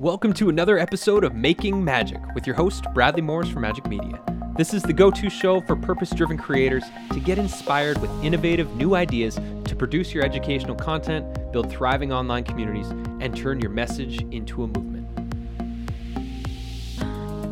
Welcome 0.00 0.32
to 0.34 0.48
another 0.48 0.76
episode 0.76 1.22
of 1.22 1.36
Making 1.36 1.84
Magic 1.84 2.20
with 2.34 2.48
your 2.48 2.56
host, 2.56 2.84
Bradley 2.94 3.22
Morris 3.22 3.48
from 3.48 3.62
Majik 3.62 3.88
Media. 3.88 4.20
This 4.56 4.74
is 4.74 4.82
the 4.82 4.92
go 4.92 5.08
to 5.12 5.30
show 5.30 5.60
for 5.60 5.76
purpose 5.76 6.10
driven 6.10 6.36
creators 6.36 6.82
to 7.12 7.20
get 7.20 7.38
inspired 7.38 7.98
with 8.00 8.10
innovative 8.24 8.74
new 8.74 8.96
ideas 8.96 9.36
to 9.36 9.76
produce 9.76 10.12
your 10.12 10.24
educational 10.24 10.74
content, 10.74 11.52
build 11.52 11.70
thriving 11.70 12.12
online 12.12 12.42
communities, 12.42 12.88
and 13.20 13.36
turn 13.36 13.60
your 13.60 13.70
message 13.70 14.20
into 14.32 14.64
a 14.64 14.66
movement. 14.66 15.06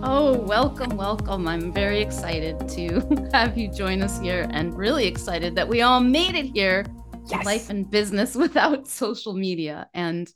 Oh, 0.02 0.36
welcome, 0.40 0.96
welcome. 0.96 1.46
I'm 1.46 1.72
very 1.72 2.00
excited 2.00 2.68
to 2.70 3.28
have 3.32 3.56
you 3.56 3.68
join 3.68 4.02
us 4.02 4.18
here 4.18 4.48
and 4.50 4.76
really 4.76 5.06
excited 5.06 5.54
that 5.54 5.68
we 5.68 5.82
all 5.82 6.00
made 6.00 6.34
it 6.34 6.46
here. 6.46 6.84
Yes. 7.30 7.46
Life 7.46 7.70
and 7.70 7.88
business 7.88 8.34
without 8.34 8.88
social 8.88 9.32
media. 9.32 9.88
And 9.94 10.28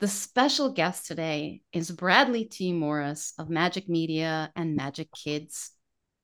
the 0.00 0.08
special 0.08 0.72
guest 0.72 1.06
today 1.06 1.60
is 1.74 1.90
Bradley 1.90 2.46
T. 2.46 2.72
Morris 2.72 3.34
of 3.38 3.48
Majik 3.48 3.86
Media 3.86 4.50
and 4.56 4.78
Majik 4.78 5.08
Kids. 5.12 5.72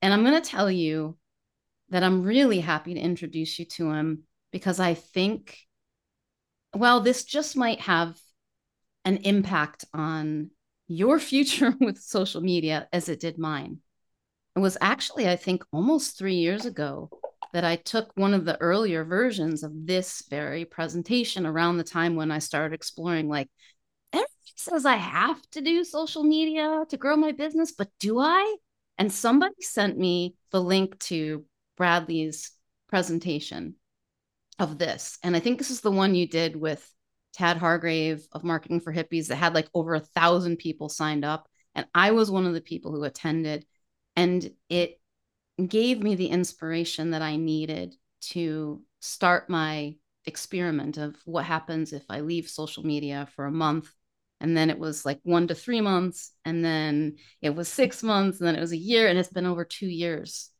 And 0.00 0.14
I'm 0.14 0.24
going 0.24 0.40
to 0.40 0.50
tell 0.50 0.70
you 0.70 1.18
that 1.90 2.02
I'm 2.02 2.22
really 2.22 2.60
happy 2.60 2.94
to 2.94 3.00
introduce 3.00 3.58
you 3.58 3.66
to 3.66 3.90
him 3.90 4.22
because 4.50 4.80
I 4.80 4.94
think, 4.94 5.58
well, 6.74 7.00
this 7.00 7.24
just 7.24 7.54
might 7.54 7.80
have 7.80 8.18
an 9.04 9.18
impact 9.18 9.84
on 9.92 10.50
your 10.88 11.18
future 11.30 11.74
with 11.78 11.98
social 11.98 12.40
media 12.40 12.88
as 12.94 13.10
it 13.10 13.20
did 13.20 13.38
mine. 13.38 13.80
It 14.56 14.60
was 14.60 14.78
actually, 14.80 15.28
I 15.28 15.36
think, 15.36 15.62
almost 15.70 16.16
three 16.16 16.36
years 16.36 16.64
ago 16.64 17.10
that 17.52 17.64
I 17.64 17.76
took 17.76 18.10
one 18.16 18.32
of 18.32 18.46
the 18.46 18.60
earlier 18.60 19.04
versions 19.04 19.62
of 19.62 19.72
this 19.86 20.22
very 20.28 20.64
presentation 20.64 21.46
around 21.46 21.76
the 21.76 21.84
time 21.84 22.16
when 22.16 22.30
I 22.30 22.38
started 22.38 22.74
exploring 22.74 23.28
like 23.28 23.48
says 24.58 24.84
I 24.86 24.96
have 24.96 25.40
to 25.52 25.60
do 25.60 25.84
social 25.84 26.22
media 26.22 26.84
to 26.88 26.96
grow 26.96 27.16
my 27.16 27.32
business, 27.32 27.72
but 27.72 27.88
do 28.00 28.18
I? 28.18 28.56
And 28.98 29.12
somebody 29.12 29.60
sent 29.60 29.98
me 29.98 30.36
the 30.50 30.62
link 30.62 30.98
to 31.00 31.44
Bradley's 31.76 32.50
presentation 32.88 33.74
of 34.58 34.78
this. 34.78 35.18
And 35.22 35.36
I 35.36 35.40
think 35.40 35.58
this 35.58 35.70
is 35.70 35.82
the 35.82 35.90
one 35.90 36.14
you 36.14 36.26
did 36.26 36.56
with 36.56 36.90
Tad 37.34 37.58
Hargrave 37.58 38.26
of 38.32 38.44
Marketing 38.44 38.80
for 38.80 38.92
Hippies 38.92 39.28
that 39.28 39.36
had 39.36 39.54
like 39.54 39.68
over 39.74 39.94
a 39.94 40.00
thousand 40.00 40.56
people 40.56 40.88
signed 40.88 41.24
up. 41.24 41.48
And 41.74 41.86
I 41.94 42.12
was 42.12 42.30
one 42.30 42.46
of 42.46 42.54
the 42.54 42.62
people 42.62 42.92
who 42.92 43.04
attended. 43.04 43.66
And 44.16 44.50
it 44.70 44.98
gave 45.64 46.02
me 46.02 46.14
the 46.14 46.28
inspiration 46.28 47.10
that 47.10 47.20
I 47.20 47.36
needed 47.36 47.94
to 48.20 48.82
start 49.00 49.50
my 49.50 49.96
experiment 50.24 50.96
of 50.96 51.14
what 51.26 51.44
happens 51.44 51.92
if 51.92 52.04
I 52.08 52.20
leave 52.20 52.48
social 52.48 52.84
media 52.84 53.28
for 53.36 53.44
a 53.44 53.52
month. 53.52 53.92
And 54.40 54.56
then 54.56 54.70
it 54.70 54.78
was 54.78 55.04
like 55.04 55.20
one 55.22 55.48
to 55.48 55.54
three 55.54 55.80
months. 55.80 56.32
And 56.44 56.64
then 56.64 57.16
it 57.40 57.50
was 57.50 57.68
six 57.68 58.02
months. 58.02 58.38
And 58.38 58.46
then 58.46 58.56
it 58.56 58.60
was 58.60 58.72
a 58.72 58.76
year. 58.76 59.08
And 59.08 59.18
it's 59.18 59.30
been 59.30 59.46
over 59.46 59.64
two 59.64 59.86
years. 59.86 60.50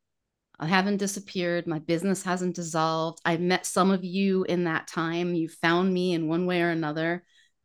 I 0.58 0.66
haven't 0.66 0.96
disappeared. 0.96 1.66
My 1.66 1.80
business 1.80 2.22
hasn't 2.22 2.56
dissolved. 2.56 3.20
I've 3.24 3.40
met 3.40 3.66
some 3.66 3.90
of 3.90 4.04
you 4.04 4.44
in 4.44 4.64
that 4.64 4.86
time. 4.86 5.34
You 5.34 5.48
found 5.48 5.92
me 5.92 6.14
in 6.14 6.28
one 6.28 6.46
way 6.46 6.62
or 6.62 6.70
another. 6.70 7.24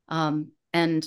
Um, 0.09 0.52
and 0.73 1.06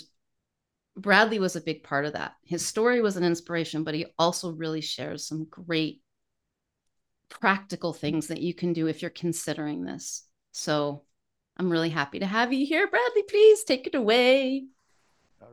Bradley 0.96 1.38
was 1.38 1.56
a 1.56 1.60
big 1.60 1.82
part 1.82 2.06
of 2.06 2.14
that. 2.14 2.32
His 2.44 2.64
story 2.64 3.02
was 3.02 3.16
an 3.16 3.24
inspiration, 3.24 3.84
but 3.84 3.94
he 3.94 4.06
also 4.18 4.52
really 4.52 4.80
shares 4.80 5.26
some 5.26 5.44
great 5.44 6.00
practical 7.28 7.92
things 7.92 8.28
that 8.28 8.40
you 8.40 8.54
can 8.54 8.72
do 8.72 8.86
if 8.86 9.02
you're 9.02 9.10
considering 9.10 9.84
this. 9.84 10.24
So 10.52 11.02
I'm 11.56 11.70
really 11.70 11.90
happy 11.90 12.20
to 12.20 12.26
have 12.26 12.52
you 12.52 12.64
here. 12.64 12.86
Bradley, 12.86 13.24
please 13.28 13.64
take 13.64 13.86
it 13.86 13.94
away. 13.94 14.66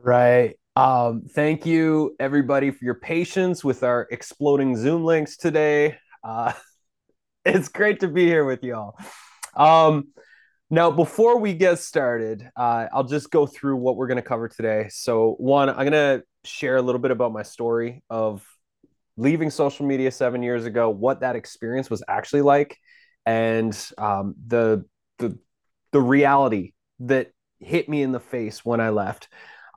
Right. 0.00 0.56
Um, 0.74 1.22
thank 1.28 1.66
you, 1.66 2.16
everybody, 2.18 2.70
for 2.70 2.84
your 2.84 2.94
patience 2.94 3.62
with 3.62 3.82
our 3.82 4.06
exploding 4.10 4.76
Zoom 4.76 5.04
links 5.04 5.36
today. 5.36 5.98
Uh, 6.24 6.52
it's 7.44 7.68
great 7.68 8.00
to 8.00 8.08
be 8.08 8.24
here 8.24 8.44
with 8.44 8.62
y'all. 8.62 8.96
Um, 9.56 10.08
now, 10.70 10.90
before 10.90 11.38
we 11.38 11.52
get 11.52 11.78
started, 11.78 12.48
uh, 12.56 12.86
I'll 12.92 13.04
just 13.04 13.30
go 13.30 13.46
through 13.46 13.76
what 13.76 13.96
we're 13.96 14.06
going 14.06 14.16
to 14.16 14.22
cover 14.22 14.48
today. 14.48 14.86
So, 14.90 15.34
one, 15.38 15.68
I'm 15.68 15.88
going 15.88 15.92
to 15.92 16.22
share 16.44 16.76
a 16.76 16.82
little 16.82 17.00
bit 17.00 17.10
about 17.10 17.32
my 17.32 17.42
story 17.42 18.02
of 18.08 18.42
leaving 19.16 19.50
social 19.50 19.84
media 19.84 20.10
seven 20.10 20.42
years 20.42 20.64
ago, 20.64 20.88
what 20.88 21.20
that 21.20 21.36
experience 21.36 21.90
was 21.90 22.02
actually 22.08 22.42
like, 22.42 22.78
and 23.26 23.76
um, 23.98 24.34
the 24.46 24.84
the 25.18 25.38
the 25.92 26.00
reality 26.00 26.72
that 27.00 27.30
hit 27.60 27.88
me 27.88 28.02
in 28.02 28.12
the 28.12 28.20
face 28.20 28.64
when 28.64 28.80
I 28.80 28.90
left. 28.90 29.28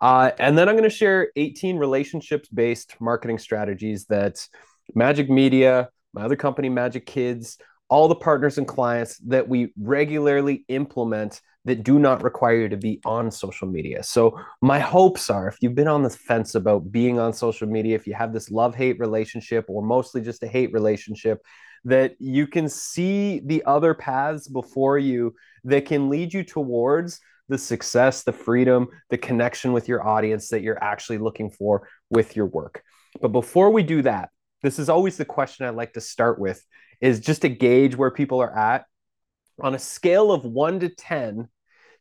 Uh, 0.06 0.30
and 0.38 0.56
then 0.56 0.70
I'm 0.70 0.76
going 0.76 0.88
to 0.88 0.96
share 0.96 1.32
18 1.36 1.78
relationships 1.78 2.48
based 2.50 2.96
marketing 3.00 3.40
strategies 3.40 4.06
that 4.06 4.48
Majik 4.96 5.30
Media, 5.30 5.90
my 6.14 6.22
other 6.22 6.36
company, 6.36 6.70
Majik 6.70 7.08
Kids, 7.08 7.58
all 7.90 8.08
the 8.08 8.14
partners 8.14 8.60
and 8.60 8.68
clients 8.68 9.18
that 9.26 9.50
we 9.50 9.74
regularly 9.82 10.64
implement 10.68 11.42
that 11.64 11.84
do 11.84 11.98
not 11.98 12.22
require 12.22 12.58
you 12.62 12.70
to 12.70 12.78
be 12.78 13.02
on 13.04 13.32
social 13.32 13.68
media. 13.68 14.04
So, 14.04 14.40
my 14.62 14.78
hopes 14.78 15.32
are 15.32 15.48
if 15.48 15.58
you've 15.62 15.74
been 15.74 15.88
on 15.88 16.04
the 16.04 16.12
fence 16.12 16.54
about 16.54 16.92
being 16.92 17.18
on 17.18 17.34
social 17.34 17.68
media, 17.68 17.96
if 17.96 18.06
you 18.06 18.14
have 18.14 18.32
this 18.32 18.52
love 18.52 18.76
hate 18.76 19.00
relationship 19.00 19.66
or 19.70 19.82
mostly 19.82 20.22
just 20.22 20.44
a 20.44 20.48
hate 20.48 20.72
relationship, 20.72 21.42
that 21.84 22.16
you 22.20 22.46
can 22.46 22.70
see 22.70 23.42
the 23.44 23.64
other 23.66 23.96
paths 23.96 24.48
before 24.48 25.00
you 25.00 25.34
that 25.64 25.88
can 25.88 26.12
lead 26.12 26.32
you 26.32 26.44
towards 26.44 27.22
the 27.47 27.57
success, 27.57 28.23
the 28.23 28.33
freedom, 28.33 28.88
the 29.09 29.17
connection 29.17 29.73
with 29.73 29.88
your 29.88 30.06
audience 30.06 30.50
that 30.50 30.61
you're 30.61 30.83
actually 30.83 31.17
looking 31.17 31.50
for 31.50 31.88
with 32.09 32.35
your 32.35 32.47
work. 32.47 32.83
But 33.22 33.29
before 33.29 33.69
we 33.69 33.83
do 33.83 34.01
that, 34.01 34.29
this 34.63 34.79
is 34.79 34.89
always 34.89 35.17
the 35.17 35.25
question 35.25 35.66
I 35.66 35.69
like 35.69 35.94
to 35.94 36.01
start 36.01 36.39
with 36.39 36.63
is 37.01 37.19
just 37.19 37.44
to 37.44 37.50
gauge 37.50 37.95
where 37.95 38.11
people 38.11 38.41
are 38.41 38.57
at. 38.57 38.85
On 39.61 39.75
a 39.75 39.79
scale 39.79 40.31
of 40.31 40.44
1 40.44 40.81
to 40.81 40.89
10 40.89 41.47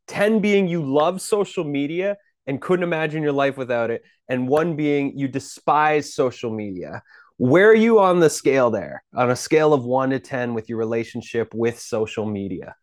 10 0.07 0.41
being 0.41 0.69
you 0.69 0.83
love 0.83 1.23
social 1.23 1.65
media 1.65 2.17
and 2.47 2.61
couldn't 2.61 2.83
imagine 2.83 3.23
your 3.23 3.33
life 3.33 3.57
without 3.57 3.91
it 3.91 4.03
and 4.29 4.49
1 4.49 4.77
being 4.77 5.17
you 5.17 5.29
despise 5.29 6.15
social 6.15 6.51
media. 6.51 7.03
Where 7.39 7.71
are 7.71 7.75
you 7.75 8.01
on 8.01 8.21
the 8.21 8.29
scale 8.29 8.71
there? 8.71 9.03
On 9.15 9.31
a 9.31 9.37
scale 9.37 9.73
of 9.73 9.85
1 9.85 10.11
to 10.11 10.21
10 10.21 10.53
with 10.53 10.69
your 10.69 10.79
relationship 10.79 11.55
with 11.55 11.79
social 11.79 12.27
media 12.27 12.75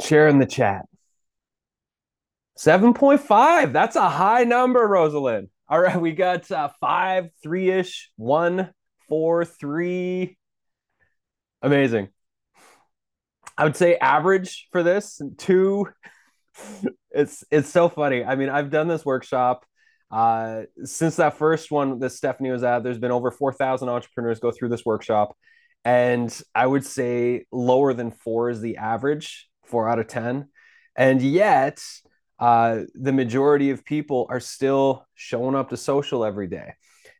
share 0.00 0.28
in 0.28 0.38
the 0.38 0.46
chat 0.46 0.86
7.5 2.58 3.72
that's 3.72 3.96
a 3.96 4.08
high 4.08 4.44
number 4.44 4.86
rosalind 4.86 5.48
all 5.68 5.80
right 5.80 6.00
we 6.00 6.12
got 6.12 6.50
uh, 6.50 6.68
five 6.80 7.30
three-ish 7.42 8.10
one 8.16 8.70
four, 9.10 9.44
three. 9.44 10.38
Amazing. 11.60 12.08
I 13.58 13.64
would 13.64 13.76
say 13.76 13.96
average 13.96 14.68
for 14.72 14.82
this 14.82 15.20
two. 15.36 15.86
It's 17.10 17.44
it's 17.50 17.68
so 17.68 17.88
funny. 17.88 18.24
I 18.24 18.36
mean, 18.36 18.48
I've 18.48 18.70
done 18.70 18.86
this 18.86 19.04
workshop 19.04 19.66
uh, 20.12 20.62
since 20.84 21.16
that 21.16 21.36
first 21.36 21.70
one 21.70 21.98
that 21.98 22.10
Stephanie 22.10 22.52
was 22.52 22.62
at. 22.62 22.82
There's 22.84 22.98
been 22.98 23.10
over 23.10 23.30
four 23.30 23.52
thousand 23.52 23.88
entrepreneurs 23.88 24.38
go 24.40 24.52
through 24.52 24.68
this 24.68 24.84
workshop, 24.84 25.36
and 25.84 26.32
I 26.54 26.66
would 26.66 26.86
say 26.86 27.46
lower 27.50 27.92
than 27.92 28.12
four 28.12 28.48
is 28.48 28.60
the 28.60 28.76
average, 28.76 29.49
four 29.70 29.88
out 29.88 29.98
of 29.98 30.08
ten, 30.08 30.48
and 30.96 31.22
yet 31.22 31.82
uh, 32.38 32.80
the 32.94 33.12
majority 33.12 33.70
of 33.70 33.84
people 33.84 34.26
are 34.30 34.40
still 34.40 35.06
showing 35.14 35.54
up 35.54 35.70
to 35.70 35.76
social 35.76 36.24
every 36.24 36.46
day. 36.46 36.72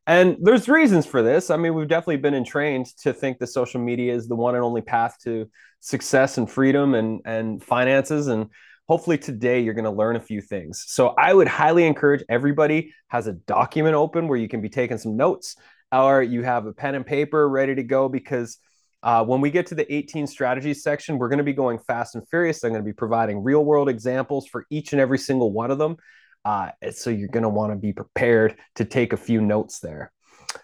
And 0.06 0.38
there's 0.40 0.68
reasons 0.68 1.06
for 1.06 1.22
this. 1.22 1.50
I 1.50 1.56
mean, 1.56 1.74
we've 1.74 1.86
definitely 1.86 2.16
been 2.16 2.34
entrained 2.34 2.86
to 3.02 3.12
think 3.12 3.38
that 3.38 3.48
social 3.48 3.80
media 3.80 4.14
is 4.14 4.26
the 4.26 4.34
one 4.34 4.54
and 4.54 4.64
only 4.64 4.80
path 4.80 5.16
to 5.24 5.48
success 5.80 6.38
and 6.38 6.50
freedom 6.50 6.94
and, 6.94 7.20
and 7.24 7.62
finances. 7.62 8.26
And 8.28 8.48
hopefully 8.88 9.18
today 9.18 9.60
you're 9.60 9.74
going 9.74 9.84
to 9.84 9.90
learn 9.90 10.16
a 10.16 10.20
few 10.20 10.40
things. 10.40 10.84
So 10.88 11.08
I 11.08 11.32
would 11.32 11.48
highly 11.48 11.86
encourage 11.86 12.24
everybody 12.28 12.92
has 13.08 13.26
a 13.26 13.34
document 13.34 13.94
open 13.94 14.26
where 14.26 14.38
you 14.38 14.48
can 14.48 14.60
be 14.60 14.68
taking 14.68 14.98
some 14.98 15.16
notes 15.16 15.54
or 15.92 16.22
you 16.22 16.42
have 16.42 16.66
a 16.66 16.72
pen 16.72 16.94
and 16.94 17.06
paper 17.06 17.48
ready 17.48 17.74
to 17.74 17.82
go 17.82 18.08
because 18.08 18.58
uh, 19.02 19.24
when 19.24 19.40
we 19.40 19.50
get 19.50 19.66
to 19.66 19.74
the 19.74 19.92
18 19.92 20.26
strategies 20.26 20.82
section, 20.82 21.18
we're 21.18 21.28
going 21.28 21.38
to 21.38 21.44
be 21.44 21.52
going 21.52 21.78
fast 21.78 22.14
and 22.14 22.28
furious. 22.28 22.62
I'm 22.62 22.70
going 22.70 22.82
to 22.82 22.88
be 22.88 22.92
providing 22.92 23.42
real 23.42 23.64
world 23.64 23.88
examples 23.88 24.46
for 24.46 24.66
each 24.70 24.92
and 24.92 25.00
every 25.00 25.18
single 25.18 25.52
one 25.52 25.70
of 25.70 25.78
them. 25.78 25.96
Uh, 26.44 26.70
so 26.92 27.10
you're 27.10 27.28
going 27.28 27.42
to 27.42 27.48
want 27.48 27.72
to 27.72 27.76
be 27.76 27.92
prepared 27.92 28.56
to 28.76 28.84
take 28.84 29.12
a 29.12 29.16
few 29.16 29.40
notes 29.40 29.80
there. 29.80 30.12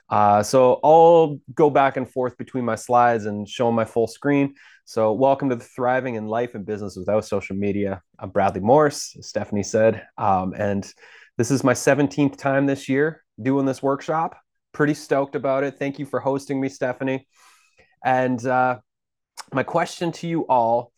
Uh, 0.09 0.43
so 0.43 0.81
I'll 0.83 1.38
go 1.55 1.71
back 1.71 1.97
and 1.97 2.11
forth 2.11 2.37
between 2.37 2.65
my 2.65 2.75
slides 2.75 3.27
and 3.27 3.49
show 3.49 3.71
my 3.71 3.85
full 3.85 4.06
screen. 4.06 4.55
So 4.85 5.12
welcome 5.12 5.49
to 5.50 5.56
the 5.56 5.65
Thriving 5.65 6.15
in 6.15 6.27
Life 6.27 6.55
and 6.55 6.65
Business 6.65 6.97
Without 6.97 7.25
Social 7.25 7.56
Media. 7.56 8.03
I'm 8.19 8.31
Bradley 8.31 8.61
Morris, 8.61 9.17
Stephanie 9.21 9.62
said, 9.62 10.06
um, 10.17 10.55
and 10.56 10.91
this 11.39 11.50
is 11.50 11.65
my 11.65 11.75
17th 11.75 12.39
time 12.39 12.67
this 12.67 12.89
year 12.89 13.25
doing 13.41 13.67
this 13.67 13.82
workshop. 13.82 14.39
Pretty 14.73 14.94
stoked 14.94 15.35
about 15.35 15.65
it. 15.65 15.79
Thank 15.79 15.99
you 15.99 16.06
for 16.06 16.21
hosting 16.21 16.61
me, 16.61 16.69
Stephanie. 16.69 17.27
And 18.06 18.44
uh, 18.47 18.79
my 19.53 19.64
question 19.64 20.12
to 20.12 20.26
you 20.26 20.47
all 20.47 20.93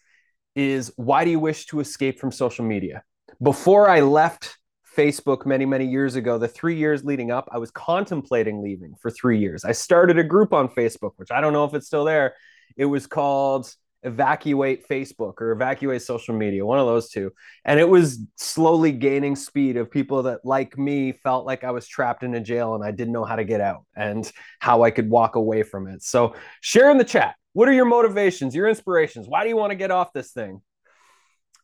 is 0.54 0.92
why 0.94 1.24
do 1.24 1.30
you 1.30 1.40
wish 1.40 1.66
to 1.66 1.80
escape 1.80 2.20
from 2.20 2.30
social 2.30 2.64
media? 2.64 3.02
before 3.42 3.88
I 3.88 4.00
left 4.00 4.56
Facebook 4.96 5.46
many, 5.46 5.64
many 5.64 5.86
years 5.86 6.16
ago, 6.16 6.38
the 6.38 6.48
three 6.48 6.76
years 6.76 7.04
leading 7.04 7.30
up, 7.30 7.48
I 7.52 7.58
was 7.58 7.70
contemplating 7.70 8.62
leaving 8.62 8.94
for 9.00 9.10
three 9.10 9.38
years. 9.38 9.64
I 9.64 9.72
started 9.72 10.18
a 10.18 10.24
group 10.24 10.52
on 10.52 10.68
Facebook, 10.68 11.12
which 11.16 11.30
I 11.30 11.40
don't 11.40 11.52
know 11.52 11.64
if 11.64 11.74
it's 11.74 11.86
still 11.86 12.04
there. 12.04 12.34
It 12.76 12.86
was 12.86 13.06
called 13.06 13.72
Evacuate 14.02 14.88
Facebook 14.88 15.40
or 15.40 15.52
Evacuate 15.52 16.02
Social 16.02 16.34
Media, 16.34 16.64
one 16.64 16.78
of 16.78 16.86
those 16.86 17.10
two. 17.10 17.32
And 17.64 17.80
it 17.80 17.88
was 17.88 18.20
slowly 18.36 18.92
gaining 18.92 19.34
speed 19.34 19.76
of 19.76 19.90
people 19.90 20.24
that, 20.24 20.44
like 20.44 20.78
me, 20.78 21.12
felt 21.12 21.46
like 21.46 21.64
I 21.64 21.72
was 21.72 21.88
trapped 21.88 22.22
in 22.22 22.34
a 22.34 22.40
jail 22.40 22.74
and 22.74 22.84
I 22.84 22.90
didn't 22.90 23.12
know 23.12 23.24
how 23.24 23.36
to 23.36 23.44
get 23.44 23.60
out 23.60 23.84
and 23.96 24.30
how 24.60 24.82
I 24.82 24.90
could 24.90 25.10
walk 25.10 25.36
away 25.36 25.62
from 25.62 25.88
it. 25.88 26.02
So, 26.02 26.34
share 26.60 26.90
in 26.90 26.98
the 26.98 27.04
chat. 27.04 27.34
What 27.54 27.68
are 27.68 27.72
your 27.72 27.86
motivations, 27.86 28.54
your 28.54 28.68
inspirations? 28.68 29.26
Why 29.28 29.42
do 29.42 29.48
you 29.48 29.56
want 29.56 29.70
to 29.70 29.76
get 29.76 29.90
off 29.90 30.12
this 30.12 30.30
thing? 30.30 30.62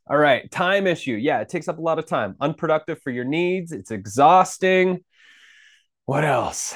All 0.08 0.18
right, 0.18 0.50
time 0.50 0.86
issue. 0.86 1.14
Yeah, 1.14 1.40
it 1.40 1.48
takes 1.48 1.68
up 1.68 1.78
a 1.78 1.80
lot 1.80 1.98
of 1.98 2.06
time. 2.06 2.36
Unproductive 2.40 3.00
for 3.00 3.10
your 3.10 3.24
needs. 3.24 3.72
It's 3.72 3.90
exhausting. 3.90 5.04
What 6.04 6.24
else? 6.24 6.74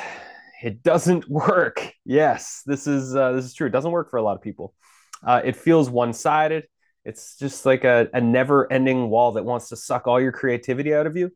It 0.62 0.82
doesn't 0.82 1.28
work. 1.28 1.92
Yes, 2.04 2.62
this 2.64 2.86
is 2.86 3.14
uh, 3.14 3.32
this 3.32 3.44
is 3.44 3.54
true. 3.54 3.66
It 3.66 3.72
doesn't 3.72 3.90
work 3.90 4.10
for 4.10 4.16
a 4.16 4.22
lot 4.22 4.36
of 4.36 4.42
people. 4.42 4.72
Uh, 5.24 5.40
it 5.44 5.56
feels 5.56 5.90
one-sided. 5.90 6.66
It's 7.04 7.36
just 7.38 7.64
like 7.66 7.84
a, 7.84 8.08
a 8.12 8.20
never-ending 8.20 9.10
wall 9.10 9.32
that 9.32 9.44
wants 9.44 9.68
to 9.70 9.76
suck 9.76 10.06
all 10.06 10.20
your 10.20 10.32
creativity 10.32 10.94
out 10.94 11.06
of 11.06 11.16
you. 11.16 11.32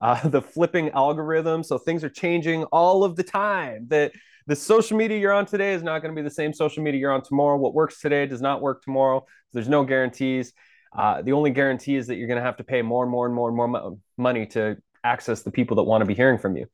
Uh, 0.00 0.28
the 0.28 0.42
flipping 0.42 0.90
algorithm, 0.90 1.62
so 1.62 1.78
things 1.78 2.04
are 2.04 2.10
changing 2.10 2.64
all 2.64 3.04
of 3.04 3.16
the 3.16 3.24
time. 3.24 3.86
That 3.88 4.12
the 4.46 4.56
social 4.56 4.96
media 4.96 5.18
you're 5.18 5.32
on 5.32 5.46
today 5.46 5.74
is 5.74 5.82
not 5.82 6.00
going 6.00 6.14
to 6.14 6.20
be 6.20 6.26
the 6.26 6.34
same 6.34 6.52
social 6.52 6.82
media 6.82 7.00
you're 7.00 7.12
on 7.12 7.22
tomorrow. 7.22 7.56
What 7.56 7.74
works 7.74 8.00
today 8.00 8.26
does 8.26 8.40
not 8.40 8.62
work 8.62 8.82
tomorrow. 8.82 9.26
There's 9.52 9.68
no 9.68 9.84
guarantees 9.84 10.52
uh, 10.96 11.22
the 11.22 11.32
only 11.32 11.50
guarantee 11.50 11.96
is 11.96 12.06
that 12.06 12.16
you're 12.16 12.28
going 12.28 12.38
to 12.38 12.44
have 12.44 12.56
to 12.56 12.64
pay 12.64 12.82
more 12.82 13.02
and 13.02 13.10
more 13.10 13.26
and 13.26 13.34
more 13.34 13.48
and 13.48 13.56
more 13.56 13.68
mo- 13.68 14.00
money 14.16 14.46
to 14.46 14.76
access 15.04 15.42
the 15.42 15.50
people 15.50 15.76
that 15.76 15.82
want 15.82 16.02
to 16.02 16.06
be 16.06 16.14
hearing 16.14 16.38
from 16.38 16.56
you. 16.56 16.66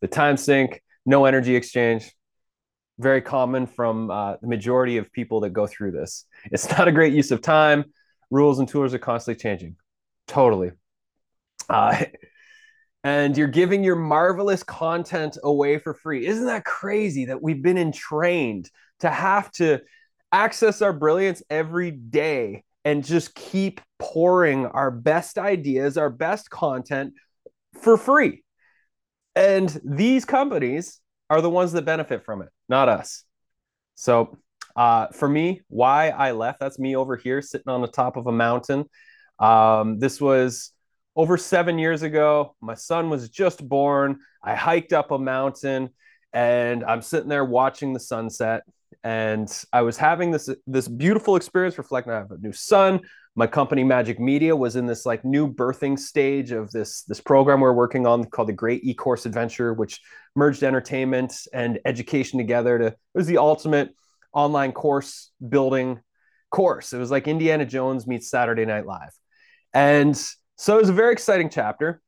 The 0.00 0.08
time 0.08 0.36
sink, 0.36 0.82
no 1.04 1.24
energy 1.24 1.54
exchange, 1.54 2.12
very 2.98 3.22
common 3.22 3.66
from 3.66 4.10
uh, 4.10 4.36
the 4.40 4.48
majority 4.48 4.96
of 4.96 5.12
people 5.12 5.40
that 5.40 5.50
go 5.50 5.66
through 5.66 5.92
this. 5.92 6.24
It's 6.46 6.68
not 6.76 6.88
a 6.88 6.92
great 6.92 7.12
use 7.12 7.30
of 7.30 7.40
time. 7.40 7.84
Rules 8.30 8.58
and 8.58 8.68
tools 8.68 8.94
are 8.94 8.98
constantly 8.98 9.40
changing. 9.40 9.76
Totally. 10.26 10.72
Uh, 11.68 12.04
and 13.04 13.36
you're 13.36 13.48
giving 13.48 13.84
your 13.84 13.96
marvelous 13.96 14.62
content 14.62 15.38
away 15.42 15.78
for 15.78 15.94
free. 15.94 16.26
Isn't 16.26 16.46
that 16.46 16.64
crazy 16.64 17.26
that 17.26 17.40
we've 17.42 17.62
been 17.62 17.78
entrained 17.78 18.70
to 19.00 19.10
have 19.10 19.50
to 19.52 19.80
access 20.32 20.82
our 20.82 20.92
brilliance 20.92 21.42
every 21.48 21.90
day 21.90 22.64
and 22.84 23.04
just 23.04 23.34
keep 23.34 23.80
pouring 23.98 24.66
our 24.66 24.90
best 24.90 25.38
ideas, 25.38 25.96
our 25.96 26.10
best 26.10 26.50
content 26.50 27.14
for 27.82 27.96
free. 27.96 28.42
And 29.34 29.80
these 29.84 30.24
companies 30.24 31.00
are 31.30 31.40
the 31.40 31.50
ones 31.50 31.72
that 31.72 31.84
benefit 31.84 32.24
from 32.24 32.42
it, 32.42 32.48
not 32.68 32.88
us. 32.88 33.24
So, 33.94 34.36
uh, 34.76 35.08
for 35.08 35.28
me, 35.28 35.60
why 35.68 36.10
I 36.10 36.32
left, 36.32 36.60
that's 36.60 36.78
me 36.78 36.94
over 36.94 37.16
here 37.16 37.42
sitting 37.42 37.68
on 37.68 37.80
the 37.80 37.88
top 37.88 38.16
of 38.16 38.26
a 38.26 38.32
mountain. 38.32 38.84
Um, 39.38 39.98
this 39.98 40.20
was 40.20 40.72
over 41.16 41.36
seven 41.36 41.78
years 41.78 42.02
ago. 42.02 42.54
My 42.60 42.74
son 42.74 43.10
was 43.10 43.28
just 43.28 43.66
born. 43.68 44.18
I 44.42 44.54
hiked 44.54 44.92
up 44.92 45.10
a 45.10 45.18
mountain 45.18 45.90
and 46.32 46.84
I'm 46.84 47.02
sitting 47.02 47.28
there 47.28 47.44
watching 47.44 47.92
the 47.92 48.00
sunset 48.00 48.62
and 49.02 49.50
I 49.72 49.82
was 49.82 49.96
having 49.96 50.30
this 50.30 50.48
this 50.66 50.88
beautiful 50.88 51.36
experience 51.36 51.78
reflecting. 51.78 52.12
I 52.12 52.16
have 52.16 52.30
a 52.30 52.38
new 52.38 52.52
son. 52.52 53.00
My 53.38 53.46
company 53.46 53.84
Majik 53.84 54.18
Media 54.18 54.56
was 54.56 54.74
in 54.74 54.86
this 54.86 55.06
like 55.06 55.24
new 55.24 55.46
birthing 55.46 55.96
stage 55.96 56.50
of 56.50 56.72
this 56.72 57.02
this 57.02 57.20
program 57.20 57.60
we're 57.60 57.72
working 57.72 58.04
on 58.04 58.24
called 58.24 58.48
the 58.48 58.52
Great 58.52 58.82
E-Course 58.82 59.26
Adventure, 59.26 59.72
which 59.72 60.00
merged 60.34 60.64
entertainment 60.64 61.46
and 61.52 61.78
education 61.84 62.40
together. 62.40 62.78
To 62.78 62.86
it 62.86 62.98
was 63.14 63.28
the 63.28 63.38
ultimate 63.38 63.94
online 64.32 64.72
course 64.72 65.30
building 65.48 66.00
course. 66.50 66.92
It 66.92 66.98
was 66.98 67.12
like 67.12 67.28
Indiana 67.28 67.64
Jones 67.64 68.08
meets 68.08 68.28
Saturday 68.28 68.64
Night 68.64 68.86
Live, 68.86 69.12
and 69.72 70.16
so 70.56 70.76
it 70.76 70.80
was 70.80 70.88
a 70.88 70.92
very 70.92 71.12
exciting 71.12 71.48
chapter. 71.48 72.02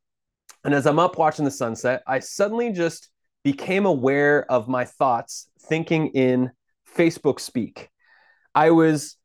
And 0.65 0.75
as 0.75 0.85
I'm 0.85 0.99
up 0.99 1.17
watching 1.17 1.45
the 1.45 1.53
sunset, 1.53 2.03
I 2.09 2.19
suddenly 2.19 2.73
just 2.73 3.09
became 3.45 3.87
aware 3.87 4.51
of 4.51 4.67
my 4.67 4.85
thoughts 4.85 5.49
thinking 5.61 6.09
in 6.09 6.51
Facebook 6.93 7.39
speak. 7.39 7.89
I 8.53 8.73
was 8.73 9.17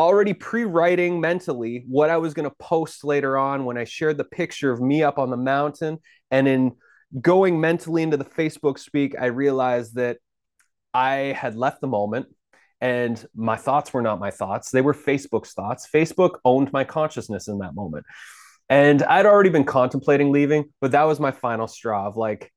already 0.00 0.32
pre-writing 0.32 1.20
mentally 1.20 1.84
what 1.86 2.08
I 2.08 2.16
was 2.16 2.32
going 2.32 2.48
to 2.48 2.56
post 2.58 3.04
later 3.04 3.36
on 3.36 3.66
when 3.66 3.76
I 3.76 3.84
shared 3.84 4.16
the 4.16 4.24
picture 4.24 4.72
of 4.72 4.80
me 4.80 5.02
up 5.02 5.18
on 5.18 5.28
the 5.28 5.36
mountain. 5.36 5.98
And 6.30 6.48
in 6.48 6.72
going 7.20 7.60
mentally 7.60 8.02
into 8.02 8.16
the 8.16 8.24
Facebook 8.24 8.78
speak 8.78 9.14
I 9.20 9.26
realized 9.26 9.96
that 9.96 10.16
I 10.94 11.36
had 11.38 11.54
left 11.54 11.82
the 11.82 11.86
moment 11.86 12.28
and 12.80 13.22
my 13.34 13.56
thoughts 13.56 13.92
were 13.92 14.00
not 14.00 14.18
my 14.18 14.30
thoughts. 14.30 14.70
They 14.70 14.80
were 14.80 14.94
Facebook's 14.94 15.52
thoughts. 15.52 15.86
Facebook 15.92 16.38
owned 16.46 16.72
my 16.72 16.84
consciousness 16.84 17.46
in 17.46 17.58
that 17.58 17.74
moment. 17.74 18.06
And 18.70 19.02
I'd 19.02 19.26
already 19.26 19.50
been 19.50 19.64
contemplating 19.64 20.32
leaving 20.32 20.72
but 20.80 20.92
that 20.92 21.04
was 21.04 21.20
my 21.20 21.30
final 21.30 21.68
straw 21.68 22.06
of 22.06 22.16
like 22.16 22.50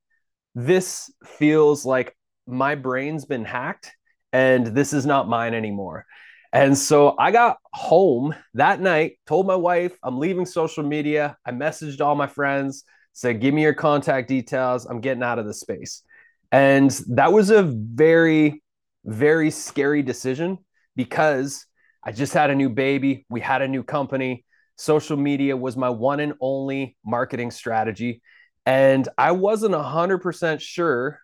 this 0.55 1.11
feels 1.25 1.83
like 1.83 2.15
my 2.47 2.75
brain's 2.75 3.25
been 3.25 3.43
hacked 3.43 3.91
and 4.31 4.67
this 4.67 4.93
is 4.93 5.05
not 5.05 5.27
mine 5.27 5.53
anymore. 5.53 6.05
And 6.53 6.77
so 6.77 7.15
I 7.17 7.31
got 7.31 7.57
home 7.73 8.35
that 8.53 8.79
night, 8.79 9.17
told 9.25 9.47
my 9.47 9.55
wife, 9.55 9.97
I'm 10.03 10.19
leaving 10.19 10.45
social 10.45 10.83
media. 10.83 11.35
I 11.43 11.51
messaged 11.51 11.99
all 11.99 12.13
my 12.13 12.27
friends, 12.27 12.83
said, 13.11 13.41
Give 13.41 13.55
me 13.55 13.63
your 13.63 13.73
contact 13.73 14.27
details. 14.27 14.85
I'm 14.85 15.01
getting 15.01 15.23
out 15.23 15.39
of 15.39 15.47
the 15.47 15.53
space. 15.53 16.03
And 16.51 16.91
that 17.09 17.33
was 17.33 17.49
a 17.49 17.63
very, 17.63 18.61
very 19.03 19.49
scary 19.49 20.03
decision 20.03 20.59
because 20.95 21.65
I 22.03 22.11
just 22.11 22.33
had 22.33 22.51
a 22.51 22.55
new 22.55 22.69
baby. 22.69 23.25
We 23.29 23.41
had 23.41 23.63
a 23.63 23.67
new 23.67 23.81
company. 23.81 24.45
Social 24.75 25.17
media 25.17 25.57
was 25.57 25.75
my 25.75 25.89
one 25.89 26.19
and 26.19 26.33
only 26.39 26.95
marketing 27.03 27.49
strategy. 27.49 28.21
And 28.67 29.09
I 29.17 29.31
wasn't 29.31 29.73
100% 29.73 30.61
sure 30.61 31.19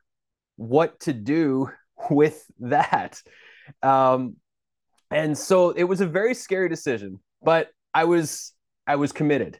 what 0.56 1.00
to 1.02 1.14
do 1.14 1.70
with 2.10 2.44
that. 2.62 3.22
Um, 3.84 4.38
and 5.12 5.38
so 5.38 5.72
it 5.72 5.84
was 5.84 6.02
a 6.02 6.08
very 6.08 6.34
scary 6.34 6.70
decision, 6.70 7.20
but 7.42 7.70
I 7.94 8.04
was 8.06 8.54
I 8.88 8.96
was 8.96 9.12
committed. 9.12 9.60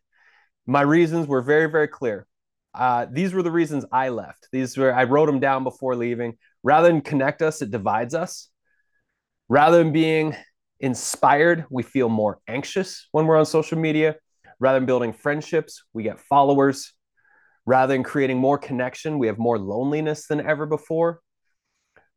My 0.66 0.82
reasons 0.82 1.28
were 1.28 1.42
very 1.42 1.70
very 1.70 1.88
clear. 1.88 2.28
Uh, 2.74 3.08
these 3.12 3.34
were 3.34 3.42
the 3.42 3.52
reasons 3.52 3.86
I 3.92 4.10
left. 4.10 4.48
These 4.52 4.78
were 4.78 4.94
I 4.94 5.06
wrote 5.06 5.26
them 5.26 5.40
down 5.40 5.64
before 5.64 5.96
leaving. 5.96 6.38
Rather 6.64 6.88
than 6.90 7.02
connect 7.02 7.42
us, 7.42 7.62
it 7.62 7.72
divides 7.72 8.14
us. 8.14 8.50
Rather 9.48 9.80
than 9.80 9.92
being 9.92 10.36
inspired, 10.80 11.66
we 11.70 11.84
feel 11.84 12.10
more 12.10 12.40
anxious 12.48 13.08
when 13.12 13.26
we're 13.26 13.38
on 13.38 13.46
social 13.46 13.78
media. 13.78 14.16
Rather 14.60 14.80
than 14.80 14.86
building 14.86 15.14
friendships, 15.14 15.84
we 15.94 16.04
get 16.04 16.20
followers. 16.20 16.94
Rather 17.66 17.94
than 17.94 18.04
creating 18.04 18.38
more 18.38 18.58
connection, 18.58 19.20
we 19.20 19.28
have 19.28 19.38
more 19.38 19.58
loneliness 19.58 20.28
than 20.28 20.46
ever 20.46 20.66
before. 20.66 21.22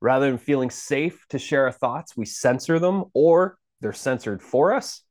Rather 0.03 0.27
than 0.27 0.37
feeling 0.37 0.69
safe 0.69 1.25
to 1.29 1.39
share 1.39 1.65
our 1.67 1.73
thoughts, 1.73 2.17
we 2.17 2.27
censor 2.27 2.81
them 2.81 3.05
or 3.15 3.57
they're 3.81 3.93
censored 3.93 4.43
for 4.43 4.75
us. 4.75 5.03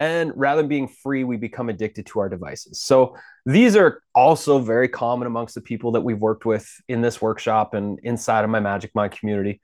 And 0.00 0.32
rather 0.34 0.62
than 0.62 0.68
being 0.68 0.88
free, 0.88 1.24
we 1.24 1.36
become 1.36 1.68
addicted 1.68 2.06
to 2.06 2.20
our 2.20 2.28
devices. 2.28 2.80
So 2.80 3.16
these 3.44 3.76
are 3.76 4.00
also 4.14 4.60
very 4.60 4.88
common 4.88 5.26
amongst 5.26 5.54
the 5.54 5.60
people 5.60 5.92
that 5.92 6.00
we've 6.00 6.18
worked 6.18 6.46
with 6.46 6.66
in 6.88 7.02
this 7.02 7.20
workshop 7.20 7.74
and 7.74 7.98
inside 8.02 8.44
of 8.44 8.50
my 8.50 8.60
Majik 8.60 8.90
Mind 8.94 9.12
community. 9.12 9.60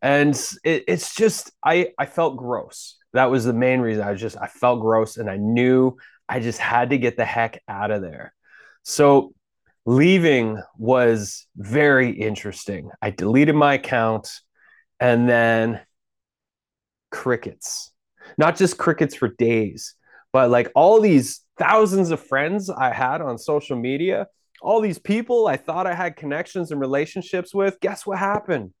And 0.00 0.34
it, 0.62 0.84
it's 0.86 1.14
just, 1.14 1.50
I, 1.64 1.88
I 1.98 2.06
felt 2.06 2.36
gross. 2.36 2.98
That 3.14 3.30
was 3.30 3.44
the 3.44 3.52
main 3.52 3.80
reason. 3.80 4.04
I 4.04 4.12
was 4.12 4.20
just, 4.20 4.36
I 4.40 4.46
felt 4.46 4.80
gross 4.80 5.16
and 5.16 5.28
I 5.28 5.38
knew 5.38 5.96
I 6.28 6.38
just 6.38 6.58
had 6.60 6.90
to 6.90 6.98
get 6.98 7.16
the 7.16 7.24
heck 7.24 7.60
out 7.66 7.90
of 7.90 8.00
there. 8.00 8.32
So 8.84 9.34
leaving 9.84 10.60
was 10.78 11.46
very 11.56 12.10
interesting. 12.10 12.90
I 13.00 13.10
deleted 13.10 13.54
my 13.54 13.74
account 13.74 14.30
and 15.00 15.28
then 15.28 15.80
crickets. 17.10 17.90
Not 18.38 18.56
just 18.56 18.78
crickets 18.78 19.14
for 19.14 19.28
days, 19.28 19.94
but 20.32 20.50
like 20.50 20.70
all 20.74 21.00
these 21.00 21.40
thousands 21.58 22.10
of 22.10 22.20
friends 22.20 22.70
I 22.70 22.92
had 22.92 23.20
on 23.20 23.38
social 23.38 23.76
media, 23.76 24.28
all 24.62 24.80
these 24.80 24.98
people 24.98 25.46
I 25.46 25.56
thought 25.56 25.86
I 25.86 25.94
had 25.94 26.16
connections 26.16 26.70
and 26.70 26.80
relationships 26.80 27.54
with. 27.54 27.80
Guess 27.80 28.06
what 28.06 28.18
happened? 28.18 28.72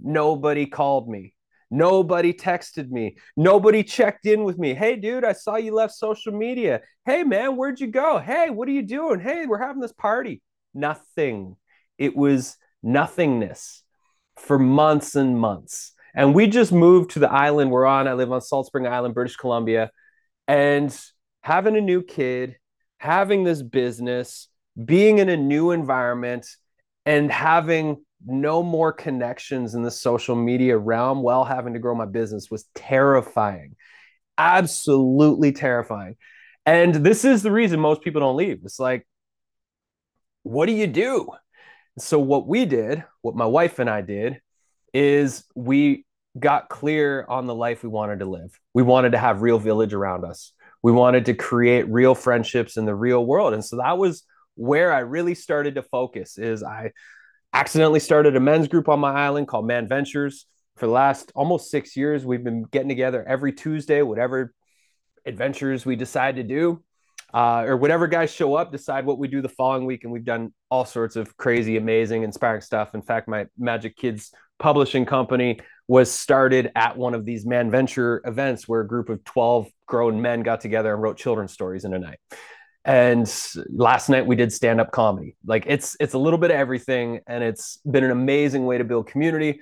Nobody 0.00 0.66
called 0.66 1.08
me. 1.08 1.34
Nobody 1.72 2.34
texted 2.34 2.90
me. 2.90 3.16
Nobody 3.34 3.82
checked 3.82 4.26
in 4.26 4.44
with 4.44 4.58
me. 4.58 4.74
Hey, 4.74 4.94
dude, 4.96 5.24
I 5.24 5.32
saw 5.32 5.56
you 5.56 5.74
left 5.74 5.94
social 5.94 6.30
media. 6.30 6.82
Hey, 7.06 7.24
man, 7.24 7.56
where'd 7.56 7.80
you 7.80 7.86
go? 7.86 8.18
Hey, 8.18 8.50
what 8.50 8.68
are 8.68 8.72
you 8.72 8.82
doing? 8.82 9.20
Hey, 9.20 9.46
we're 9.46 9.58
having 9.58 9.80
this 9.80 9.94
party. 9.94 10.42
Nothing. 10.74 11.56
It 11.96 12.14
was 12.14 12.58
nothingness 12.82 13.84
for 14.36 14.58
months 14.58 15.14
and 15.14 15.38
months. 15.38 15.94
And 16.14 16.34
we 16.34 16.46
just 16.46 16.72
moved 16.72 17.12
to 17.12 17.20
the 17.20 17.32
island 17.32 17.70
we're 17.70 17.86
on. 17.86 18.06
I 18.06 18.12
live 18.12 18.32
on 18.32 18.42
Salt 18.42 18.66
Spring 18.66 18.86
Island, 18.86 19.14
British 19.14 19.36
Columbia. 19.36 19.90
And 20.46 20.94
having 21.40 21.74
a 21.74 21.80
new 21.80 22.02
kid, 22.02 22.56
having 22.98 23.44
this 23.44 23.62
business, 23.62 24.48
being 24.84 25.20
in 25.20 25.30
a 25.30 25.38
new 25.38 25.70
environment, 25.70 26.46
and 27.06 27.32
having 27.32 28.04
no 28.26 28.62
more 28.62 28.92
connections 28.92 29.74
in 29.74 29.82
the 29.82 29.90
social 29.90 30.36
media 30.36 30.76
realm 30.76 31.22
while 31.22 31.44
having 31.44 31.74
to 31.74 31.78
grow 31.78 31.94
my 31.94 32.06
business 32.06 32.50
was 32.50 32.64
terrifying. 32.74 33.76
Absolutely 34.38 35.52
terrifying. 35.52 36.16
And 36.64 36.94
this 36.94 37.24
is 37.24 37.42
the 37.42 37.50
reason 37.50 37.80
most 37.80 38.02
people 38.02 38.20
don't 38.20 38.36
leave. 38.36 38.60
It's 38.64 38.78
like, 38.78 39.06
what 40.42 40.66
do 40.66 40.72
you 40.72 40.86
do? 40.86 41.30
So, 41.98 42.18
what 42.18 42.46
we 42.46 42.64
did, 42.64 43.04
what 43.20 43.34
my 43.34 43.46
wife 43.46 43.78
and 43.78 43.90
I 43.90 44.00
did, 44.00 44.40
is 44.94 45.44
we 45.54 46.06
got 46.38 46.68
clear 46.68 47.26
on 47.28 47.46
the 47.46 47.54
life 47.54 47.82
we 47.82 47.88
wanted 47.88 48.20
to 48.20 48.26
live. 48.26 48.58
We 48.72 48.82
wanted 48.82 49.12
to 49.12 49.18
have 49.18 49.42
real 49.42 49.58
village 49.58 49.92
around 49.92 50.24
us. 50.24 50.52
We 50.82 50.92
wanted 50.92 51.26
to 51.26 51.34
create 51.34 51.88
real 51.88 52.14
friendships 52.14 52.76
in 52.76 52.86
the 52.86 52.94
real 52.94 53.24
world. 53.24 53.54
And 53.54 53.64
so 53.64 53.76
that 53.76 53.98
was 53.98 54.24
where 54.54 54.92
I 54.92 55.00
really 55.00 55.34
started 55.34 55.76
to 55.76 55.82
focus 55.82 56.38
is 56.38 56.62
I 56.62 56.92
accidentally 57.52 58.00
started 58.00 58.36
a 58.36 58.40
men's 58.40 58.68
group 58.68 58.88
on 58.88 59.00
my 59.00 59.12
island 59.12 59.48
called 59.48 59.66
Man 59.66 59.88
Ventures. 59.88 60.46
For 60.76 60.86
the 60.86 60.92
last 60.92 61.32
almost 61.34 61.70
six 61.70 61.96
years, 61.96 62.24
we've 62.24 62.42
been 62.42 62.62
getting 62.64 62.88
together 62.88 63.24
every 63.26 63.52
Tuesday, 63.52 64.02
whatever 64.02 64.54
adventures 65.26 65.84
we 65.84 65.94
decide 65.96 66.36
to 66.36 66.42
do, 66.42 66.82
uh, 67.34 67.64
or 67.66 67.76
whatever 67.76 68.06
guys 68.06 68.32
show 68.32 68.54
up, 68.54 68.72
decide 68.72 69.04
what 69.04 69.18
we 69.18 69.28
do 69.28 69.42
the 69.42 69.48
following 69.50 69.84
week. 69.84 70.04
And 70.04 70.12
we've 70.12 70.24
done 70.24 70.52
all 70.70 70.84
sorts 70.84 71.16
of 71.16 71.36
crazy, 71.36 71.76
amazing, 71.76 72.22
inspiring 72.22 72.62
stuff. 72.62 72.94
In 72.94 73.02
fact, 73.02 73.28
my 73.28 73.46
Majik 73.60 73.96
Kids 73.96 74.32
publishing 74.58 75.04
company 75.04 75.60
was 75.88 76.10
started 76.10 76.70
at 76.74 76.96
one 76.96 77.14
of 77.14 77.24
these 77.24 77.44
man 77.44 77.70
venture 77.70 78.22
events 78.24 78.66
where 78.66 78.80
a 78.80 78.86
group 78.86 79.08
of 79.10 79.22
12 79.24 79.68
grown 79.86 80.22
men 80.22 80.42
got 80.42 80.60
together 80.60 80.94
and 80.94 81.02
wrote 81.02 81.18
children's 81.18 81.52
stories 81.52 81.84
in 81.84 81.92
a 81.92 81.98
night 81.98 82.18
and 82.84 83.32
last 83.68 84.08
night 84.08 84.26
we 84.26 84.34
did 84.34 84.52
stand 84.52 84.80
up 84.80 84.90
comedy. 84.90 85.36
Like 85.44 85.64
it's 85.66 85.96
it's 86.00 86.14
a 86.14 86.18
little 86.18 86.38
bit 86.38 86.50
of 86.50 86.56
everything 86.56 87.20
and 87.26 87.44
it's 87.44 87.78
been 87.88 88.04
an 88.04 88.10
amazing 88.10 88.66
way 88.66 88.78
to 88.78 88.84
build 88.84 89.06
community. 89.06 89.60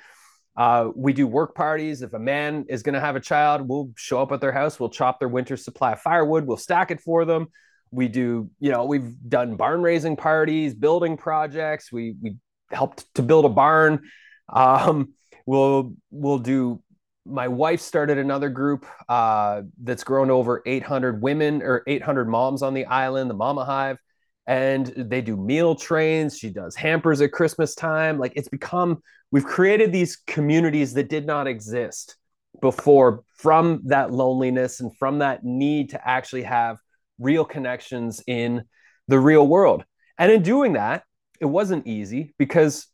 Uh, 0.56 0.90
we 0.94 1.12
do 1.12 1.26
work 1.26 1.54
parties. 1.54 2.02
If 2.02 2.12
a 2.12 2.18
man 2.18 2.66
is 2.68 2.82
going 2.82 2.94
to 2.94 3.00
have 3.00 3.16
a 3.16 3.20
child 3.20 3.68
we'll 3.68 3.90
show 3.96 4.22
up 4.22 4.32
at 4.32 4.40
their 4.40 4.52
house 4.52 4.80
we'll 4.80 4.88
chop 4.88 5.18
their 5.18 5.28
winter 5.28 5.56
supply 5.56 5.92
of 5.92 6.00
firewood 6.00 6.46
we'll 6.46 6.56
stack 6.56 6.90
it 6.90 7.00
for 7.00 7.24
them. 7.24 7.48
We 7.90 8.08
do 8.08 8.50
you 8.58 8.70
know 8.70 8.84
we've 8.86 9.12
done 9.28 9.56
barn 9.56 9.82
raising 9.82 10.16
parties 10.16 10.74
building 10.74 11.16
projects. 11.16 11.92
We 11.92 12.14
we 12.22 12.36
helped 12.70 13.12
to 13.16 13.22
build 13.22 13.44
a 13.44 13.50
barn. 13.50 14.02
Um, 14.48 15.12
we'll 15.44 15.94
we'll 16.10 16.38
do 16.38 16.82
my 17.30 17.48
wife 17.48 17.80
started 17.80 18.18
another 18.18 18.48
group 18.48 18.86
uh, 19.08 19.62
that's 19.82 20.04
grown 20.04 20.28
to 20.28 20.34
over 20.34 20.62
800 20.66 21.22
women 21.22 21.62
or 21.62 21.82
800 21.86 22.28
moms 22.28 22.62
on 22.62 22.74
the 22.74 22.84
island, 22.86 23.30
the 23.30 23.34
Mama 23.34 23.64
Hive, 23.64 23.98
and 24.46 24.86
they 24.86 25.20
do 25.20 25.36
meal 25.36 25.74
trains. 25.74 26.38
She 26.38 26.50
does 26.50 26.74
hampers 26.74 27.20
at 27.20 27.32
Christmas 27.32 27.74
time. 27.74 28.18
Like 28.18 28.32
it's 28.36 28.48
become, 28.48 29.02
we've 29.30 29.44
created 29.44 29.92
these 29.92 30.16
communities 30.26 30.94
that 30.94 31.08
did 31.08 31.26
not 31.26 31.46
exist 31.46 32.16
before 32.60 33.22
from 33.36 33.82
that 33.86 34.12
loneliness 34.12 34.80
and 34.80 34.96
from 34.96 35.20
that 35.20 35.44
need 35.44 35.90
to 35.90 36.08
actually 36.08 36.42
have 36.42 36.78
real 37.18 37.44
connections 37.44 38.22
in 38.26 38.64
the 39.08 39.18
real 39.18 39.46
world. 39.46 39.84
And 40.18 40.30
in 40.30 40.42
doing 40.42 40.74
that, 40.74 41.04
it 41.40 41.46
wasn't 41.46 41.86
easy 41.86 42.34
because 42.38 42.86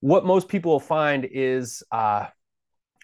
what 0.00 0.24
most 0.24 0.48
people 0.48 0.72
will 0.72 0.80
find 0.80 1.24
is 1.24 1.82
uh, 1.90 2.26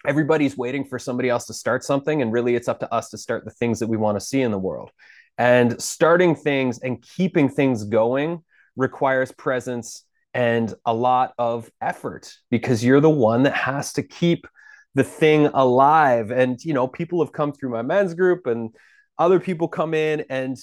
everybody's 0.07 0.57
waiting 0.57 0.85
for 0.85 0.99
somebody 0.99 1.29
else 1.29 1.45
to 1.47 1.53
start 1.53 1.83
something 1.83 2.21
and 2.21 2.31
really 2.31 2.55
it's 2.55 2.67
up 2.67 2.79
to 2.79 2.93
us 2.93 3.09
to 3.09 3.17
start 3.17 3.45
the 3.45 3.51
things 3.51 3.79
that 3.79 3.87
we 3.87 3.97
want 3.97 4.19
to 4.19 4.25
see 4.25 4.41
in 4.41 4.51
the 4.51 4.57
world. 4.57 4.91
And 5.37 5.81
starting 5.81 6.35
things 6.35 6.79
and 6.79 7.01
keeping 7.01 7.49
things 7.49 7.83
going 7.83 8.43
requires 8.75 9.31
presence 9.31 10.03
and 10.33 10.73
a 10.85 10.93
lot 10.93 11.33
of 11.37 11.69
effort 11.81 12.33
because 12.49 12.83
you're 12.83 13.01
the 13.01 13.09
one 13.09 13.43
that 13.43 13.55
has 13.55 13.93
to 13.93 14.03
keep 14.03 14.47
the 14.93 15.03
thing 15.03 15.47
alive. 15.47 16.31
And 16.31 16.63
you 16.63 16.73
know 16.73 16.87
people 16.87 17.23
have 17.23 17.33
come 17.33 17.51
through 17.51 17.69
my 17.69 17.81
men's 17.81 18.13
group 18.13 18.47
and 18.47 18.71
other 19.17 19.39
people 19.39 19.67
come 19.67 19.93
in 19.93 20.25
and 20.29 20.57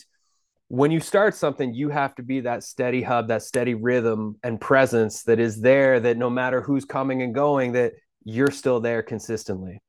when 0.68 0.90
you 0.90 1.00
start 1.00 1.34
something 1.34 1.74
you 1.74 1.90
have 1.90 2.14
to 2.14 2.22
be 2.22 2.40
that 2.40 2.62
steady 2.64 3.02
hub 3.02 3.28
that 3.28 3.42
steady 3.42 3.74
rhythm 3.74 4.36
and 4.42 4.60
presence 4.60 5.22
that 5.24 5.38
is 5.38 5.60
there 5.60 6.00
that 6.00 6.16
no 6.16 6.30
matter 6.30 6.62
who's 6.62 6.86
coming 6.86 7.20
and 7.20 7.34
going 7.34 7.72
that 7.72 7.92
you're 8.24 8.50
still 8.50 8.80
there 8.80 9.02
consistently. 9.02 9.82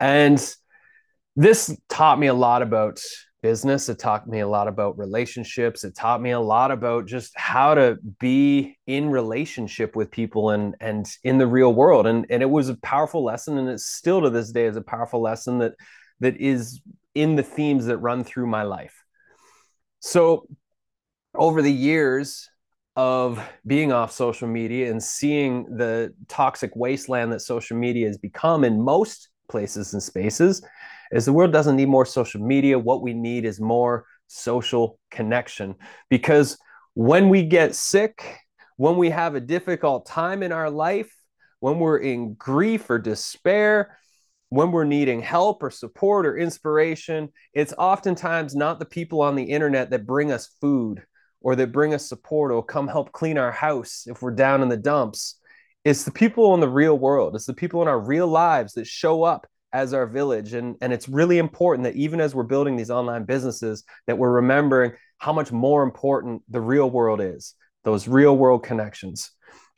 And 0.00 0.38
this 1.36 1.76
taught 1.88 2.18
me 2.18 2.28
a 2.28 2.34
lot 2.34 2.62
about 2.62 3.00
business. 3.42 3.90
It 3.90 3.98
taught 3.98 4.26
me 4.26 4.40
a 4.40 4.48
lot 4.48 4.68
about 4.68 4.96
relationships. 4.96 5.84
It 5.84 5.94
taught 5.94 6.22
me 6.22 6.30
a 6.30 6.40
lot 6.40 6.70
about 6.70 7.06
just 7.06 7.32
how 7.36 7.74
to 7.74 7.98
be 8.18 8.78
in 8.86 9.10
relationship 9.10 9.94
with 9.94 10.10
people 10.10 10.50
and 10.50 10.74
and 10.80 11.06
in 11.24 11.36
the 11.36 11.46
real 11.46 11.74
world. 11.74 12.06
And 12.06 12.26
and 12.30 12.42
it 12.42 12.48
was 12.48 12.70
a 12.70 12.76
powerful 12.76 13.22
lesson, 13.22 13.58
and 13.58 13.68
it's 13.68 13.86
still 13.86 14.22
to 14.22 14.30
this 14.30 14.50
day 14.50 14.64
is 14.64 14.76
a 14.76 14.82
powerful 14.82 15.20
lesson 15.20 15.58
that 15.58 15.74
that 16.20 16.40
is 16.40 16.80
in 17.14 17.36
the 17.36 17.42
themes 17.42 17.86
that 17.86 17.98
run 17.98 18.24
through 18.24 18.46
my 18.46 18.62
life. 18.62 19.04
So 20.00 20.46
over 21.34 21.60
the 21.60 21.72
years, 21.72 22.48
of 22.96 23.44
being 23.66 23.92
off 23.92 24.12
social 24.12 24.46
media 24.46 24.90
and 24.90 25.02
seeing 25.02 25.76
the 25.76 26.14
toxic 26.28 26.70
wasteland 26.76 27.32
that 27.32 27.40
social 27.40 27.76
media 27.76 28.06
has 28.06 28.18
become 28.18 28.64
in 28.64 28.80
most 28.80 29.30
places 29.48 29.92
and 29.92 30.02
spaces 30.02 30.64
is 31.10 31.24
the 31.24 31.32
world 31.32 31.52
doesn't 31.52 31.76
need 31.76 31.88
more 31.88 32.06
social 32.06 32.40
media. 32.40 32.78
What 32.78 33.02
we 33.02 33.14
need 33.14 33.44
is 33.44 33.60
more 33.60 34.06
social 34.26 34.98
connection. 35.10 35.74
Because 36.08 36.56
when 36.94 37.28
we 37.28 37.42
get 37.42 37.74
sick 37.74 38.38
when 38.76 38.96
we 38.96 39.10
have 39.10 39.34
a 39.34 39.40
difficult 39.40 40.06
time 40.06 40.42
in 40.42 40.52
our 40.52 40.70
life 40.70 41.12
when 41.60 41.78
we're 41.78 41.98
in 41.98 42.34
grief 42.34 42.88
or 42.88 42.98
despair 42.98 43.98
when 44.48 44.70
we're 44.70 44.84
needing 44.84 45.20
help 45.20 45.62
or 45.62 45.70
support 45.70 46.24
or 46.24 46.36
inspiration 46.36 47.28
it's 47.52 47.74
oftentimes 47.78 48.54
not 48.54 48.78
the 48.78 48.84
people 48.84 49.20
on 49.20 49.34
the 49.34 49.42
internet 49.42 49.90
that 49.90 50.06
bring 50.06 50.30
us 50.30 50.54
food 50.60 51.02
or 51.44 51.54
that 51.54 51.70
bring 51.70 51.94
us 51.94 52.08
support 52.08 52.50
or 52.50 52.64
come 52.64 52.88
help 52.88 53.12
clean 53.12 53.36
our 53.36 53.52
house 53.52 54.06
if 54.08 54.22
we're 54.22 54.32
down 54.32 54.62
in 54.62 54.68
the 54.70 54.76
dumps. 54.78 55.38
It's 55.84 56.04
the 56.04 56.10
people 56.10 56.54
in 56.54 56.60
the 56.60 56.68
real 56.68 56.98
world. 56.98 57.36
It's 57.36 57.44
the 57.44 57.52
people 57.52 57.82
in 57.82 57.86
our 57.86 58.00
real 58.00 58.26
lives 58.26 58.72
that 58.72 58.86
show 58.86 59.22
up 59.22 59.46
as 59.70 59.92
our 59.92 60.06
village. 60.06 60.54
And, 60.54 60.76
and 60.80 60.90
it's 60.90 61.06
really 61.06 61.36
important 61.36 61.84
that 61.84 61.96
even 61.96 62.18
as 62.18 62.34
we're 62.34 62.44
building 62.44 62.76
these 62.76 62.90
online 62.90 63.24
businesses, 63.24 63.84
that 64.06 64.16
we're 64.16 64.32
remembering 64.32 64.92
how 65.18 65.34
much 65.34 65.52
more 65.52 65.82
important 65.82 66.42
the 66.48 66.62
real 66.62 66.90
world 66.90 67.20
is, 67.20 67.54
those 67.84 68.08
real 68.08 68.34
world 68.34 68.64
connections. 68.64 69.30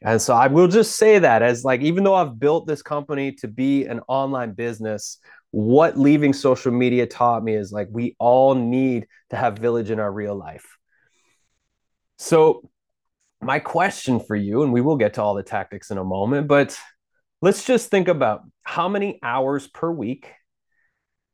And 0.03 0.23
so 0.23 0.35
I 0.35 0.47
will 0.47 0.69
just 0.69 0.95
say 0.95 1.19
that 1.19 1.43
as 1.43 1.65
like, 1.65 1.81
even 1.81 2.05
though 2.05 2.15
I've 2.15 2.39
built 2.39 2.69
this 2.69 2.83
company 2.83 3.33
to 3.33 3.49
be 3.49 3.87
an 3.87 4.01
online 4.07 4.53
business, 4.53 5.19
what 5.51 5.99
leaving 5.99 6.33
social 6.33 6.71
media 6.71 7.07
taught 7.07 7.43
me 7.43 7.55
is 7.55 7.73
like, 7.73 7.89
we 7.91 8.15
all 8.21 8.55
need 8.55 9.09
to 9.31 9.37
have 9.37 9.59
village 9.59 9.91
in 9.91 9.99
our 9.99 10.13
real 10.13 10.37
life. 10.37 10.65
So, 12.19 12.69
my 13.43 13.59
question 13.59 14.19
for 14.21 14.35
you, 14.35 14.63
and 14.63 14.73
we 14.73 14.81
will 14.81 14.97
get 14.97 15.15
to 15.15 15.23
all 15.23 15.35
the 15.35 15.43
tactics 15.43 15.91
in 15.91 15.99
a 15.99 16.05
moment, 16.05 16.49
but 16.49 16.79
let's 17.43 17.65
just 17.65 17.91
think 17.91 18.09
about 18.09 18.43
how 18.63 18.89
many 18.89 19.19
hours 19.23 19.67
per 19.69 19.91
week 19.91 20.33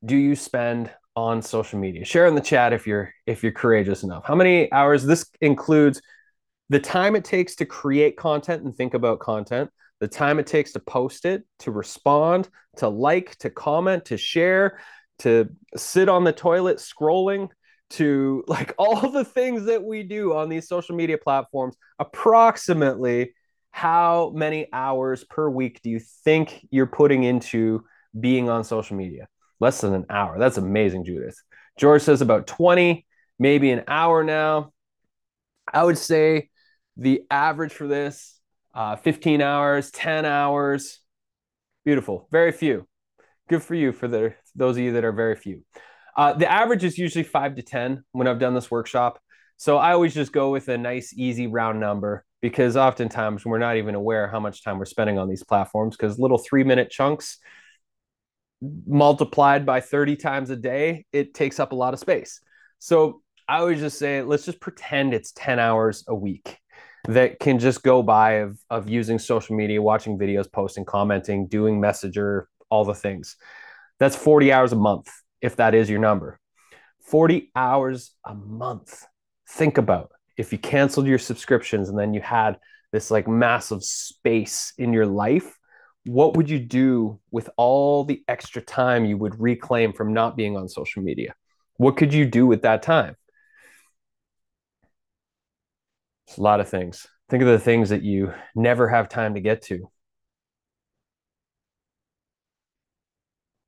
do 0.05 0.17
you 0.17 0.35
spend 0.35 0.91
on 1.15 1.43
social 1.43 1.79
media? 1.79 2.05
Share 2.05 2.27
in 2.27 2.35
the 2.35 2.41
chat 2.41 2.73
if 2.73 2.87
you're 2.87 3.13
if 3.27 3.43
you're 3.43 3.53
courageous 3.53 4.03
enough. 4.03 4.25
How 4.27 4.35
many 4.35 4.71
hours? 4.73 5.05
This 5.05 5.27
includes 5.41 6.01
the 6.69 6.81
time 6.81 7.15
it 7.17 7.25
takes 7.25 7.57
to 7.57 7.67
create 7.67 8.17
content 8.17 8.65
and 8.65 8.75
think 8.75 8.95
about 8.95 9.21
content, 9.21 9.71
the 10.01 10.09
time 10.09 10.39
it 10.39 10.47
takes 10.47 10.73
to 10.73 10.81
post 10.81 11.25
it, 11.25 11.45
to 11.61 11.71
respond, 11.71 12.49
to 12.79 12.89
like, 12.89 13.37
to 13.39 13.51
comment, 13.51 14.07
to 14.07 14.17
share, 14.17 14.81
to 15.21 15.49
sit 15.77 16.09
on 16.09 16.25
the 16.25 16.33
toilet 16.33 16.79
scrolling, 16.79 17.49
to 17.93 18.45
like 18.47 18.75
all 18.79 19.11
the 19.11 19.25
things 19.25 19.67
that 19.67 19.83
we 19.83 20.03
do 20.03 20.35
on 20.35 20.49
these 20.49 20.69
social 20.69 20.97
media 20.97 21.19
platforms, 21.19 21.77
approximately 21.99 23.35
how 23.71 24.33
many 24.35 24.69
hours 24.73 25.25
per 25.25 25.49
week 25.49 25.81
do 25.83 25.91
you 25.91 26.01
think 26.25 26.67
you're 26.71 26.87
putting 26.87 27.25
into 27.25 27.85
being 28.19 28.49
on 28.49 28.65
social 28.65 28.97
media? 28.97 29.29
Less 29.61 29.81
than 29.81 29.95
an 29.95 30.07
hour. 30.11 30.39
That's 30.39 30.59
amazing, 30.59 31.05
Judith. 31.05 31.37
George 31.79 32.03
says 32.03 32.21
about 32.21 32.47
20, 32.47 33.07
maybe 33.39 33.71
an 33.71 33.85
hour 33.89 34.23
now. 34.23 34.73
I 35.73 35.85
would 35.85 35.97
say 35.99 36.51
the 36.97 37.23
average 37.31 37.73
for 37.73 37.87
this 37.87 38.39
uh, 38.75 38.97
15 38.97 39.41
hours, 39.41 39.91
10 39.91 40.25
hours. 40.25 41.01
Beautiful. 41.85 42.29
Very 42.31 42.53
few. 42.53 42.87
Good 43.49 43.63
for 43.63 43.75
you 43.75 43.93
for 43.93 44.09
the, 44.09 44.35
those 44.55 44.77
of 44.77 44.83
you 44.83 44.93
that 44.93 45.05
are 45.05 45.13
very 45.13 45.37
few. 45.37 45.65
Uh, 46.17 46.33
the 46.35 46.51
average 46.51 46.85
is 46.85 46.99
usually 46.99 47.25
five 47.25 47.57
to 47.57 47.63
10 47.63 48.05
when 48.13 48.27
I've 48.27 48.39
done 48.39 48.55
this 48.55 48.71
workshop. 48.71 49.21
So 49.57 49.79
I 49.79 49.93
always 49.93 50.15
just 50.15 50.33
go 50.33 50.51
with 50.51 50.69
a 50.69 50.77
nice, 50.77 51.15
easy 51.17 51.47
round 51.47 51.81
number 51.81 52.25
because 52.41 52.77
oftentimes 52.77 53.47
we're 53.47 53.59
not 53.59 53.77
even 53.77 53.95
aware 53.95 54.29
how 54.29 54.41
much 54.41 54.65
time 54.65 54.79
we're 54.79 54.85
spending 54.85 55.19
on 55.19 55.29
these 55.29 55.45
platforms 55.45 55.97
because 55.97 56.19
little 56.19 56.39
three 56.39 56.65
minute 56.65 56.91
chunks 56.91 57.39
multiplied 58.87 59.67
by 59.67 59.81
30 59.81 60.17
times 60.17 60.51
a 60.51 60.57
day, 60.57 61.07
it 61.13 61.35
takes 61.35 61.59
up 61.59 61.73
a 61.73 61.75
lot 61.75 61.95
of 61.95 62.01
space. 62.01 62.41
So 62.79 63.23
I 63.49 63.59
always 63.59 63.81
just 63.81 63.99
say, 63.99 64.23
let's 64.23 64.45
just 64.45 64.61
pretend 64.61 65.15
it's 65.15 65.33
10 65.33 65.59
hours 65.59 66.05
a 66.09 66.15
week 66.15 66.59
that 67.09 67.41
can 67.41 67.59
just 67.59 67.83
go 67.83 68.03
by 68.03 68.33
of, 68.35 68.59
of 68.71 68.89
using 68.89 69.19
social 69.19 69.57
media, 69.57 69.83
watching 69.83 70.19
videos, 70.19 70.51
posting, 70.51 70.85
commenting, 70.85 71.49
doing 71.49 71.81
messenger, 71.81 72.49
all 72.71 72.85
the 72.85 72.95
things. 72.95 73.37
That's 73.99 74.17
40 74.17 74.53
hours 74.53 74.73
a 74.73 74.77
month, 74.77 75.11
if 75.43 75.57
that 75.57 75.75
is 75.75 75.91
your 75.91 76.01
number. 76.01 76.39
40 77.03 77.51
hours 77.55 78.13
a 78.25 78.35
month. 78.35 79.05
Think 79.49 79.77
about 79.77 80.13
if 80.37 80.53
you 80.53 80.59
canceled 80.59 81.07
your 81.07 81.19
subscriptions 81.19 81.89
and 81.89 81.99
then 81.99 82.15
you 82.15 82.21
had 82.21 82.59
this 82.93 83.11
like 83.11 83.29
massive 83.29 83.83
space 83.83 84.73
in 84.79 84.93
your 84.93 85.07
life, 85.07 85.59
what 86.05 86.37
would 86.37 86.49
you 86.49 86.59
do 86.59 87.21
with 87.31 87.49
all 87.57 88.05
the 88.05 88.23
extra 88.29 88.63
time 88.63 89.05
you 89.05 89.17
would 89.17 89.41
reclaim 89.41 89.93
from 89.93 90.13
not 90.13 90.37
being 90.37 90.57
on 90.57 90.69
social 90.69 91.03
media? 91.03 91.35
What 91.77 91.97
could 91.97 92.13
you 92.15 92.27
do 92.27 92.47
with 92.47 92.63
that 92.63 92.83
time? 92.83 93.17
It's 96.27 96.39
a 96.39 96.43
lot 96.43 96.61
of 96.61 96.69
things. 96.69 97.07
Think 97.29 97.43
of 97.43 97.49
the 97.49 97.59
things 97.59 97.91
that 97.91 98.03
you 98.03 98.33
never 98.55 98.89
have 98.89 99.09
time 99.09 99.35
to 99.35 99.41
get 99.41 99.63
to. 99.63 99.91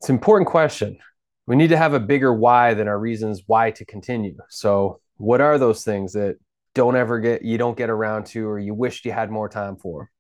It's 0.00 0.08
an 0.08 0.16
important 0.16 0.48
question. 0.48 0.98
We 1.46 1.56
need 1.56 1.68
to 1.68 1.76
have 1.76 1.94
a 1.94 2.00
bigger 2.00 2.32
why 2.32 2.74
than 2.74 2.88
our 2.88 2.98
reasons 2.98 3.42
why 3.46 3.70
to 3.72 3.84
continue. 3.84 4.36
So, 4.48 5.00
what 5.16 5.40
are 5.40 5.58
those 5.58 5.84
things 5.84 6.14
that 6.14 6.36
don't 6.74 6.96
ever 6.96 7.20
get 7.20 7.42
you 7.42 7.58
don't 7.58 7.76
get 7.76 7.90
around 7.90 8.26
to 8.26 8.48
or 8.48 8.58
you 8.58 8.74
wished 8.74 9.04
you 9.04 9.12
had 9.12 9.30
more 9.30 9.48
time 9.48 9.76
for? 9.76 10.10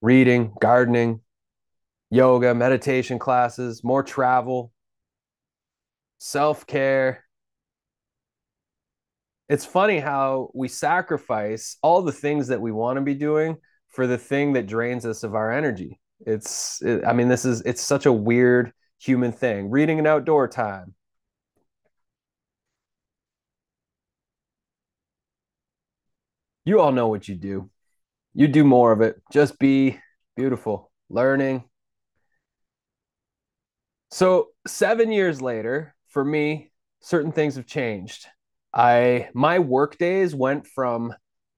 Reading, 0.00 0.52
gardening, 0.60 1.20
yoga, 2.10 2.54
meditation 2.54 3.18
classes, 3.18 3.82
more 3.82 4.02
travel, 4.02 4.72
self-care, 6.18 7.24
it's 9.52 9.66
funny 9.66 9.98
how 9.98 10.50
we 10.54 10.66
sacrifice 10.66 11.76
all 11.82 12.00
the 12.00 12.10
things 12.10 12.48
that 12.48 12.62
we 12.62 12.72
want 12.72 12.96
to 12.96 13.02
be 13.02 13.14
doing 13.14 13.58
for 13.88 14.06
the 14.06 14.16
thing 14.16 14.54
that 14.54 14.66
drains 14.66 15.04
us 15.04 15.24
of 15.24 15.34
our 15.34 15.52
energy. 15.52 16.00
It's, 16.24 16.80
it, 16.80 17.04
I 17.04 17.12
mean, 17.12 17.28
this 17.28 17.44
is, 17.44 17.60
it's 17.66 17.82
such 17.82 18.06
a 18.06 18.12
weird 18.12 18.72
human 19.02 19.32
thing. 19.32 19.70
Reading 19.70 19.98
an 19.98 20.06
outdoor 20.06 20.46
time. 20.46 20.94
You 26.64 26.80
all 26.80 26.92
know 26.92 27.08
what 27.08 27.26
you 27.28 27.34
do. 27.34 27.70
You 28.34 28.46
do 28.46 28.62
more 28.62 28.92
of 28.92 29.00
it. 29.00 29.20
Just 29.32 29.58
be 29.58 29.98
beautiful, 30.36 30.92
learning. 31.10 31.64
So, 34.10 34.48
seven 34.66 35.10
years 35.10 35.42
later, 35.42 35.94
for 36.08 36.24
me, 36.24 36.70
certain 37.00 37.32
things 37.32 37.56
have 37.56 37.66
changed. 37.66 38.26
I 38.72 39.30
my 39.34 39.58
work 39.58 39.98
days 39.98 40.34
went 40.34 40.66
from 40.66 41.12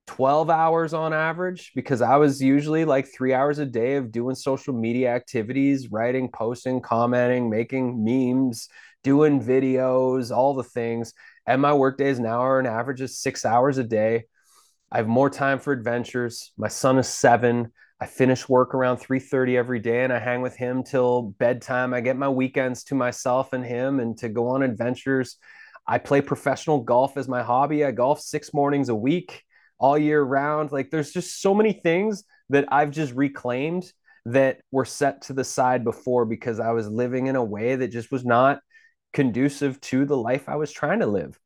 12 0.06 0.50
hours 0.50 0.92
on 0.92 1.12
average 1.12 1.72
because 1.74 2.02
I 2.02 2.16
was 2.16 2.40
usually 2.40 2.84
like 2.84 3.06
three 3.06 3.32
hours 3.32 3.58
a 3.58 3.66
day 3.66 3.96
of 3.96 4.12
doing 4.12 4.34
social 4.34 4.74
media 4.74 5.14
activities, 5.14 5.90
writing, 5.90 6.30
posting, 6.30 6.80
commenting, 6.80 7.48
making 7.48 8.04
memes, 8.04 8.68
doing 9.02 9.42
videos, 9.42 10.34
all 10.34 10.54
the 10.54 10.62
things. 10.62 11.14
And 11.46 11.62
my 11.62 11.72
work 11.72 11.98
days 11.98 12.18
now 12.20 12.40
are 12.40 12.60
an 12.60 12.66
average 12.66 13.00
of 13.00 13.10
six 13.10 13.44
hours 13.44 13.78
a 13.78 13.84
day. 13.84 14.24
I 14.92 14.98
have 14.98 15.08
more 15.08 15.30
time 15.30 15.58
for 15.58 15.72
adventures. 15.72 16.52
My 16.56 16.68
son 16.68 16.98
is 16.98 17.08
seven. 17.08 17.72
I 18.00 18.06
finish 18.06 18.48
work 18.48 18.74
around 18.74 18.98
3:30 18.98 19.56
every 19.56 19.78
day 19.78 20.04
and 20.04 20.12
I 20.12 20.18
hang 20.18 20.42
with 20.42 20.56
him 20.56 20.82
till 20.82 21.34
bedtime. 21.38 21.94
I 21.94 22.00
get 22.00 22.16
my 22.16 22.28
weekends 22.28 22.84
to 22.84 22.94
myself 22.94 23.52
and 23.52 23.64
him 23.64 24.00
and 24.00 24.16
to 24.18 24.28
go 24.28 24.48
on 24.48 24.62
adventures. 24.62 25.38
I 25.86 25.98
play 25.98 26.20
professional 26.20 26.80
golf 26.80 27.16
as 27.16 27.28
my 27.28 27.42
hobby. 27.42 27.84
I 27.84 27.92
golf 27.92 28.20
six 28.20 28.52
mornings 28.52 28.88
a 28.88 28.94
week 28.94 29.43
all 29.78 29.98
year 29.98 30.22
round. 30.22 30.72
Like 30.72 30.90
there's 30.90 31.12
just 31.12 31.40
so 31.40 31.54
many 31.54 31.72
things 31.72 32.24
that 32.50 32.66
I've 32.72 32.90
just 32.90 33.12
reclaimed 33.14 33.92
that 34.26 34.60
were 34.70 34.84
set 34.84 35.22
to 35.22 35.32
the 35.32 35.44
side 35.44 35.84
before 35.84 36.24
because 36.24 36.60
I 36.60 36.70
was 36.72 36.88
living 36.88 37.26
in 37.26 37.36
a 37.36 37.44
way 37.44 37.76
that 37.76 37.88
just 37.88 38.10
was 38.10 38.24
not 38.24 38.60
conducive 39.12 39.80
to 39.80 40.04
the 40.04 40.16
life 40.16 40.48
I 40.48 40.56
was 40.56 40.72
trying 40.72 41.00
to 41.00 41.06
live. 41.06 41.38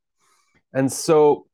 And 0.73 0.91
so 0.91 1.47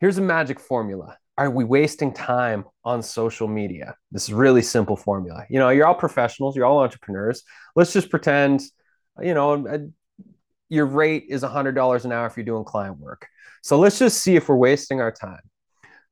here's 0.00 0.18
a 0.18 0.22
magic 0.22 0.60
formula. 0.60 1.16
Are 1.36 1.50
we 1.50 1.64
wasting 1.64 2.14
time 2.14 2.64
on 2.84 3.02
social 3.02 3.48
media? 3.48 3.96
This 4.12 4.24
is 4.24 4.32
really 4.32 4.62
simple 4.62 4.96
formula. 4.96 5.44
You 5.50 5.58
know, 5.58 5.70
you're 5.70 5.86
all 5.86 5.94
professionals, 5.94 6.54
you're 6.54 6.66
all 6.66 6.78
entrepreneurs. 6.78 7.42
Let's 7.74 7.92
just 7.92 8.08
pretend, 8.08 8.62
you 9.20 9.34
know, 9.34 9.90
your 10.74 10.86
rate 10.86 11.26
is 11.28 11.42
$100 11.42 12.04
an 12.04 12.12
hour 12.12 12.26
if 12.26 12.36
you're 12.36 12.44
doing 12.44 12.64
client 12.64 12.98
work. 12.98 13.28
So 13.62 13.78
let's 13.78 13.98
just 13.98 14.18
see 14.18 14.36
if 14.36 14.48
we're 14.48 14.56
wasting 14.56 15.00
our 15.00 15.12
time. 15.12 15.40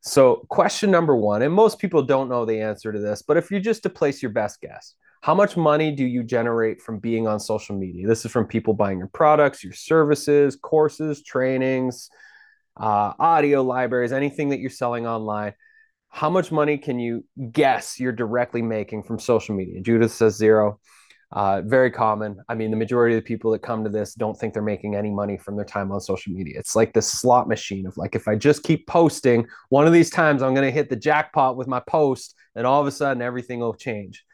So, 0.05 0.47
question 0.49 0.91
number 0.91 1.15
one, 1.15 1.43
and 1.43 1.55
most 1.55 1.79
people 1.79 2.03
don't 2.03 2.29
know 2.29 2.45
the 2.45 2.61
answer 2.61 2.91
to 2.93 2.99
this, 2.99 3.23
but 3.23 3.37
if 3.37 3.53
you 3.53 3.61
just 3.61 3.85
to 3.85 3.91
place 3.91 4.21
your 4.21 4.33
best 4.33 4.61
guess, 4.61 4.95
how 5.21 5.35
much 5.35 5.57
money 5.57 5.95
do 5.95 6.05
you 6.05 6.25
generate 6.25 6.83
from 6.83 6.99
being 6.99 7.29
on 7.29 7.39
social 7.39 7.79
media? 7.79 8.09
This 8.09 8.25
is 8.25 8.33
from 8.33 8.47
people 8.47 8.75
buying 8.75 8.99
your 8.99 9.11
products, 9.15 9.63
your 9.63 9.73
services, 9.73 10.57
courses, 10.57 11.23
trainings, 11.23 12.11
uh, 12.77 13.13
audio 13.19 13.63
libraries, 13.63 14.13
anything 14.13 14.49
that 14.49 14.59
you're 14.59 14.71
selling 14.71 15.07
online. 15.07 15.55
How 16.09 16.29
much 16.29 16.51
money 16.51 16.79
can 16.79 16.99
you 16.99 17.25
guess 17.53 18.01
you're 18.01 18.11
directly 18.11 18.63
making 18.63 19.05
from 19.05 19.21
social 19.21 19.55
media? 19.55 19.81
Judith 19.81 20.11
says 20.11 20.37
zero. 20.37 20.81
Uh, 21.33 21.63
very 21.63 21.91
common. 21.91 22.39
I 22.49 22.55
mean, 22.55 22.71
the 22.71 22.77
majority 22.77 23.17
of 23.17 23.23
the 23.23 23.27
people 23.27 23.51
that 23.53 23.63
come 23.63 23.83
to 23.85 23.91
this 23.91 24.13
don't 24.13 24.39
think 24.39 24.53
they're 24.53 24.63
making 24.63 24.95
any 24.95 25.11
money 25.11 25.39
from 25.39 25.57
their 25.57 25.65
time 25.65 25.91
on 25.91 25.99
social 25.99 26.31
media. 26.33 26.59
It's 26.59 26.77
like 26.77 26.93
this 26.93 27.09
slot 27.11 27.49
machine 27.49 27.87
of 27.87 27.97
like, 27.97 28.15
if 28.15 28.29
I 28.29 28.35
just 28.35 28.63
keep 28.65 28.87
posting, 28.87 29.47
one 29.71 29.87
of 29.87 29.95
these 29.95 30.11
times 30.11 30.43
I'm 30.43 30.55
going 30.55 30.67
to 30.67 30.71
hit 30.71 30.91
the 30.91 30.97
jackpot 30.97 31.57
with 31.57 31.69
my 31.69 31.81
post, 31.81 32.35
and 32.55 32.67
all 32.67 32.83
of 32.83 32.87
a 32.87 32.91
sudden 32.91 33.23
everything 33.23 33.61
will 33.61 33.73
change. 33.73 34.25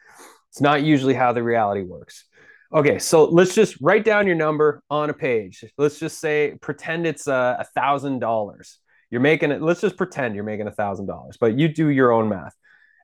It's 0.49 0.59
not 0.59 0.83
usually 0.83 1.13
how 1.13 1.31
the 1.31 1.41
reality 1.41 1.83
works. 1.83 2.25
Okay, 2.73 2.99
so 2.99 3.25
let's 3.25 3.55
just 3.55 3.77
write 3.81 4.03
down 4.03 4.27
your 4.27 4.35
number 4.35 4.83
on 4.89 5.09
a 5.09 5.13
page. 5.13 5.63
Let's 5.77 5.99
just 5.99 6.19
say, 6.19 6.57
pretend 6.61 7.07
it's 7.07 7.27
a 7.27 7.65
thousand 7.75 8.19
dollars. 8.19 8.77
You're 9.09 9.21
making 9.21 9.51
it. 9.51 9.61
Let's 9.61 9.81
just 9.81 9.97
pretend 9.97 10.35
you're 10.35 10.43
making 10.43 10.67
a 10.67 10.71
thousand 10.71 11.07
dollars, 11.07 11.37
but 11.39 11.57
you 11.57 11.69
do 11.69 11.87
your 11.87 12.11
own 12.11 12.29
math. 12.29 12.55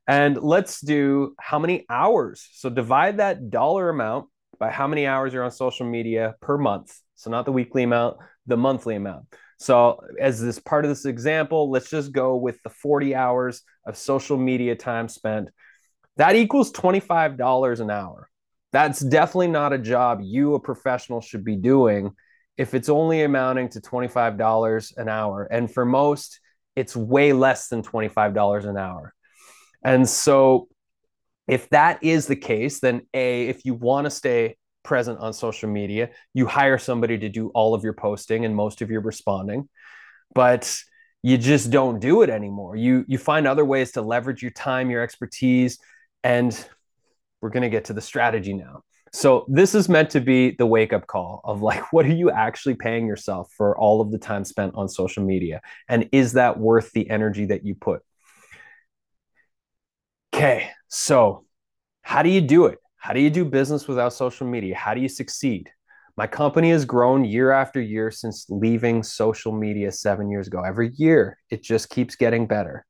And 0.07 0.41
let's 0.41 0.81
do 0.81 1.35
how 1.39 1.57
many 1.59 1.85
hours. 1.89 2.47
So 2.53 2.69
divide 2.69 3.17
that 3.17 3.49
dollar 3.49 3.89
amount 3.89 4.27
by 4.59 4.69
how 4.69 4.87
many 4.87 5.07
hours 5.07 5.33
you're 5.33 5.43
on 5.43 5.51
social 5.51 5.85
media 5.85 6.35
per 6.41 6.57
month. 6.57 6.97
So 7.15 7.31
not 7.31 7.45
the 7.45 7.51
weekly 7.51 7.83
amount, 7.83 8.17
the 8.45 8.57
monthly 8.57 8.95
amount. 8.95 9.25
So 9.57 10.01
as 10.19 10.41
this 10.41 10.59
part 10.59 10.85
of 10.85 10.89
this 10.89 11.05
example, 11.05 11.71
let's 11.71 11.89
just 11.89 12.11
go 12.11 12.35
with 12.35 12.61
the 12.63 12.69
40 12.69 13.15
hours 13.15 13.61
of 13.85 13.97
social 13.97 14.37
media 14.37 14.75
time 14.75 15.07
spent. 15.07 15.49
That 16.17 16.35
equals 16.35 16.71
$25 16.71 17.79
an 17.79 17.89
hour. 17.89 18.29
That's 18.71 18.99
definitely 18.99 19.47
not 19.47 19.73
a 19.73 19.77
job 19.77 20.19
you, 20.21 20.53
a 20.53 20.59
professional, 20.59 21.21
should 21.21 21.45
be 21.45 21.55
doing 21.55 22.11
if 22.57 22.73
it's 22.73 22.89
only 22.89 23.23
amounting 23.23 23.69
to 23.69 23.81
$25 23.81 24.93
an 24.97 25.09
hour. 25.09 25.47
And 25.49 25.71
for 25.71 25.85
most, 25.85 26.39
it's 26.75 26.95
way 26.95 27.33
less 27.33 27.69
than 27.69 27.81
$25 27.81 28.65
an 28.65 28.77
hour. 28.77 29.14
And 29.85 30.09
so, 30.09 30.67
if 31.47 31.69
that 31.69 32.03
is 32.03 32.25
the 32.25 32.35
case, 32.35 32.79
then 32.79 33.03
A, 33.13 33.47
if 33.47 33.65
you 33.65 33.75
want 33.75 34.05
to 34.05 34.09
stay 34.09 34.57
present 34.83 35.19
on 35.19 35.31
social 35.31 35.69
media, 35.69 36.09
you 36.33 36.47
hire 36.47 36.79
somebody 36.79 37.19
to 37.19 37.29
do 37.29 37.49
all 37.49 37.75
of 37.75 37.83
your 37.83 37.93
posting 37.93 38.45
and 38.45 38.55
most 38.55 38.81
of 38.81 38.89
your 38.89 39.01
responding. 39.01 39.69
But 40.33 40.75
you 41.21 41.37
just 41.37 41.69
don't 41.69 41.99
do 41.99 42.23
it 42.23 42.31
anymore. 42.31 42.75
You 42.75 43.05
you 43.07 43.19
find 43.19 43.47
other 43.47 43.63
ways 43.63 43.91
to 43.91 44.01
leverage 44.01 44.41
your 44.41 44.51
time, 44.51 44.89
your 44.89 45.03
expertise, 45.03 45.77
and 46.23 46.51
we're 47.41 47.51
going 47.51 47.63
to 47.63 47.69
get 47.69 47.85
to 47.85 47.93
the 47.93 48.01
strategy 48.01 48.53
now. 48.53 48.81
So 49.13 49.45
this 49.47 49.75
is 49.75 49.87
meant 49.87 50.09
to 50.11 50.19
be 50.19 50.51
the 50.51 50.65
wake 50.65 50.93
up 50.93 51.05
call 51.05 51.41
of 51.43 51.61
like 51.61 51.81
what 51.93 52.07
are 52.07 52.13
you 52.13 52.31
actually 52.31 52.75
paying 52.75 53.05
yourself 53.05 53.51
for 53.55 53.77
all 53.77 54.01
of 54.01 54.11
the 54.11 54.17
time 54.17 54.43
spent 54.45 54.73
on 54.75 54.89
social 54.89 55.23
media 55.23 55.61
and 55.87 56.09
is 56.11 56.33
that 56.33 56.59
worth 56.59 56.91
the 56.91 57.07
energy 57.07 57.45
that 57.45 57.63
you 57.63 57.75
put? 57.75 58.01
Okay, 60.35 60.71
so 60.89 61.45
how 62.01 62.21
do 62.21 62.27
you 62.27 62.41
do 62.41 62.65
it? 62.65 62.79
How 62.97 63.13
do 63.13 63.21
you 63.21 63.29
do 63.29 63.45
business 63.45 63.87
without 63.87 64.11
social 64.11 64.45
media? 64.45 64.75
How 64.75 64.93
do 64.93 64.99
you 64.99 65.07
succeed? 65.07 65.69
My 66.17 66.27
company 66.27 66.71
has 66.71 66.83
grown 66.83 67.23
year 67.23 67.51
after 67.51 67.79
year 67.79 68.11
since 68.11 68.45
leaving 68.49 69.01
social 69.01 69.53
media 69.53 69.93
seven 69.93 70.29
years 70.29 70.47
ago. 70.47 70.61
Every 70.61 70.91
year, 70.97 71.37
it 71.49 71.63
just 71.63 71.89
keeps 71.89 72.17
getting 72.17 72.47
better. 72.47 72.85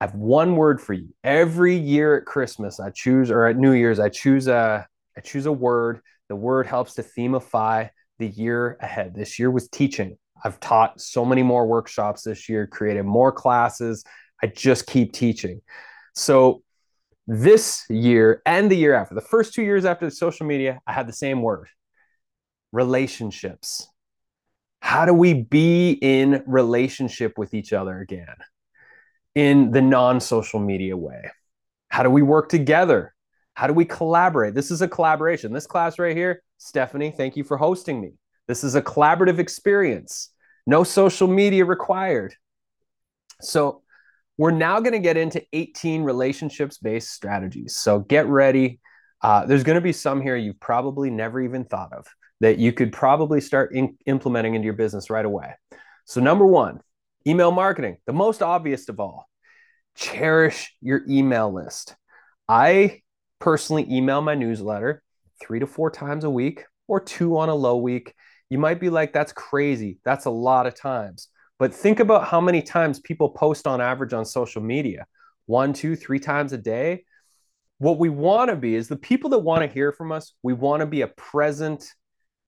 I 0.00 0.04
have 0.04 0.14
one 0.14 0.54
word 0.54 0.80
for 0.80 0.92
you. 0.92 1.08
Every 1.24 1.74
year 1.74 2.16
at 2.16 2.26
Christmas, 2.26 2.78
I 2.78 2.90
choose, 2.90 3.28
or 3.28 3.48
at 3.48 3.56
New 3.56 3.72
Year's, 3.72 3.98
I 3.98 4.08
choose 4.08 4.46
a, 4.46 4.86
I 5.18 5.20
choose 5.20 5.46
a 5.46 5.52
word. 5.52 5.98
The 6.28 6.36
word 6.36 6.68
helps 6.68 6.94
to 6.94 7.02
themify 7.02 7.90
the 8.20 8.28
year 8.28 8.76
ahead. 8.80 9.16
This 9.16 9.36
year 9.36 9.50
was 9.50 9.68
teaching. 9.68 10.16
I've 10.44 10.60
taught 10.60 11.00
so 11.00 11.24
many 11.24 11.42
more 11.42 11.66
workshops 11.66 12.22
this 12.22 12.48
year, 12.48 12.68
created 12.68 13.02
more 13.02 13.32
classes, 13.32 14.04
I 14.42 14.48
just 14.48 14.86
keep 14.86 15.12
teaching. 15.12 15.60
So 16.14 16.62
this 17.26 17.84
year 17.88 18.42
and 18.46 18.70
the 18.70 18.76
year 18.76 18.94
after, 18.94 19.14
the 19.14 19.20
first 19.20 19.54
two 19.54 19.62
years 19.62 19.84
after 19.84 20.04
the 20.06 20.10
social 20.10 20.46
media, 20.46 20.80
I 20.86 20.92
had 20.92 21.06
the 21.06 21.12
same 21.12 21.42
word. 21.42 21.68
relationships. 22.72 23.86
How 24.80 25.04
do 25.04 25.14
we 25.14 25.34
be 25.34 25.92
in 25.92 26.42
relationship 26.46 27.38
with 27.38 27.54
each 27.54 27.72
other 27.72 27.98
again 28.00 28.34
in 29.34 29.70
the 29.70 29.82
non 29.82 30.20
social 30.20 30.60
media 30.60 30.96
way? 30.96 31.30
How 31.88 32.02
do 32.02 32.10
we 32.10 32.22
work 32.22 32.48
together? 32.48 33.14
How 33.54 33.66
do 33.66 33.74
we 33.74 33.84
collaborate? 33.84 34.54
This 34.54 34.70
is 34.70 34.82
a 34.82 34.88
collaboration. 34.88 35.52
This 35.52 35.66
class 35.66 35.98
right 35.98 36.16
here, 36.16 36.42
Stephanie, 36.58 37.12
thank 37.16 37.36
you 37.36 37.44
for 37.44 37.56
hosting 37.56 38.00
me. 38.00 38.14
This 38.48 38.64
is 38.64 38.74
a 38.74 38.82
collaborative 38.82 39.38
experience. 39.38 40.30
No 40.66 40.84
social 40.84 41.28
media 41.28 41.64
required. 41.64 42.34
So, 43.40 43.82
we're 44.38 44.50
now 44.50 44.80
going 44.80 44.92
to 44.92 44.98
get 44.98 45.16
into 45.16 45.42
18 45.52 46.02
relationships 46.02 46.78
based 46.78 47.10
strategies. 47.10 47.76
So, 47.76 48.00
get 48.00 48.26
ready. 48.26 48.80
Uh, 49.20 49.46
there's 49.46 49.62
going 49.62 49.76
to 49.76 49.82
be 49.82 49.92
some 49.92 50.20
here 50.20 50.36
you've 50.36 50.60
probably 50.60 51.10
never 51.10 51.40
even 51.40 51.64
thought 51.64 51.92
of 51.92 52.06
that 52.40 52.58
you 52.58 52.72
could 52.72 52.92
probably 52.92 53.40
start 53.40 53.72
in- 53.72 53.96
implementing 54.06 54.54
into 54.54 54.64
your 54.64 54.74
business 54.74 55.10
right 55.10 55.24
away. 55.24 55.54
So, 56.04 56.20
number 56.20 56.44
one, 56.44 56.80
email 57.26 57.52
marketing, 57.52 57.98
the 58.06 58.12
most 58.12 58.42
obvious 58.42 58.88
of 58.88 59.00
all. 59.00 59.28
Cherish 59.94 60.74
your 60.80 61.02
email 61.08 61.52
list. 61.52 61.94
I 62.48 63.02
personally 63.38 63.86
email 63.90 64.20
my 64.20 64.34
newsletter 64.34 65.02
three 65.40 65.60
to 65.60 65.66
four 65.66 65.90
times 65.90 66.24
a 66.24 66.30
week 66.30 66.64
or 66.88 67.00
two 67.00 67.36
on 67.38 67.48
a 67.48 67.54
low 67.54 67.76
week. 67.76 68.14
You 68.50 68.58
might 68.58 68.80
be 68.80 68.90
like, 68.90 69.12
that's 69.12 69.32
crazy. 69.32 69.98
That's 70.04 70.26
a 70.26 70.30
lot 70.30 70.66
of 70.66 70.74
times. 70.74 71.28
But 71.62 71.72
think 71.72 72.00
about 72.00 72.26
how 72.26 72.40
many 72.40 72.60
times 72.60 72.98
people 72.98 73.28
post 73.28 73.68
on 73.68 73.80
average 73.80 74.12
on 74.12 74.24
social 74.24 74.60
media 74.60 75.06
one, 75.46 75.72
two, 75.72 75.94
three 75.94 76.18
times 76.18 76.52
a 76.52 76.58
day. 76.58 77.04
What 77.78 78.00
we 78.00 78.08
want 78.08 78.50
to 78.50 78.56
be 78.56 78.74
is 78.74 78.88
the 78.88 78.96
people 78.96 79.30
that 79.30 79.38
want 79.38 79.62
to 79.62 79.72
hear 79.72 79.92
from 79.92 80.10
us, 80.10 80.34
we 80.42 80.54
want 80.54 80.80
to 80.80 80.86
be 80.86 81.02
a 81.02 81.06
present 81.06 81.88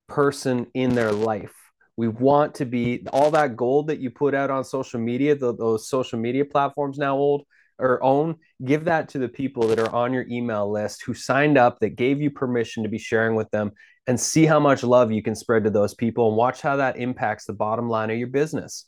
person 0.08 0.66
in 0.74 0.96
their 0.96 1.12
life. 1.12 1.54
We 1.96 2.08
want 2.08 2.56
to 2.56 2.64
be 2.64 3.06
all 3.12 3.30
that 3.30 3.54
gold 3.54 3.86
that 3.86 4.00
you 4.00 4.10
put 4.10 4.34
out 4.34 4.50
on 4.50 4.64
social 4.64 4.98
media, 4.98 5.36
the, 5.36 5.54
those 5.54 5.88
social 5.88 6.18
media 6.18 6.44
platforms 6.44 6.98
now 6.98 7.16
old 7.16 7.46
or 7.78 8.02
own, 8.02 8.34
give 8.64 8.86
that 8.86 9.10
to 9.10 9.20
the 9.20 9.28
people 9.28 9.68
that 9.68 9.78
are 9.78 9.94
on 9.94 10.12
your 10.12 10.26
email 10.28 10.68
list 10.68 11.04
who 11.04 11.14
signed 11.14 11.56
up, 11.56 11.78
that 11.78 11.90
gave 11.90 12.20
you 12.20 12.32
permission 12.32 12.82
to 12.82 12.88
be 12.88 12.98
sharing 12.98 13.36
with 13.36 13.50
them, 13.52 13.70
and 14.08 14.18
see 14.18 14.44
how 14.44 14.58
much 14.58 14.82
love 14.82 15.12
you 15.12 15.22
can 15.22 15.36
spread 15.36 15.62
to 15.62 15.70
those 15.70 15.94
people 15.94 16.26
and 16.26 16.36
watch 16.36 16.62
how 16.62 16.74
that 16.74 16.96
impacts 16.96 17.44
the 17.44 17.52
bottom 17.52 17.88
line 17.88 18.10
of 18.10 18.18
your 18.18 18.26
business. 18.26 18.86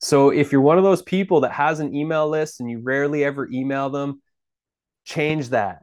So 0.00 0.30
if 0.30 0.52
you're 0.52 0.60
one 0.60 0.78
of 0.78 0.84
those 0.84 1.02
people 1.02 1.40
that 1.42 1.52
has 1.52 1.80
an 1.80 1.94
email 1.94 2.28
list 2.28 2.60
and 2.60 2.70
you 2.70 2.80
rarely 2.82 3.24
ever 3.24 3.48
email 3.52 3.90
them, 3.90 4.22
change 5.04 5.50
that. 5.50 5.82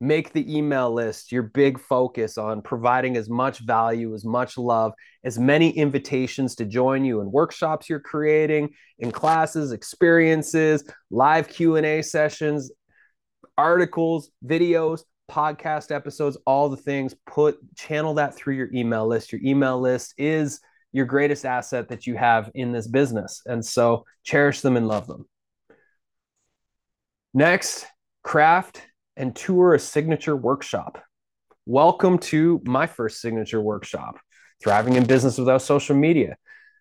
Make 0.00 0.32
the 0.32 0.56
email 0.56 0.92
list 0.92 1.32
your 1.32 1.42
big 1.42 1.80
focus 1.80 2.38
on 2.38 2.62
providing 2.62 3.16
as 3.16 3.28
much 3.28 3.58
value 3.58 4.14
as 4.14 4.24
much 4.24 4.56
love 4.56 4.92
as 5.24 5.40
many 5.40 5.70
invitations 5.70 6.54
to 6.56 6.64
join 6.64 7.04
you 7.04 7.20
in 7.20 7.32
workshops 7.32 7.88
you're 7.88 7.98
creating 7.98 8.70
in 9.00 9.10
classes 9.10 9.72
experiences 9.72 10.84
live 11.10 11.48
q&a 11.48 12.00
sessions 12.00 12.70
articles 13.56 14.30
videos 14.46 15.02
podcast 15.28 15.94
episodes 15.94 16.38
all 16.46 16.68
the 16.68 16.76
things. 16.76 17.14
Put 17.26 17.58
channel 17.76 18.14
that 18.14 18.34
through 18.34 18.54
your 18.54 18.72
email 18.72 19.06
list. 19.06 19.32
Your 19.32 19.42
email 19.44 19.80
list 19.80 20.14
is 20.16 20.60
your 20.92 21.06
greatest 21.06 21.44
asset 21.44 21.88
that 21.88 22.06
you 22.06 22.16
have 22.16 22.50
in 22.54 22.72
this 22.72 22.86
business 22.86 23.42
and 23.46 23.64
so 23.64 24.04
cherish 24.24 24.60
them 24.60 24.76
and 24.76 24.88
love 24.88 25.06
them 25.06 25.26
next 27.34 27.86
craft 28.22 28.82
and 29.16 29.34
tour 29.34 29.74
a 29.74 29.78
signature 29.78 30.36
workshop. 30.36 31.02
Welcome 31.66 32.18
to 32.18 32.60
my 32.64 32.86
first 32.86 33.20
signature 33.20 33.60
workshop, 33.60 34.18
Thriving 34.62 34.94
in 34.94 35.04
Business 35.04 35.38
Without 35.38 35.62
Social 35.62 35.94
Media. 35.94 36.36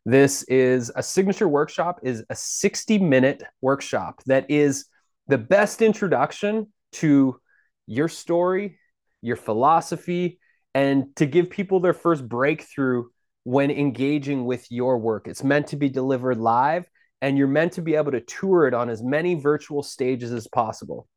This 0.06 0.44
is 0.44 0.92
a 0.96 1.04
signature 1.04 1.48
workshop 1.48 2.00
is 2.04 2.24
a 2.30 2.36
60 2.36 2.98
minute 3.00 3.44
workshop 3.62 4.22
that 4.26 4.50
is 4.50 4.86
the 5.28 5.38
best 5.38 5.82
introduction 5.82 6.72
to 6.94 7.40
your 7.86 8.08
story, 8.08 8.80
your 9.22 9.36
philosophy, 9.36 10.40
and 10.74 11.16
to 11.18 11.26
give 11.26 11.50
people 11.50 11.82
their 11.82 11.94
first 11.94 12.28
breakthrough 12.28 13.06
when 13.48 13.72
engaging 13.72 14.44
with 14.44 14.70
your 14.70 14.98
work. 14.98 15.26
It's 15.26 15.42
meant 15.42 15.68
to 15.68 15.78
be 15.78 15.88
delivered 15.88 16.38
live 16.38 16.84
and 17.22 17.38
you're 17.38 17.48
meant 17.48 17.72
to 17.72 17.82
be 17.82 17.96
able 17.96 18.12
to 18.12 18.20
tour 18.20 18.68
it 18.68 18.74
on 18.74 18.90
as 18.90 19.02
many 19.02 19.36
virtual 19.36 19.84
stages 19.84 20.34
as 20.34 20.48
possible. 20.48 21.08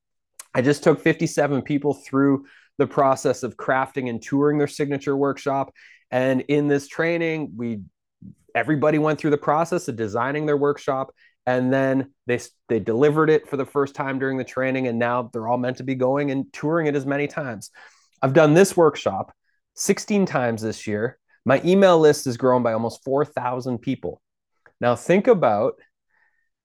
I 0.55 0.63
just 0.63 0.85
took 0.85 1.01
57 1.01 1.63
people 1.63 1.93
through 1.93 2.45
the 2.79 2.87
process 2.87 3.43
of 3.43 3.57
crafting 3.57 4.09
and 4.09 4.23
touring 4.23 4.59
their 4.59 4.69
signature 4.69 5.17
workshop. 5.17 5.75
And 6.13 6.43
in 6.43 6.69
this 6.69 6.87
training, 6.87 7.55
we 7.57 7.81
everybody 8.55 8.99
went 8.99 9.19
through 9.19 9.31
the 9.31 9.37
process 9.37 9.89
of 9.89 9.97
designing 9.97 10.47
their 10.47 10.57
workshop 10.57 11.13
and 11.47 11.73
then 11.73 12.13
they 12.29 12.39
they 12.69 12.79
delivered 12.79 13.29
it 13.29 13.49
for 13.49 13.57
the 13.57 13.67
first 13.67 13.97
time 13.97 14.21
during 14.21 14.39
the 14.39 14.45
training 14.45 14.87
and 14.87 15.01
now 15.01 15.29
they're 15.33 15.49
all 15.49 15.59
meant 15.59 15.79
to 15.79 15.85
be 15.85 15.97
going 15.97 16.31
and 16.31 16.53
touring 16.53 16.87
it 16.87 16.95
as 16.95 17.05
many 17.05 17.27
times. 17.27 17.73
I've 18.23 18.35
done 18.35 18.55
this 18.55 18.77
workshop 18.77 19.35
16 19.75 20.27
times 20.27 20.63
this 20.63 20.87
year. 20.87 21.19
My 21.45 21.61
email 21.65 21.99
list 21.99 22.27
has 22.27 22.37
grown 22.37 22.63
by 22.63 22.73
almost 22.73 23.05
4,000 23.05 23.79
people. 23.79 24.21
Now 24.81 24.97
think 24.97 25.27
about 25.27 25.75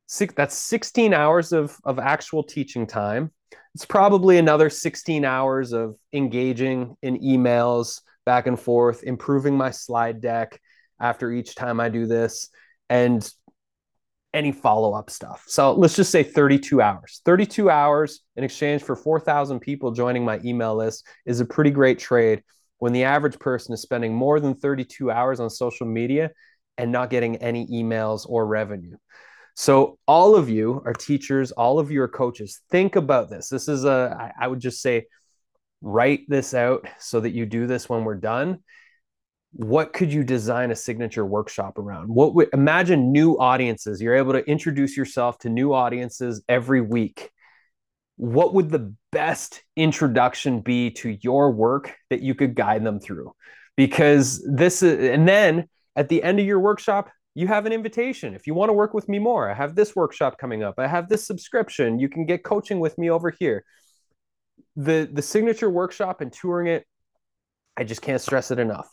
six, 0.06 0.34
that's 0.36 0.58
16 0.58 1.14
hours 1.14 1.54
of, 1.54 1.78
of 1.84 2.00
actual 2.00 2.44
teaching 2.44 2.88
time 2.88 3.32
it's 3.76 3.86
probably 3.86 4.38
another 4.38 4.70
16 4.70 5.26
hours 5.26 5.74
of 5.74 5.98
engaging 6.14 6.96
in 7.02 7.20
emails 7.20 8.02
back 8.26 8.48
and 8.48 8.58
forth, 8.58 9.04
improving 9.04 9.58
my 9.58 9.70
slide 9.70 10.22
deck 10.22 10.62
after 11.00 11.30
each 11.30 11.56
time 11.56 11.82
I 11.82 11.90
do 11.90 12.06
this, 12.06 12.50
and 12.90 13.30
any 14.34 14.54
follow 14.54 14.94
up 14.94 15.10
stuff. 15.10 15.44
So 15.48 15.74
let's 15.74 15.96
just 15.96 16.10
say 16.10 16.24
32 16.24 16.82
hours. 16.82 17.22
32 17.26 17.70
hours 17.70 18.22
in 18.38 18.46
exchange 18.46 18.82
for 18.82 18.96
4,000 18.96 19.60
people 19.60 19.92
joining 19.92 20.24
my 20.24 20.40
email 20.46 20.76
list 20.76 21.06
is 21.26 21.42
a 21.42 21.46
pretty 21.46 21.72
great 21.72 22.00
trade 22.00 22.44
when 22.80 22.94
the 22.94 23.04
average 23.04 23.40
person 23.40 23.74
is 23.74 23.82
spending 23.82 24.14
more 24.14 24.40
than 24.40 24.56
32 24.56 25.10
hours 25.12 25.40
on 25.40 25.50
social 25.50 25.88
media 25.88 26.32
and 26.78 26.92
not 26.92 27.10
getting 27.10 27.38
any 27.38 27.68
emails 27.68 28.26
or 28.28 28.46
revenue. 28.46 28.98
So, 29.58 29.98
all 30.06 30.36
of 30.36 30.50
you 30.50 30.82
are 30.86 30.94
teachers, 30.94 31.54
all 31.54 31.80
of 31.80 31.90
you 31.90 32.02
are 32.02 32.10
coaches. 32.10 32.60
Think 32.70 32.98
about 32.98 33.30
this. 33.30 33.48
This 33.48 33.70
is 33.70 33.86
a, 33.86 34.34
I 34.40 34.48
would 34.48 34.60
just 34.60 34.82
say, 34.82 35.06
write 35.82 36.22
this 36.28 36.54
out 36.54 36.86
so 37.00 37.22
that 37.22 37.32
you 37.32 37.46
do 37.46 37.66
this 37.66 37.88
when 37.88 38.04
we're 38.04 38.16
done. 38.16 38.60
What 39.54 39.94
could 39.94 40.12
you 40.12 40.26
design 40.26 40.72
a 40.72 40.76
signature 40.76 41.26
workshop 41.26 41.78
around? 41.78 42.10
What 42.10 42.36
would 42.36 42.50
imagine 42.52 43.14
new 43.14 43.40
audiences? 43.40 44.02
You're 44.02 44.16
able 44.16 44.34
to 44.34 44.44
introduce 44.44 44.98
yourself 44.98 45.38
to 45.40 45.50
new 45.50 45.74
audiences 45.74 46.44
every 46.50 46.82
week. 46.82 47.32
What 48.18 48.54
would 48.54 48.70
the 48.70 48.94
best 49.12 49.62
introduction 49.76 50.62
be 50.62 50.92
to 50.92 51.18
your 51.22 51.52
work 51.52 51.96
that 52.10 52.22
you 52.22 52.36
could 52.36 52.56
guide 52.56 52.86
them 52.86 53.00
through? 53.00 53.34
Because 53.76 54.46
this 54.50 54.82
is, 54.84 55.10
and 55.10 55.28
then 55.28 55.68
at 55.96 56.10
the 56.10 56.24
end 56.24 56.40
of 56.40 56.46
your 56.46 56.60
workshop, 56.60 57.10
you 57.34 57.48
have 57.48 57.66
an 57.66 57.74
invitation. 57.74 58.34
If 58.34 58.48
you 58.48 58.54
want 58.54 58.70
to 58.70 58.74
work 58.74 58.94
with 58.94 59.10
me 59.10 59.20
more, 59.20 59.50
I 59.50 59.54
have 59.54 59.76
this 59.76 59.96
workshop 59.96 60.38
coming 60.38 60.64
up. 60.64 60.76
I 60.78 60.88
have 60.88 61.10
this 61.10 61.28
subscription. 61.28 62.00
You 62.00 62.08
can 62.08 62.26
get 62.26 62.46
coaching 62.46 62.80
with 62.80 62.98
me 62.98 63.10
over 63.10 63.30
here. 63.30 63.66
The 64.78 65.10
the 65.12 65.22
signature 65.22 65.70
workshop 65.70 66.22
and 66.22 66.32
touring 66.32 66.68
it, 66.68 66.86
I 67.76 67.84
just 67.84 68.02
can't 68.02 68.22
stress 68.22 68.52
it 68.52 68.60
enough. 68.60 68.90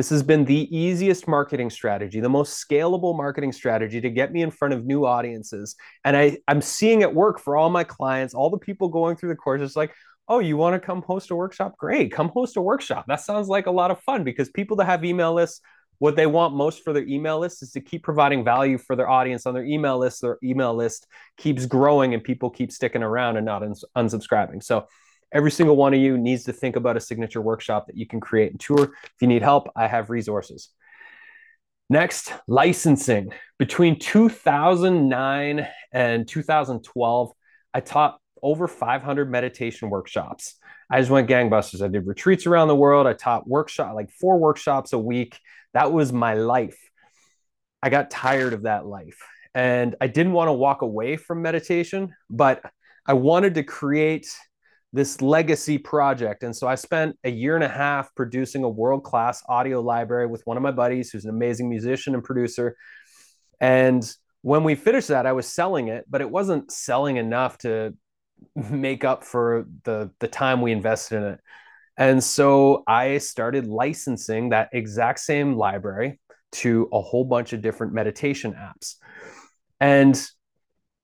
This 0.00 0.08
has 0.08 0.22
been 0.22 0.46
the 0.46 0.74
easiest 0.74 1.28
marketing 1.28 1.68
strategy, 1.68 2.20
the 2.20 2.28
most 2.30 2.66
scalable 2.66 3.14
marketing 3.14 3.52
strategy 3.52 4.00
to 4.00 4.08
get 4.08 4.32
me 4.32 4.40
in 4.40 4.50
front 4.50 4.72
of 4.72 4.86
new 4.86 5.04
audiences. 5.04 5.76
And 6.06 6.16
I, 6.16 6.38
I'm 6.48 6.62
seeing 6.62 7.02
it 7.02 7.14
work 7.14 7.38
for 7.38 7.54
all 7.54 7.68
my 7.68 7.84
clients, 7.84 8.32
all 8.32 8.48
the 8.48 8.56
people 8.56 8.88
going 8.88 9.16
through 9.16 9.28
the 9.28 9.36
course. 9.36 9.60
It's 9.60 9.76
like, 9.76 9.92
oh, 10.26 10.38
you 10.38 10.56
want 10.56 10.72
to 10.72 10.80
come 10.80 11.02
host 11.02 11.30
a 11.30 11.36
workshop? 11.36 11.76
Great, 11.76 12.12
come 12.12 12.30
host 12.30 12.56
a 12.56 12.62
workshop. 12.62 13.04
That 13.08 13.20
sounds 13.20 13.48
like 13.48 13.66
a 13.66 13.70
lot 13.70 13.90
of 13.90 14.00
fun 14.00 14.24
because 14.24 14.48
people 14.48 14.78
that 14.78 14.86
have 14.86 15.04
email 15.04 15.34
lists 15.34 15.60
what 15.98 16.16
they 16.16 16.26
want 16.26 16.54
most 16.54 16.82
for 16.82 16.94
their 16.94 17.06
email 17.06 17.38
list 17.38 17.62
is 17.62 17.72
to 17.72 17.82
keep 17.82 18.02
providing 18.02 18.42
value 18.42 18.78
for 18.78 18.96
their 18.96 19.10
audience 19.10 19.44
on 19.44 19.52
their 19.52 19.66
email 19.66 19.98
list. 19.98 20.22
Their 20.22 20.38
email 20.42 20.74
list 20.74 21.06
keeps 21.36 21.66
growing 21.66 22.14
and 22.14 22.24
people 22.24 22.48
keep 22.48 22.72
sticking 22.72 23.02
around 23.02 23.36
and 23.36 23.44
not 23.44 23.62
uns- 23.62 23.84
unsubscribing. 23.94 24.62
So 24.62 24.86
every 25.32 25.50
single 25.50 25.76
one 25.76 25.94
of 25.94 26.00
you 26.00 26.18
needs 26.18 26.44
to 26.44 26.52
think 26.52 26.76
about 26.76 26.96
a 26.96 27.00
signature 27.00 27.40
workshop 27.40 27.86
that 27.86 27.96
you 27.96 28.06
can 28.06 28.20
create 28.20 28.50
and 28.50 28.60
tour. 28.60 28.84
If 28.84 29.14
you 29.20 29.28
need 29.28 29.42
help, 29.42 29.68
I 29.76 29.86
have 29.86 30.10
resources. 30.10 30.70
Next, 31.88 32.32
licensing. 32.46 33.32
Between 33.58 33.98
2009 33.98 35.66
and 35.92 36.28
2012, 36.28 37.32
I 37.74 37.80
taught 37.80 38.18
over 38.42 38.68
500 38.68 39.30
meditation 39.30 39.90
workshops. 39.90 40.54
I 40.90 41.00
just 41.00 41.10
went 41.10 41.28
gangbusters. 41.28 41.82
I 41.82 41.88
did 41.88 42.06
retreats 42.06 42.46
around 42.46 42.68
the 42.68 42.76
world. 42.76 43.06
I 43.06 43.12
taught 43.12 43.48
workshop 43.48 43.94
like 43.94 44.10
four 44.10 44.38
workshops 44.38 44.92
a 44.92 44.98
week. 44.98 45.38
That 45.74 45.92
was 45.92 46.12
my 46.12 46.34
life. 46.34 46.78
I 47.82 47.90
got 47.90 48.10
tired 48.10 48.52
of 48.52 48.62
that 48.62 48.86
life 48.86 49.18
and 49.54 49.96
I 50.00 50.06
didn't 50.06 50.32
want 50.32 50.48
to 50.48 50.52
walk 50.52 50.82
away 50.82 51.16
from 51.16 51.42
meditation, 51.42 52.14
but 52.28 52.62
I 53.06 53.14
wanted 53.14 53.54
to 53.54 53.62
create 53.62 54.28
this 54.92 55.22
legacy 55.22 55.78
project. 55.78 56.42
And 56.42 56.54
so 56.54 56.66
I 56.66 56.74
spent 56.74 57.16
a 57.24 57.30
year 57.30 57.54
and 57.54 57.64
a 57.64 57.68
half 57.68 58.14
producing 58.14 58.64
a 58.64 58.68
world 58.68 59.04
class 59.04 59.42
audio 59.48 59.80
library 59.80 60.26
with 60.26 60.42
one 60.46 60.56
of 60.56 60.62
my 60.62 60.72
buddies 60.72 61.10
who's 61.10 61.24
an 61.24 61.30
amazing 61.30 61.68
musician 61.68 62.14
and 62.14 62.24
producer. 62.24 62.76
And 63.60 64.08
when 64.42 64.64
we 64.64 64.74
finished 64.74 65.08
that, 65.08 65.26
I 65.26 65.32
was 65.32 65.46
selling 65.46 65.88
it, 65.88 66.06
but 66.08 66.20
it 66.20 66.30
wasn't 66.30 66.72
selling 66.72 67.16
enough 67.16 67.58
to 67.58 67.94
make 68.54 69.04
up 69.04 69.24
for 69.24 69.66
the 69.84 70.10
the 70.18 70.28
time 70.28 70.60
we 70.60 70.72
invested 70.72 71.18
in 71.18 71.24
it. 71.24 71.40
And 71.96 72.24
so 72.24 72.82
I 72.86 73.18
started 73.18 73.66
licensing 73.66 74.48
that 74.48 74.70
exact 74.72 75.20
same 75.20 75.56
library 75.56 76.18
to 76.52 76.88
a 76.92 77.00
whole 77.00 77.24
bunch 77.24 77.52
of 77.52 77.60
different 77.60 77.92
meditation 77.92 78.54
apps. 78.54 78.96
And 79.80 80.20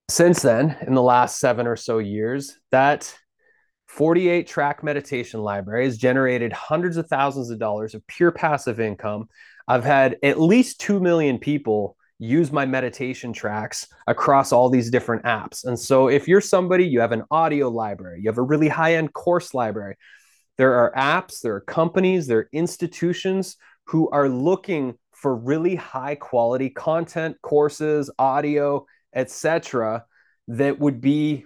since 0.09 0.41
then, 0.41 0.75
in 0.85 0.93
the 0.93 1.01
last 1.01 1.39
seven 1.39 1.67
or 1.67 1.75
so 1.75 1.99
years, 1.99 2.57
that 2.71 3.15
48 3.87 4.47
track 4.47 4.83
meditation 4.83 5.41
library 5.41 5.85
has 5.85 5.97
generated 5.97 6.53
hundreds 6.53 6.97
of 6.97 7.07
thousands 7.07 7.49
of 7.49 7.59
dollars 7.59 7.95
of 7.95 8.05
pure 8.07 8.31
passive 8.31 8.79
income. 8.79 9.29
I've 9.67 9.83
had 9.83 10.17
at 10.23 10.39
least 10.39 10.81
2 10.81 10.99
million 10.99 11.39
people 11.39 11.97
use 12.19 12.51
my 12.51 12.65
meditation 12.65 13.31
tracks 13.31 13.87
across 14.07 14.51
all 14.51 14.69
these 14.69 14.89
different 14.89 15.23
apps. 15.23 15.65
And 15.65 15.79
so 15.79 16.07
if 16.07 16.27
you're 16.27 16.41
somebody, 16.41 16.85
you 16.85 16.99
have 16.99 17.11
an 17.11 17.23
audio 17.29 17.69
library, 17.69 18.21
you 18.21 18.29
have 18.29 18.39
a 18.39 18.43
really 18.43 18.67
high 18.67 18.95
end 18.95 19.13
course 19.13 19.53
library, 19.53 19.95
there 20.57 20.73
are 20.73 20.91
apps, 20.95 21.41
there 21.41 21.55
are 21.55 21.61
companies, 21.61 22.27
there 22.27 22.39
are 22.39 22.49
institutions 22.51 23.57
who 23.85 24.09
are 24.09 24.27
looking 24.27 24.95
for 25.13 25.35
really 25.35 25.75
high 25.75 26.15
quality 26.15 26.69
content, 26.69 27.37
courses, 27.41 28.09
audio, 28.19 28.85
etc., 29.13 30.05
that 30.49 30.79
would 30.79 31.01
be 31.01 31.45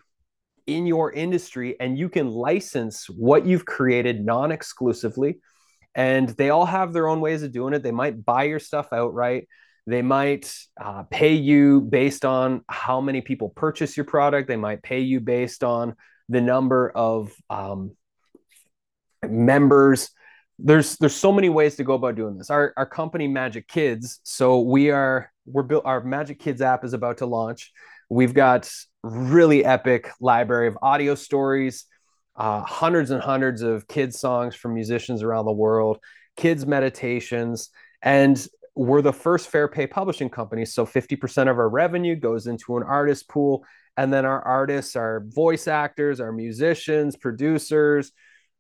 in 0.68 0.86
your 0.86 1.12
industry 1.12 1.76
and 1.80 1.98
you 1.98 2.10
can 2.10 2.30
license 2.30 3.10
what 3.10 3.46
you've 3.46 3.66
created 3.66 4.26
non 4.26 4.52
exclusively. 4.52 5.40
And 5.94 6.30
they 6.30 6.50
all 6.50 6.66
have 6.66 6.94
their 6.94 7.08
own 7.08 7.20
ways 7.20 7.44
of 7.44 7.52
doing 7.52 7.74
it. 7.74 7.84
They 7.84 7.92
might 7.92 8.24
buy 8.24 8.44
your 8.44 8.60
stuff 8.60 8.94
outright. 8.94 9.48
They 9.88 10.02
might 10.02 10.54
uh, 10.80 11.04
pay 11.04 11.34
you 11.34 11.82
based 11.82 12.24
on 12.24 12.62
how 12.70 13.02
many 13.02 13.22
people 13.22 13.50
purchase 13.50 13.98
your 13.98 14.06
product. 14.06 14.48
They 14.48 14.56
might 14.56 14.84
pay 14.84 15.02
you 15.02 15.20
based 15.20 15.64
on 15.64 15.96
the 16.30 16.40
number 16.42 16.90
of 16.90 17.34
um, 17.50 17.96
members. 19.28 20.10
There's 20.60 20.98
there's 20.98 21.16
so 21.16 21.32
many 21.32 21.50
ways 21.50 21.76
to 21.78 21.84
go 21.84 21.96
about 21.96 22.16
doing 22.16 22.38
this. 22.38 22.50
Our 22.50 22.74
our 22.78 22.86
company 22.86 23.28
Majik 23.28 23.68
Kids. 23.68 24.20
So 24.24 24.62
we 24.62 24.92
are 24.92 25.32
we're 25.46 25.64
built. 25.64 25.86
Our 25.86 26.02
Majik 26.02 26.40
Kids 26.40 26.62
app 26.62 26.86
is 26.86 26.94
about 26.94 27.18
to 27.18 27.26
launch. 27.26 27.72
We've 28.10 28.34
got 28.34 28.72
really 29.04 29.66
epic 29.66 30.10
library 30.20 30.68
of 30.68 30.78
audio 30.82 31.16
stories, 31.16 31.86
uh, 32.36 32.62
hundreds 32.62 33.12
and 33.12 33.22
hundreds 33.22 33.62
of 33.62 33.88
kids 33.88 34.20
songs 34.20 34.56
from 34.56 34.74
musicians 34.74 35.24
around 35.24 35.46
the 35.46 35.52
world, 35.52 36.00
kids 36.36 36.66
meditations, 36.66 37.70
and 38.02 38.48
we're 38.76 39.02
the 39.02 39.14
first 39.14 39.50
fair 39.50 39.68
pay 39.68 39.86
publishing 39.86 40.30
company. 40.30 40.66
So 40.66 40.86
50% 40.86 41.50
of 41.50 41.58
our 41.58 41.70
revenue 41.70 42.16
goes 42.16 42.48
into 42.48 42.78
an 42.78 42.84
artist 42.84 43.28
pool. 43.28 43.66
And 43.98 44.14
then 44.14 44.26
our 44.26 44.42
artists, 44.42 44.96
our 44.96 45.22
voice 45.28 45.68
actors, 45.68 46.22
our 46.22 46.32
musicians, 46.32 47.18
producers, 47.18 48.14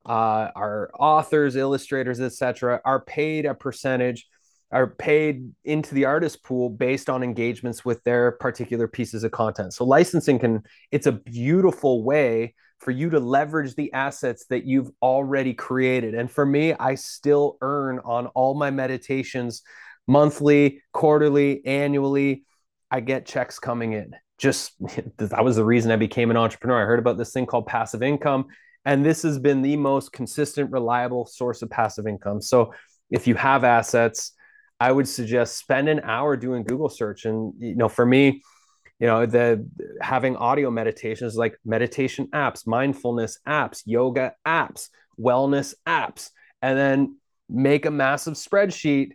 uh, 0.06 0.50
our 0.56 0.92
authors, 1.00 1.56
illustrators, 1.56 2.20
etc., 2.20 2.82
are 2.84 3.00
paid 3.00 3.46
a 3.46 3.54
percentage 3.54 4.28
are 4.72 4.88
paid 4.88 5.52
into 5.64 5.94
the 5.94 6.06
artist 6.06 6.44
pool 6.44 6.70
based 6.70 7.10
on 7.10 7.24
engagements 7.24 7.84
with 7.84 8.04
their 8.04 8.34
particular 8.34 8.88
pieces 8.88 9.24
of 9.24 9.32
content. 9.32 9.74
So 9.74 9.86
licensing 9.86 10.40
can 10.40 10.64
it's 10.92 11.08
a 11.08 11.12
beautiful 11.12 12.04
way 12.04 12.56
for 12.80 12.92
you 12.92 13.10
to 13.12 13.20
leverage 13.20 13.76
the 13.76 13.94
assets 13.94 14.46
that 14.48 14.66
you've 14.66 14.90
already 15.02 15.54
created. 15.54 16.16
And 16.16 16.32
for 16.32 16.46
me, 16.46 16.74
I 16.74 16.96
still 16.96 17.58
earn 17.62 18.00
on 18.04 18.28
all 18.28 18.56
my 18.56 18.72
meditations 18.72 19.62
monthly, 20.08 20.82
quarterly, 20.92 21.64
annually. 21.66 22.44
I 22.90 23.02
get 23.02 23.26
checks 23.26 23.60
coming 23.60 23.94
in. 23.94 24.16
Just 24.38 24.74
that 25.18 25.44
was 25.44 25.58
the 25.58 25.66
reason 25.66 25.92
I 25.92 25.98
became 25.98 26.32
an 26.32 26.38
entrepreneur. 26.38 26.82
I 26.82 26.86
heard 26.86 27.00
about 27.00 27.18
this 27.18 27.32
thing 27.32 27.46
called 27.46 27.68
passive 27.68 28.02
income 28.02 28.48
and 28.86 29.06
this 29.06 29.24
has 29.24 29.38
been 29.38 29.62
the 29.62 29.78
most 29.78 30.12
consistent 30.12 30.72
reliable 30.72 31.26
source 31.26 31.62
of 31.62 31.70
passive 31.70 32.08
income. 32.08 32.42
So 32.42 32.74
if 33.10 33.28
you 33.28 33.36
have 33.36 33.64
assets, 33.64 34.34
I 34.82 34.92
would 34.92 35.08
suggest 35.08 35.60
spend 35.60 35.90
an 35.90 36.00
hour 36.00 36.36
doing 36.36 36.64
Google 36.64 36.90
search. 36.90 37.26
And 37.26 37.54
you 37.60 37.76
know, 37.76 37.88
for 37.88 38.04
me, 38.04 38.42
you 39.00 39.06
know, 39.06 39.28
the 39.28 39.64
having 40.02 40.36
audio 40.36 40.72
meditations 40.72 41.36
like 41.36 41.56
meditation 41.64 42.30
apps, 42.34 42.66
mindfulness 42.66 43.38
apps, 43.48 43.84
yoga 43.86 44.34
apps, 44.46 44.90
wellness 45.20 45.76
apps, 45.88 46.32
and 46.64 46.80
then 46.80 47.18
make 47.48 47.86
a 47.86 47.92
massive 47.92 48.34
spreadsheet 48.34 49.12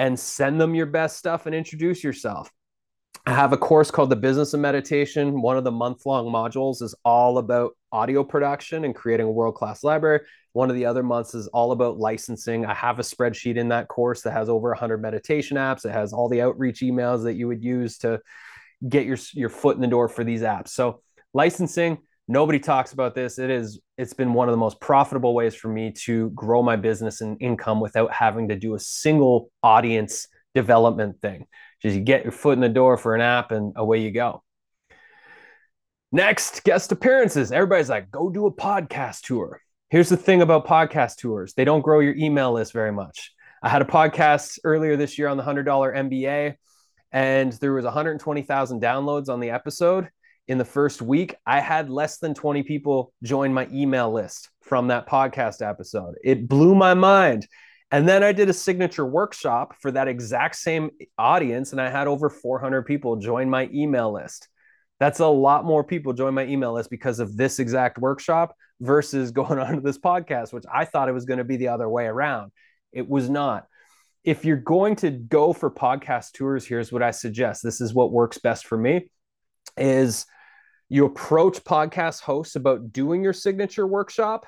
and 0.00 0.18
send 0.18 0.60
them 0.60 0.74
your 0.74 0.86
best 0.86 1.16
stuff 1.16 1.46
and 1.46 1.54
introduce 1.54 2.02
yourself. 2.02 2.50
I 3.28 3.32
have 3.32 3.52
a 3.52 3.56
course 3.56 3.90
called 3.90 4.10
The 4.10 4.16
Business 4.16 4.54
of 4.54 4.60
Meditation. 4.60 5.42
One 5.42 5.56
of 5.56 5.64
the 5.64 5.72
month 5.72 6.06
long 6.06 6.26
modules 6.26 6.80
is 6.80 6.94
all 7.04 7.38
about 7.38 7.72
audio 7.90 8.22
production 8.22 8.84
and 8.84 8.94
creating 8.94 9.26
a 9.26 9.30
world 9.32 9.56
class 9.56 9.82
library. 9.82 10.20
One 10.52 10.70
of 10.70 10.76
the 10.76 10.86
other 10.86 11.02
months 11.02 11.34
is 11.34 11.48
all 11.48 11.72
about 11.72 11.98
licensing. 11.98 12.64
I 12.64 12.72
have 12.72 13.00
a 13.00 13.02
spreadsheet 13.02 13.56
in 13.56 13.70
that 13.70 13.88
course 13.88 14.22
that 14.22 14.30
has 14.30 14.48
over 14.48 14.68
100 14.68 15.02
meditation 15.02 15.56
apps. 15.56 15.84
It 15.84 15.90
has 15.90 16.12
all 16.12 16.28
the 16.28 16.40
outreach 16.40 16.82
emails 16.82 17.24
that 17.24 17.34
you 17.34 17.48
would 17.48 17.64
use 17.64 17.98
to 17.98 18.20
get 18.88 19.06
your, 19.06 19.18
your 19.32 19.48
foot 19.48 19.74
in 19.74 19.82
the 19.82 19.88
door 19.88 20.08
for 20.08 20.22
these 20.22 20.42
apps. 20.42 20.68
So, 20.68 21.02
licensing, 21.34 21.98
nobody 22.28 22.60
talks 22.60 22.92
about 22.92 23.16
this. 23.16 23.40
It 23.40 23.50
is, 23.50 23.80
it's 23.98 24.14
been 24.14 24.34
one 24.34 24.48
of 24.48 24.52
the 24.52 24.58
most 24.58 24.80
profitable 24.80 25.34
ways 25.34 25.56
for 25.56 25.66
me 25.66 25.90
to 26.04 26.30
grow 26.30 26.62
my 26.62 26.76
business 26.76 27.22
and 27.22 27.36
income 27.42 27.80
without 27.80 28.12
having 28.12 28.46
to 28.50 28.56
do 28.56 28.76
a 28.76 28.78
single 28.78 29.50
audience 29.64 30.28
development 30.54 31.20
thing. 31.20 31.48
Just 31.82 31.96
you 31.96 32.02
get 32.02 32.24
your 32.24 32.32
foot 32.32 32.54
in 32.54 32.60
the 32.60 32.68
door 32.68 32.96
for 32.96 33.14
an 33.14 33.20
app 33.20 33.50
and 33.50 33.72
away 33.76 33.98
you 33.98 34.10
go. 34.10 34.42
Next, 36.12 36.64
guest 36.64 36.92
appearances. 36.92 37.52
Everybody's 37.52 37.90
like, 37.90 38.10
go 38.10 38.30
do 38.30 38.46
a 38.46 38.52
podcast 38.52 39.22
tour. 39.22 39.60
Here's 39.90 40.08
the 40.08 40.16
thing 40.16 40.42
about 40.42 40.66
podcast 40.66 41.16
tours 41.16 41.54
they 41.54 41.64
don't 41.64 41.82
grow 41.82 42.00
your 42.00 42.14
email 42.16 42.52
list 42.52 42.72
very 42.72 42.92
much. 42.92 43.32
I 43.62 43.68
had 43.68 43.82
a 43.82 43.86
podcast 43.86 44.58
earlier 44.64 44.96
this 44.96 45.18
year 45.18 45.28
on 45.28 45.36
the 45.36 45.42
$100 45.42 45.64
MBA, 45.64 46.54
and 47.12 47.52
there 47.54 47.72
was 47.72 47.84
120,000 47.84 48.82
downloads 48.82 49.28
on 49.28 49.40
the 49.40 49.50
episode. 49.50 50.08
In 50.48 50.58
the 50.58 50.64
first 50.64 51.02
week, 51.02 51.34
I 51.44 51.60
had 51.60 51.90
less 51.90 52.18
than 52.18 52.34
20 52.34 52.62
people 52.62 53.12
join 53.24 53.52
my 53.52 53.68
email 53.72 54.12
list 54.12 54.48
from 54.62 54.88
that 54.88 55.08
podcast 55.08 55.60
episode. 55.60 56.14
It 56.22 56.48
blew 56.48 56.74
my 56.74 56.94
mind. 56.94 57.48
And 57.96 58.06
then 58.06 58.22
I 58.22 58.32
did 58.32 58.50
a 58.50 58.52
signature 58.52 59.06
workshop 59.06 59.74
for 59.80 59.90
that 59.90 60.06
exact 60.06 60.56
same 60.56 60.90
audience, 61.16 61.72
and 61.72 61.80
I 61.80 61.88
had 61.88 62.08
over 62.08 62.28
400 62.28 62.82
people 62.82 63.16
join 63.16 63.48
my 63.48 63.70
email 63.72 64.12
list. 64.12 64.48
That's 65.00 65.20
a 65.20 65.26
lot 65.26 65.64
more 65.64 65.82
people 65.82 66.12
join 66.12 66.34
my 66.34 66.44
email 66.44 66.74
list 66.74 66.90
because 66.90 67.20
of 67.20 67.38
this 67.38 67.58
exact 67.58 67.96
workshop 67.96 68.54
versus 68.82 69.30
going 69.32 69.58
on 69.58 69.76
to 69.76 69.80
this 69.80 69.96
podcast, 69.96 70.52
which 70.52 70.66
I 70.70 70.84
thought 70.84 71.08
it 71.08 71.12
was 71.12 71.24
going 71.24 71.38
to 71.38 71.44
be 71.44 71.56
the 71.56 71.68
other 71.68 71.88
way 71.88 72.04
around. 72.04 72.52
It 72.92 73.08
was 73.08 73.30
not. 73.30 73.66
If 74.24 74.44
you're 74.44 74.58
going 74.58 74.96
to 74.96 75.10
go 75.10 75.54
for 75.54 75.70
podcast 75.70 76.32
tours, 76.32 76.66
here's 76.66 76.92
what 76.92 77.02
I 77.02 77.12
suggest. 77.12 77.62
This 77.62 77.80
is 77.80 77.94
what 77.94 78.12
works 78.12 78.36
best 78.36 78.66
for 78.66 78.76
me 78.76 79.08
is 79.78 80.26
you 80.90 81.06
approach 81.06 81.64
podcast 81.64 82.20
hosts 82.20 82.56
about 82.56 82.92
doing 82.92 83.24
your 83.24 83.32
signature 83.32 83.86
workshop 83.86 84.44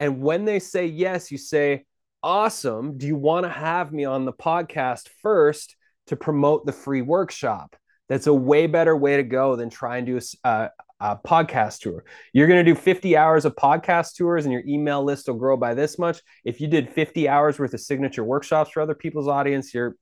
and 0.00 0.20
when 0.20 0.44
they 0.44 0.58
say 0.58 0.84
yes, 0.84 1.30
you 1.30 1.38
say, 1.38 1.86
"Awesome, 2.24 2.96
do 2.96 3.06
you 3.06 3.16
want 3.16 3.44
to 3.44 3.50
have 3.50 3.92
me 3.92 4.06
on 4.06 4.24
the 4.24 4.32
podcast 4.32 5.10
first 5.20 5.76
to 6.06 6.16
promote 6.16 6.64
the 6.64 6.72
free 6.72 7.02
workshop?" 7.02 7.76
That's 8.08 8.26
a 8.26 8.32
way 8.32 8.66
better 8.66 8.96
way 8.96 9.18
to 9.18 9.22
go 9.22 9.56
than 9.56 9.68
try 9.68 9.98
and 9.98 10.06
do 10.06 10.18
a, 10.44 10.70
a 11.00 11.16
podcast 11.18 11.80
tour. 11.80 12.04
You're 12.32 12.46
going 12.46 12.64
to 12.64 12.74
do 12.74 12.78
50 12.78 13.14
hours 13.14 13.44
of 13.44 13.56
podcast 13.56 14.16
tours 14.16 14.46
and 14.46 14.52
your 14.52 14.62
email 14.66 15.04
list 15.04 15.28
will 15.28 15.34
grow 15.34 15.56
by 15.58 15.74
this 15.74 15.98
much. 15.98 16.20
If 16.44 16.60
you 16.60 16.66
did 16.66 16.90
50 16.90 17.28
hours 17.28 17.58
worth 17.58 17.74
of 17.74 17.80
signature 17.80 18.24
workshops 18.24 18.70
for 18.70 18.80
other 18.80 18.94
people's 18.94 19.28
audience, 19.28 19.74
your 19.74 19.96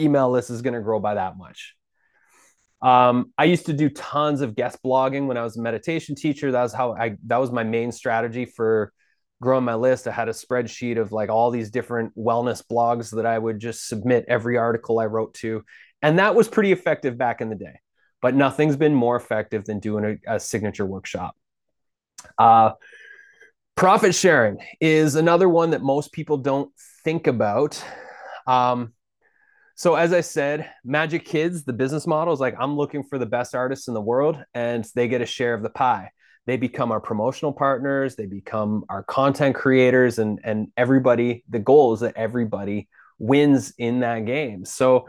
email 0.00 0.30
list 0.30 0.48
is 0.48 0.62
going 0.62 0.74
to 0.74 0.80
grow 0.80 1.00
by 1.00 1.14
that 1.14 1.36
much. 1.36 1.74
Um, 2.80 3.32
I 3.38 3.44
used 3.44 3.66
to 3.66 3.72
do 3.72 3.88
tons 3.90 4.40
of 4.40 4.56
guest 4.56 4.78
blogging 4.84 5.26
when 5.26 5.36
I 5.36 5.42
was 5.42 5.56
a 5.56 5.62
meditation 5.62 6.16
teacher. 6.16 6.50
That 6.50 6.62
was 6.62 6.72
how 6.72 6.94
I, 6.94 7.16
that 7.26 7.36
was 7.36 7.52
my 7.52 7.62
main 7.62 7.92
strategy 7.92 8.44
for 8.44 8.92
growing 9.42 9.64
my 9.64 9.74
list. 9.74 10.08
I 10.08 10.12
had 10.12 10.28
a 10.28 10.32
spreadsheet 10.32 10.98
of 10.98 11.12
like 11.12 11.28
all 11.28 11.50
these 11.50 11.70
different 11.70 12.16
wellness 12.16 12.62
blogs 12.66 13.14
that 13.16 13.26
I 13.26 13.38
would 13.38 13.58
just 13.58 13.86
submit 13.86 14.24
every 14.28 14.56
article 14.56 14.98
I 14.98 15.06
wrote 15.06 15.34
to. 15.34 15.64
And 16.00 16.18
that 16.18 16.34
was 16.34 16.48
pretty 16.48 16.72
effective 16.72 17.18
back 17.18 17.42
in 17.42 17.50
the 17.50 17.56
day, 17.56 17.80
but 18.22 18.34
nothing's 18.34 18.76
been 18.76 18.94
more 18.94 19.16
effective 19.16 19.64
than 19.64 19.80
doing 19.80 20.20
a, 20.26 20.36
a 20.36 20.40
signature 20.40 20.86
workshop. 20.86 21.36
Uh, 22.38 22.72
profit 23.76 24.14
sharing 24.14 24.58
is 24.80 25.16
another 25.16 25.48
one 25.48 25.70
that 25.70 25.82
most 25.82 26.12
people 26.12 26.38
don't 26.38 26.70
think 27.04 27.26
about. 27.26 27.82
Um, 28.46 28.94
so 29.74 29.96
as 29.96 30.12
I 30.12 30.20
said, 30.20 30.70
Majik 30.86 31.24
Kids, 31.24 31.64
the 31.64 31.72
business 31.72 32.06
model 32.06 32.32
is 32.32 32.40
like 32.40 32.54
I'm 32.58 32.76
looking 32.76 33.02
for 33.02 33.18
the 33.18 33.26
best 33.26 33.54
artists 33.54 33.88
in 33.88 33.94
the 33.94 34.00
world, 34.00 34.42
and 34.54 34.86
they 34.94 35.08
get 35.08 35.20
a 35.20 35.26
share 35.26 35.54
of 35.54 35.62
the 35.62 35.70
pie. 35.70 36.10
They 36.46 36.56
become 36.56 36.90
our 36.90 37.00
promotional 37.00 37.52
partners 37.52 38.16
they 38.16 38.26
become 38.26 38.84
our 38.88 39.02
content 39.02 39.54
creators 39.54 40.18
and 40.18 40.40
and 40.44 40.68
everybody 40.76 41.44
the 41.48 41.58
goal 41.58 41.92
is 41.92 42.00
that 42.00 42.16
everybody 42.16 42.88
wins 43.22 43.72
in 43.78 44.00
that 44.00 44.26
game. 44.26 44.64
So 44.64 45.08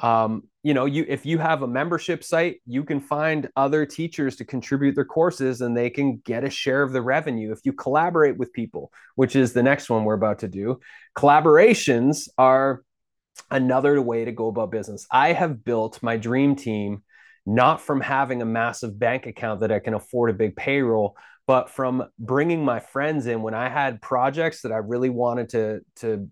um, 0.00 0.44
you 0.62 0.74
know 0.74 0.84
you 0.84 1.04
if 1.08 1.26
you 1.26 1.38
have 1.38 1.62
a 1.62 1.66
membership 1.66 2.22
site 2.22 2.60
you 2.66 2.84
can 2.84 3.00
find 3.00 3.48
other 3.56 3.84
teachers 3.84 4.36
to 4.36 4.44
contribute 4.44 4.94
their 4.94 5.04
courses 5.04 5.60
and 5.60 5.76
they 5.76 5.90
can 5.90 6.18
get 6.24 6.44
a 6.44 6.50
share 6.50 6.82
of 6.82 6.92
the 6.92 7.02
revenue. 7.02 7.50
If 7.50 7.60
you 7.64 7.72
collaborate 7.72 8.36
with 8.36 8.52
people 8.52 8.92
which 9.16 9.34
is 9.34 9.52
the 9.52 9.62
next 9.62 9.90
one 9.90 10.04
we're 10.04 10.14
about 10.14 10.40
to 10.40 10.48
do 10.48 10.78
collaborations 11.16 12.28
are 12.38 12.82
another 13.50 14.00
way 14.02 14.24
to 14.24 14.32
go 14.32 14.48
about 14.48 14.70
business. 14.70 15.06
I 15.10 15.32
have 15.32 15.64
built 15.64 16.02
my 16.02 16.16
dream 16.16 16.54
team 16.54 17.02
not 17.48 17.80
from 17.80 18.00
having 18.00 18.42
a 18.42 18.44
massive 18.44 18.98
bank 18.98 19.26
account 19.26 19.60
that 19.60 19.72
i 19.72 19.78
can 19.78 19.94
afford 19.94 20.30
a 20.30 20.34
big 20.34 20.54
payroll 20.54 21.16
but 21.46 21.70
from 21.70 22.04
bringing 22.18 22.64
my 22.64 22.78
friends 22.78 23.26
in 23.26 23.42
when 23.42 23.54
i 23.54 23.68
had 23.68 24.02
projects 24.02 24.62
that 24.62 24.72
i 24.72 24.76
really 24.76 25.10
wanted 25.10 25.48
to 25.48 25.80
to 25.96 26.28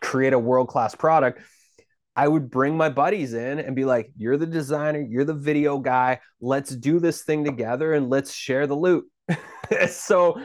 create 0.00 0.32
a 0.32 0.38
world 0.38 0.68
class 0.68 0.94
product 0.94 1.40
I 2.14 2.28
would 2.28 2.50
bring 2.50 2.76
my 2.76 2.90
buddies 2.90 3.32
in 3.32 3.58
and 3.58 3.74
be 3.74 3.84
like, 3.84 4.10
You're 4.16 4.36
the 4.36 4.46
designer, 4.46 5.00
you're 5.00 5.24
the 5.24 5.34
video 5.34 5.78
guy. 5.78 6.20
Let's 6.40 6.74
do 6.74 7.00
this 7.00 7.22
thing 7.22 7.44
together 7.44 7.94
and 7.94 8.10
let's 8.10 8.32
share 8.32 8.66
the 8.66 8.76
loot. 8.76 9.06
so, 9.88 10.40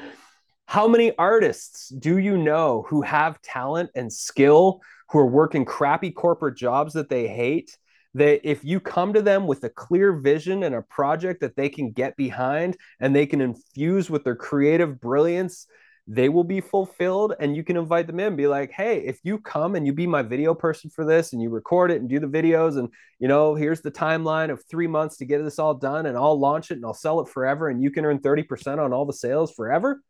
how 0.66 0.88
many 0.88 1.16
artists 1.18 1.90
do 1.90 2.18
you 2.18 2.38
know 2.38 2.86
who 2.88 3.02
have 3.02 3.42
talent 3.42 3.90
and 3.96 4.12
skill, 4.12 4.82
who 5.10 5.20
are 5.20 5.28
working 5.28 5.66
crappy 5.66 6.12
corporate 6.12 6.58
jobs 6.58 6.94
that 6.94 7.10
they 7.10 7.28
hate? 7.28 7.78
That 8.18 8.42
if 8.44 8.64
you 8.64 8.80
come 8.80 9.14
to 9.14 9.22
them 9.22 9.48
with 9.48 9.64
a 9.64 9.70
clear 9.70 10.14
vision 10.14 10.64
and 10.64 10.76
a 10.76 10.82
project 10.82 11.42
that 11.42 11.56
they 11.56 11.70
can 11.70 11.92
get 11.92 12.16
behind 12.18 12.78
and 13.00 13.16
they 13.16 13.26
can 13.26 13.42
infuse 13.42 14.10
with 14.10 14.24
their 14.24 14.36
creative 14.36 15.00
brilliance 15.00 15.68
they 16.08 16.30
will 16.30 16.46
be 16.46 16.62
fulfilled 16.62 17.34
and 17.40 17.56
you 17.56 17.64
can 17.64 17.76
invite 17.76 18.08
them 18.08 18.20
in. 18.20 18.36
Be 18.36 18.48
like 18.48 18.72
hey 18.72 19.00
if 19.00 19.20
you 19.24 19.38
come 19.40 19.76
and 19.76 19.86
you 19.86 19.94
be 19.94 20.08
my 20.08 20.22
video 20.22 20.54
person 20.54 20.90
for 20.90 21.06
this 21.06 21.34
and 21.34 21.42
you 21.42 21.50
record 21.50 21.92
it 21.92 22.00
and 22.00 22.10
do 22.10 22.20
the 22.20 22.28
videos 22.28 22.80
and 22.80 22.90
you 23.20 23.28
know 23.28 23.56
here's 23.56 23.82
the 23.82 23.92
timeline 23.92 24.50
of 24.50 24.64
three 24.66 24.88
months 24.88 25.18
to 25.18 25.26
get 25.26 25.44
this 25.44 25.60
all 25.60 25.74
done 25.74 26.06
and 26.06 26.18
i'll 26.18 26.40
launch 26.40 26.72
it 26.72 26.76
and 26.76 26.86
i'll 26.86 26.94
sell 26.94 27.20
it 27.20 27.28
forever 27.28 27.68
and 27.68 27.84
you 27.84 27.92
can 27.92 28.06
earn 28.06 28.20
30% 28.20 28.80
on 28.80 28.94
all 28.94 29.06
the 29.06 29.14
sales 29.14 29.52
forever 29.52 30.02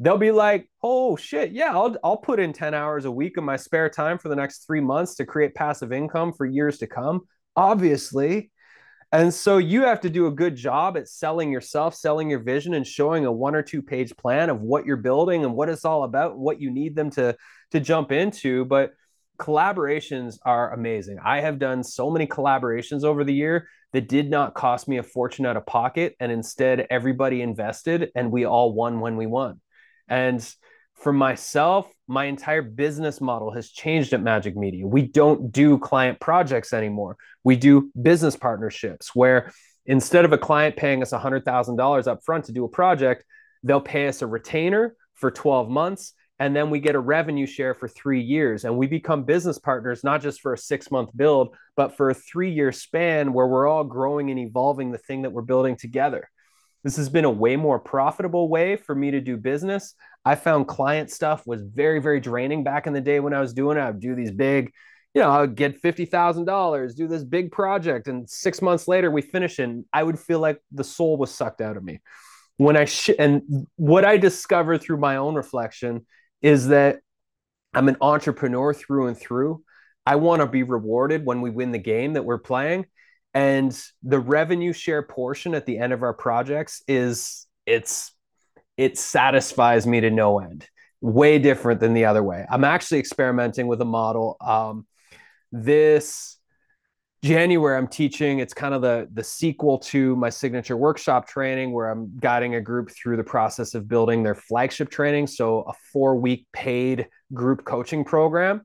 they'll 0.00 0.18
be 0.18 0.32
like 0.32 0.68
oh 0.82 1.14
shit 1.14 1.52
yeah 1.52 1.72
i'll, 1.72 1.96
I'll 2.02 2.16
put 2.16 2.40
in 2.40 2.52
10 2.52 2.74
hours 2.74 3.04
a 3.04 3.10
week 3.10 3.36
of 3.36 3.44
my 3.44 3.56
spare 3.56 3.88
time 3.88 4.18
for 4.18 4.28
the 4.28 4.36
next 4.36 4.66
three 4.66 4.80
months 4.80 5.14
to 5.16 5.26
create 5.26 5.54
passive 5.54 5.92
income 5.92 6.32
for 6.32 6.46
years 6.46 6.78
to 6.78 6.86
come 6.86 7.20
obviously 7.54 8.50
and 9.12 9.34
so 9.34 9.58
you 9.58 9.82
have 9.82 10.00
to 10.02 10.10
do 10.10 10.28
a 10.28 10.30
good 10.30 10.54
job 10.54 10.96
at 10.96 11.08
selling 11.08 11.50
yourself, 11.50 11.96
selling 11.96 12.30
your 12.30 12.38
vision, 12.38 12.74
and 12.74 12.86
showing 12.86 13.26
a 13.26 13.32
one 13.32 13.56
or 13.56 13.62
two 13.62 13.82
page 13.82 14.16
plan 14.16 14.50
of 14.50 14.60
what 14.60 14.86
you're 14.86 14.96
building 14.96 15.44
and 15.44 15.54
what 15.54 15.68
it's 15.68 15.84
all 15.84 16.04
about, 16.04 16.38
what 16.38 16.60
you 16.60 16.70
need 16.70 16.94
them 16.94 17.10
to 17.10 17.36
to 17.72 17.80
jump 17.80 18.12
into. 18.12 18.64
But 18.64 18.92
collaborations 19.36 20.38
are 20.44 20.72
amazing. 20.72 21.18
I 21.24 21.40
have 21.40 21.58
done 21.58 21.82
so 21.82 22.08
many 22.08 22.28
collaborations 22.28 23.02
over 23.02 23.24
the 23.24 23.34
year 23.34 23.66
that 23.92 24.08
did 24.08 24.30
not 24.30 24.54
cost 24.54 24.86
me 24.86 24.98
a 24.98 25.02
fortune 25.02 25.44
out 25.44 25.56
of 25.56 25.66
pocket, 25.66 26.14
and 26.20 26.30
instead 26.30 26.86
everybody 26.88 27.42
invested, 27.42 28.12
and 28.14 28.30
we 28.30 28.44
all 28.44 28.72
won 28.72 29.00
when 29.00 29.16
we 29.16 29.26
won. 29.26 29.60
And 30.10 30.46
for 30.94 31.12
myself, 31.12 31.90
my 32.06 32.26
entire 32.26 32.60
business 32.60 33.20
model 33.20 33.52
has 33.52 33.70
changed 33.70 34.12
at 34.12 34.20
Majik 34.20 34.56
Media. 34.56 34.86
We 34.86 35.02
don't 35.02 35.50
do 35.50 35.78
client 35.78 36.20
projects 36.20 36.74
anymore. 36.74 37.16
We 37.44 37.56
do 37.56 37.90
business 38.00 38.36
partnerships 38.36 39.14
where 39.14 39.50
instead 39.86 40.26
of 40.26 40.32
a 40.32 40.38
client 40.38 40.76
paying 40.76 41.00
us 41.00 41.12
$100,000 41.12 42.06
up 42.06 42.24
front 42.24 42.44
to 42.46 42.52
do 42.52 42.64
a 42.64 42.68
project, 42.68 43.24
they'll 43.62 43.80
pay 43.80 44.08
us 44.08 44.20
a 44.20 44.26
retainer 44.26 44.94
for 45.14 45.30
12 45.30 45.70
months 45.70 46.12
and 46.38 46.56
then 46.56 46.70
we 46.70 46.80
get 46.80 46.94
a 46.94 47.00
revenue 47.00 47.46
share 47.46 47.74
for 47.74 47.86
3 47.86 48.20
years 48.20 48.64
and 48.64 48.76
we 48.76 48.86
become 48.86 49.24
business 49.24 49.58
partners 49.58 50.02
not 50.02 50.22
just 50.22 50.40
for 50.40 50.54
a 50.54 50.58
6 50.58 50.90
month 50.90 51.10
build, 51.14 51.54
but 51.76 51.96
for 51.96 52.10
a 52.10 52.14
3 52.14 52.50
year 52.50 52.72
span 52.72 53.32
where 53.32 53.46
we're 53.46 53.68
all 53.68 53.84
growing 53.84 54.30
and 54.30 54.38
evolving 54.38 54.90
the 54.90 54.98
thing 54.98 55.22
that 55.22 55.32
we're 55.32 55.42
building 55.42 55.76
together. 55.76 56.28
This 56.82 56.96
has 56.96 57.08
been 57.08 57.24
a 57.24 57.30
way 57.30 57.56
more 57.56 57.78
profitable 57.78 58.48
way 58.48 58.76
for 58.76 58.94
me 58.94 59.10
to 59.10 59.20
do 59.20 59.36
business. 59.36 59.94
I 60.24 60.34
found 60.34 60.68
client 60.68 61.10
stuff 61.10 61.46
was 61.46 61.62
very, 61.62 62.00
very 62.00 62.20
draining 62.20 62.64
back 62.64 62.86
in 62.86 62.92
the 62.92 63.00
day 63.00 63.20
when 63.20 63.34
I 63.34 63.40
was 63.40 63.52
doing 63.52 63.76
it. 63.76 63.80
I 63.80 63.90
would 63.90 64.00
do 64.00 64.14
these 64.14 64.30
big, 64.30 64.72
you 65.14 65.20
know, 65.20 65.30
I 65.30 65.40
would 65.40 65.56
get 65.56 65.82
$50,000, 65.82 66.96
do 66.96 67.08
this 67.08 67.24
big 67.24 67.52
project, 67.52 68.08
and 68.08 68.28
six 68.28 68.62
months 68.62 68.88
later 68.88 69.10
we 69.10 69.22
finish 69.22 69.58
it. 69.58 69.64
And 69.64 69.84
I 69.92 70.02
would 70.02 70.18
feel 70.18 70.40
like 70.40 70.60
the 70.72 70.84
soul 70.84 71.16
was 71.16 71.30
sucked 71.30 71.60
out 71.60 71.76
of 71.76 71.84
me. 71.84 72.00
When 72.56 72.76
I, 72.76 72.84
sh- 72.84 73.10
and 73.18 73.66
what 73.76 74.04
I 74.04 74.16
discovered 74.16 74.78
through 74.82 74.98
my 74.98 75.16
own 75.16 75.34
reflection 75.34 76.06
is 76.42 76.68
that 76.68 77.00
I'm 77.74 77.88
an 77.88 77.96
entrepreneur 78.00 78.74
through 78.74 79.08
and 79.08 79.18
through. 79.18 79.62
I 80.06 80.16
want 80.16 80.40
to 80.40 80.46
be 80.46 80.62
rewarded 80.62 81.24
when 81.24 81.40
we 81.40 81.50
win 81.50 81.72
the 81.72 81.78
game 81.78 82.14
that 82.14 82.24
we're 82.24 82.38
playing 82.38 82.86
and 83.34 83.78
the 84.02 84.18
revenue 84.18 84.72
share 84.72 85.02
portion 85.02 85.54
at 85.54 85.66
the 85.66 85.78
end 85.78 85.92
of 85.92 86.02
our 86.02 86.14
projects 86.14 86.82
is 86.88 87.46
it's 87.66 88.12
it 88.76 88.98
satisfies 88.98 89.86
me 89.86 90.00
to 90.00 90.10
no 90.10 90.40
end. 90.40 90.66
Way 91.02 91.38
different 91.38 91.80
than 91.80 91.94
the 91.94 92.06
other 92.06 92.22
way. 92.22 92.44
I'm 92.50 92.64
actually 92.64 92.98
experimenting 92.98 93.66
with 93.66 93.80
a 93.80 93.86
model. 93.86 94.36
Um, 94.40 94.86
this 95.52 96.36
january 97.22 97.76
i'm 97.76 97.86
teaching 97.86 98.38
it's 98.38 98.54
kind 98.54 98.72
of 98.72 98.80
the 98.80 99.06
the 99.12 99.22
sequel 99.22 99.78
to 99.78 100.16
my 100.16 100.30
signature 100.30 100.76
workshop 100.76 101.28
training 101.28 101.70
where 101.70 101.90
i'm 101.90 102.10
guiding 102.18 102.54
a 102.54 102.60
group 102.62 102.90
through 102.90 103.14
the 103.14 103.24
process 103.24 103.74
of 103.74 103.86
building 103.86 104.22
their 104.22 104.34
flagship 104.34 104.88
training. 104.88 105.26
So 105.26 105.62
a 105.62 105.72
four 105.92 106.16
week 106.16 106.46
paid 106.52 107.08
group 107.34 107.64
coaching 107.64 108.04
program 108.04 108.62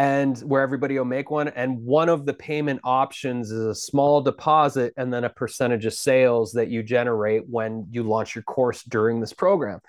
and 0.00 0.38
where 0.38 0.62
everybody 0.62 0.96
will 0.96 1.04
make 1.04 1.30
one. 1.30 1.48
And 1.48 1.84
one 1.84 2.08
of 2.08 2.24
the 2.24 2.32
payment 2.32 2.80
options 2.84 3.50
is 3.50 3.66
a 3.66 3.74
small 3.74 4.22
deposit 4.22 4.94
and 4.96 5.12
then 5.12 5.24
a 5.24 5.28
percentage 5.28 5.84
of 5.84 5.92
sales 5.92 6.52
that 6.52 6.68
you 6.68 6.82
generate 6.82 7.46
when 7.46 7.86
you 7.90 8.02
launch 8.02 8.34
your 8.34 8.42
course 8.44 8.82
during 8.82 9.20
this 9.20 9.34
program. 9.34 9.80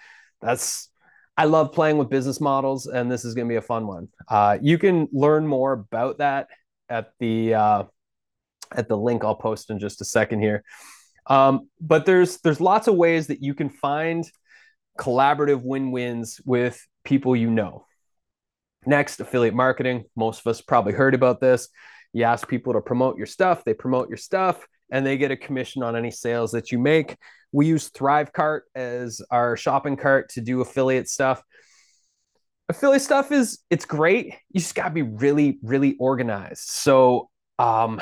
That's 0.42 0.90
I 1.38 1.46
love 1.46 1.72
playing 1.72 1.98
with 1.98 2.10
business 2.10 2.42
models, 2.42 2.88
and 2.88 3.10
this 3.10 3.24
is 3.24 3.36
going 3.36 3.48
to 3.48 3.50
be 3.50 3.56
a 3.56 3.62
fun 3.62 3.88
one. 3.88 4.10
Uh, 4.28 4.58
you 4.62 4.78
can 4.78 5.08
learn 5.14 5.48
more 5.48 5.72
about 5.72 6.18
that 6.18 6.48
at 6.90 7.14
the 7.20 7.54
uh, 7.54 7.84
at 8.76 8.90
the 8.90 8.98
link 8.98 9.24
I'll 9.24 9.34
post 9.34 9.70
in 9.70 9.80
just 9.80 10.02
a 10.02 10.06
second 10.06 10.42
here. 10.42 10.66
Um, 11.28 11.70
but 11.80 12.06
there's 12.06 12.40
there's 12.42 12.60
lots 12.60 12.90
of 12.90 12.96
ways 12.96 13.28
that 13.28 13.42
you 13.42 13.54
can 13.54 13.70
find 13.70 14.30
collaborative 15.00 15.64
win-wins 15.64 16.42
with 16.44 16.86
people 17.06 17.34
you 17.34 17.50
know. 17.50 17.86
Next, 18.86 19.20
affiliate 19.20 19.54
marketing. 19.54 20.06
Most 20.16 20.40
of 20.40 20.48
us 20.48 20.62
probably 20.62 20.94
heard 20.94 21.14
about 21.14 21.40
this. 21.40 21.70
You 22.14 22.24
ask 22.24 22.48
people 22.48 22.74
to 22.74 22.82
promote 22.82 23.18
your 23.18 23.28
stuff, 23.28 23.64
they 23.64 23.74
promote 23.74 24.10
your 24.10 24.18
stuff, 24.18 24.68
and 24.92 25.06
they 25.06 25.18
get 25.18 25.32
a 25.32 25.38
commission 25.38 25.84
on 25.84 25.96
any 25.96 26.12
sales 26.12 26.52
that 26.52 26.72
you 26.72 26.80
make. 26.80 27.16
We 27.52 27.68
use 27.68 27.90
Thrivecart 27.90 28.62
as 28.76 29.22
our 29.30 29.56
shopping 29.56 29.98
cart 29.98 30.30
to 30.30 30.42
do 30.42 30.62
affiliate 30.62 31.10
stuff. 31.10 31.42
Affiliate 32.70 33.02
stuff 33.02 33.32
is 33.32 33.60
it's 33.70 33.86
great. 33.86 34.36
You 34.52 34.60
just 34.60 34.76
got 34.76 34.86
to 34.86 34.90
be 34.92 35.02
really 35.02 35.60
really 35.62 35.96
organized. 36.00 36.70
So, 36.70 37.30
um 37.60 38.02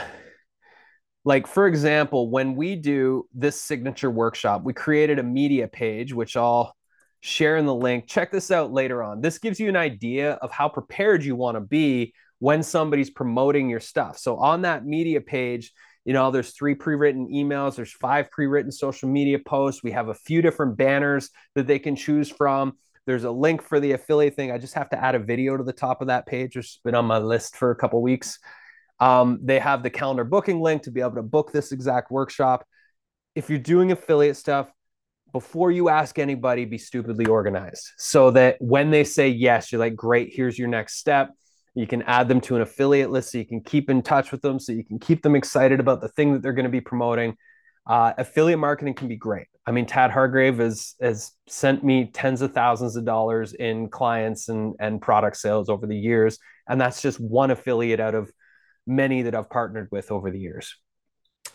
like 1.26 1.48
for 1.48 1.68
example, 1.68 2.30
when 2.30 2.56
we 2.56 2.76
do 2.76 3.28
this 3.34 3.62
signature 3.62 4.10
workshop, 4.10 4.64
we 4.64 4.74
created 4.74 5.20
a 5.20 5.24
media 5.24 5.68
page 5.68 6.14
which 6.14 6.38
I'll 6.38 6.74
sharing 7.22 7.66
the 7.66 7.76
link. 7.76 8.08
Check 8.08 8.32
this 8.32 8.52
out 8.52 8.72
later 8.72 9.04
on. 9.04 9.22
This 9.22 9.40
gives 9.40 9.60
you 9.60 9.70
an 9.70 9.76
idea 9.76 10.34
of 10.34 10.52
how 10.52 10.70
prepared 10.70 11.24
you 11.24 11.36
want 11.36 11.56
to 11.56 11.62
be 11.62 12.14
when 12.40 12.64
somebody's 12.64 13.10
promoting 13.10 13.70
your 13.70 13.82
stuff. 13.82 14.18
So 14.18 14.38
on 14.38 14.62
that 14.62 14.86
media 14.86 15.22
page, 15.22 15.74
you 16.06 16.14
know, 16.14 16.32
there's 16.32 16.54
three 16.54 16.76
pre-written 16.76 17.28
emails, 17.28 17.76
there's 17.76 17.92
five 17.92 18.32
pre-written 18.32 18.72
social 18.72 19.10
media 19.10 19.38
posts. 19.38 19.84
We 19.84 19.92
have 19.92 20.08
a 20.08 20.14
few 20.14 20.42
different 20.42 20.78
banners 20.78 21.30
that 21.56 21.68
they 21.68 21.78
can 21.78 21.96
choose 21.96 22.30
from. 22.30 22.78
There's 23.06 23.26
a 23.26 23.32
link 23.32 23.62
for 23.62 23.80
the 23.80 23.92
affiliate 23.92 24.36
thing. 24.36 24.52
I 24.52 24.58
just 24.58 24.76
have 24.76 24.90
to 24.92 25.04
add 25.04 25.16
a 25.16 25.20
video 25.20 25.58
to 25.58 25.64
the 25.64 25.74
top 25.74 26.02
of 26.02 26.08
that 26.08 26.26
page, 26.26 26.56
which 26.56 26.68
has 26.68 26.80
been 26.84 26.96
on 26.96 27.06
my 27.06 27.18
list 27.18 27.58
for 27.58 27.72
a 27.72 27.76
couple 27.76 28.02
weeks. 28.02 28.40
Um, 29.00 29.40
they 29.44 29.60
have 29.60 29.84
the 29.84 29.90
calendar 29.90 30.24
booking 30.24 30.62
link 30.62 30.84
to 30.84 30.92
be 30.92 31.02
able 31.02 31.16
to 31.16 31.24
book 31.24 31.52
this 31.52 31.72
exact 31.72 32.12
workshop. 32.12 32.66
If 33.36 33.50
you're 33.50 33.60
doing 33.60 33.92
affiliate 33.92 34.38
stuff, 34.38 34.70
before 35.32 35.72
you 35.72 35.90
ask 35.90 36.20
anybody, 36.20 36.66
be 36.66 36.78
stupidly 36.78 37.26
organized 37.26 37.92
so 37.98 38.32
that 38.32 38.58
when 38.60 38.92
they 38.92 39.04
say 39.04 39.28
yes, 39.28 39.72
you're 39.72 39.80
like, 39.80 39.96
great, 39.96 40.32
here's 40.34 40.58
your 40.58 40.68
next 40.68 40.98
step. 40.98 41.32
You 41.76 41.88
can 41.88 42.02
add 42.04 42.28
them 42.28 42.42
to 42.42 42.56
an 42.56 42.62
affiliate 42.62 43.12
list 43.12 43.32
so 43.32 43.38
you 43.38 43.46
can 43.46 43.62
keep 43.62 43.90
in 43.90 44.02
touch 44.02 44.32
with 44.32 44.42
them, 44.42 44.60
so 44.60 44.72
you 44.72 44.84
can 44.84 45.00
keep 45.00 45.22
them 45.22 45.36
excited 45.36 45.80
about 45.80 46.02
the 46.02 46.10
thing 46.10 46.34
that 46.34 46.42
they're 46.42 46.54
going 46.54 46.66
to 46.66 46.70
be 46.70 46.82
promoting. 46.82 47.36
Uh, 47.88 48.14
affiliate 48.18 48.60
marketing 48.60 48.94
can 48.94 49.08
be 49.08 49.16
great. 49.16 49.48
I 49.66 49.72
mean, 49.72 49.86
Tad 49.86 50.12
Hargrave 50.12 50.58
has 50.58 50.96
has 51.02 51.32
sent 51.48 51.84
me 51.84 52.10
tens 52.12 52.42
of 52.42 52.54
thousands 52.54 52.96
of 52.96 53.06
dollars 53.06 53.54
in 53.54 53.90
clients 53.90 54.50
and 54.50 54.76
and 54.80 55.02
product 55.02 55.38
sales 55.38 55.70
over 55.70 55.88
the 55.88 55.98
years, 55.98 56.38
and 56.68 56.82
that's 56.82 57.02
just 57.02 57.20
one 57.20 57.52
affiliate 57.52 58.00
out 58.00 58.16
of 58.16 58.32
many 58.86 59.22
that 59.22 59.36
I've 59.36 59.50
partnered 59.50 59.90
with 59.92 60.12
over 60.12 60.32
the 60.32 60.40
years. 60.40 60.76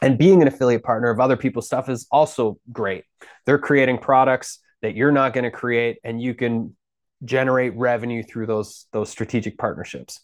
And 0.05 0.19
being 0.19 0.43
an 0.43 0.49
affiliate 0.49 0.83
partner 0.83 1.09
of 1.09 1.19
other 1.19 1.37
people's 1.37 1.67
stuff 1.67 1.89
is 1.89 2.07
also 2.11 2.59
great. 2.71 3.05
They're 3.47 3.59
creating 3.59 3.99
products 3.99 4.59
that 4.83 4.95
you're 4.95 5.13
not 5.13 5.33
going 5.33 5.45
to 5.45 5.51
create, 5.51 5.97
and 6.05 6.21
you 6.21 6.35
can 6.35 6.77
generate 7.25 7.75
revenue 7.75 8.23
through 8.23 8.47
those 8.47 8.87
those 8.93 9.09
strategic 9.09 9.57
partnerships. 9.57 10.21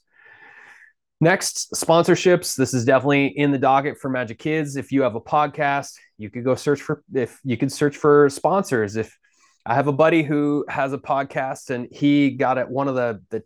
Next, 1.19 1.73
sponsorships. 1.73 2.57
This 2.57 2.75
is 2.75 2.85
definitely 2.85 3.29
in 3.29 3.53
the 3.53 3.59
docket 3.59 3.97
for 3.99 4.11
Majik 4.11 4.39
Kids. 4.39 4.77
If 4.77 4.93
you 4.93 5.01
have 5.03 5.15
a 5.15 5.21
podcast, 5.21 5.93
you 6.19 6.29
could 6.29 6.45
go 6.45 6.55
search 6.55 6.83
for 6.83 7.03
if 7.15 7.41
you 7.43 7.57
could 7.57 7.73
search 7.73 7.97
for 7.97 8.29
sponsors. 8.29 8.97
If 8.97 9.17
I 9.65 9.75
have 9.75 9.87
a 9.87 9.93
buddy 9.93 10.23
who 10.23 10.67
has 10.69 10.93
a 10.93 10.99
podcast 10.99 11.71
and 11.71 11.89
he 11.91 12.33
got 12.33 12.59
at 12.59 12.71
one 12.71 12.87
of 12.87 12.97
the 12.97 13.23
the 13.31 13.43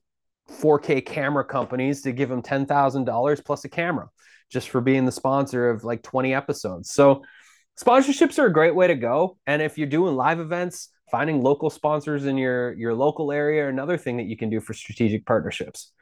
4K 0.51 1.07
camera 1.07 1.45
companies 1.45 2.03
to 2.03 2.13
give 2.13 2.31
him 2.31 2.43
$10,000 2.43 3.45
plus 3.45 3.65
a 3.65 3.69
camera 3.69 4.11
just 4.55 4.71
for 4.71 4.81
being 4.81 5.05
the 5.05 5.13
sponsor 5.13 5.69
of 5.69 5.85
like 5.85 6.03
20 6.03 6.33
episodes. 6.33 6.91
So 6.91 7.23
sponsorships 7.79 8.39
are 8.39 8.47
a 8.47 8.53
great 8.53 8.75
way 8.75 8.87
to 8.87 8.95
go. 8.95 9.37
And 9.47 9.61
if 9.61 9.77
you're 9.77 9.89
doing 9.89 10.15
live 10.15 10.41
events, 10.41 10.89
finding 11.11 11.43
local 11.43 11.69
sponsors 11.69 12.25
in 12.25 12.39
your 12.39 12.73
your 12.75 12.95
local 12.95 13.31
area, 13.31 13.69
another 13.69 13.99
thing 13.99 14.17
that 14.17 14.27
you 14.27 14.37
can 14.37 14.49
do 14.49 14.61
for 14.61 14.73
strategic 14.73 15.27
partnerships. 15.27 15.93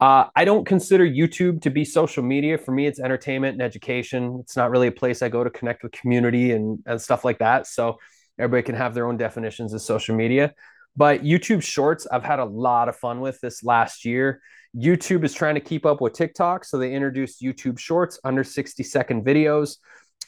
Uh, 0.00 0.26
I 0.36 0.44
don't 0.44 0.64
consider 0.64 1.04
YouTube 1.06 1.62
to 1.62 1.70
be 1.70 1.84
social 1.84 2.22
media. 2.22 2.58
For 2.58 2.72
me, 2.72 2.86
it's 2.86 3.00
entertainment 3.00 3.54
and 3.54 3.62
education. 3.62 4.38
It's 4.42 4.56
not 4.56 4.70
really 4.70 4.88
a 4.88 4.92
place 4.92 5.22
I 5.22 5.28
go 5.28 5.42
to 5.42 5.50
connect 5.50 5.82
with 5.82 5.92
community 5.92 6.52
and, 6.52 6.78
and 6.86 7.00
stuff 7.00 7.24
like 7.24 7.38
that. 7.38 7.66
So 7.66 7.98
everybody 8.38 8.62
can 8.64 8.76
have 8.76 8.94
their 8.94 9.08
own 9.08 9.16
definitions 9.16 9.72
of 9.72 9.80
social 9.80 10.14
media. 10.14 10.52
But 10.96 11.22
YouTube 11.22 11.62
Shorts, 11.62 12.06
I've 12.10 12.24
had 12.24 12.38
a 12.38 12.44
lot 12.44 12.88
of 12.88 12.96
fun 12.96 13.20
with 13.20 13.40
this 13.40 13.64
last 13.64 14.04
year. 14.04 14.40
YouTube 14.76 15.24
is 15.24 15.34
trying 15.34 15.54
to 15.54 15.60
keep 15.60 15.86
up 15.86 16.00
with 16.00 16.12
TikTok. 16.12 16.64
So 16.64 16.78
they 16.78 16.92
introduced 16.92 17.42
YouTube 17.42 17.78
Shorts 17.78 18.18
under 18.24 18.44
60 18.44 18.82
second 18.82 19.24
videos, 19.24 19.76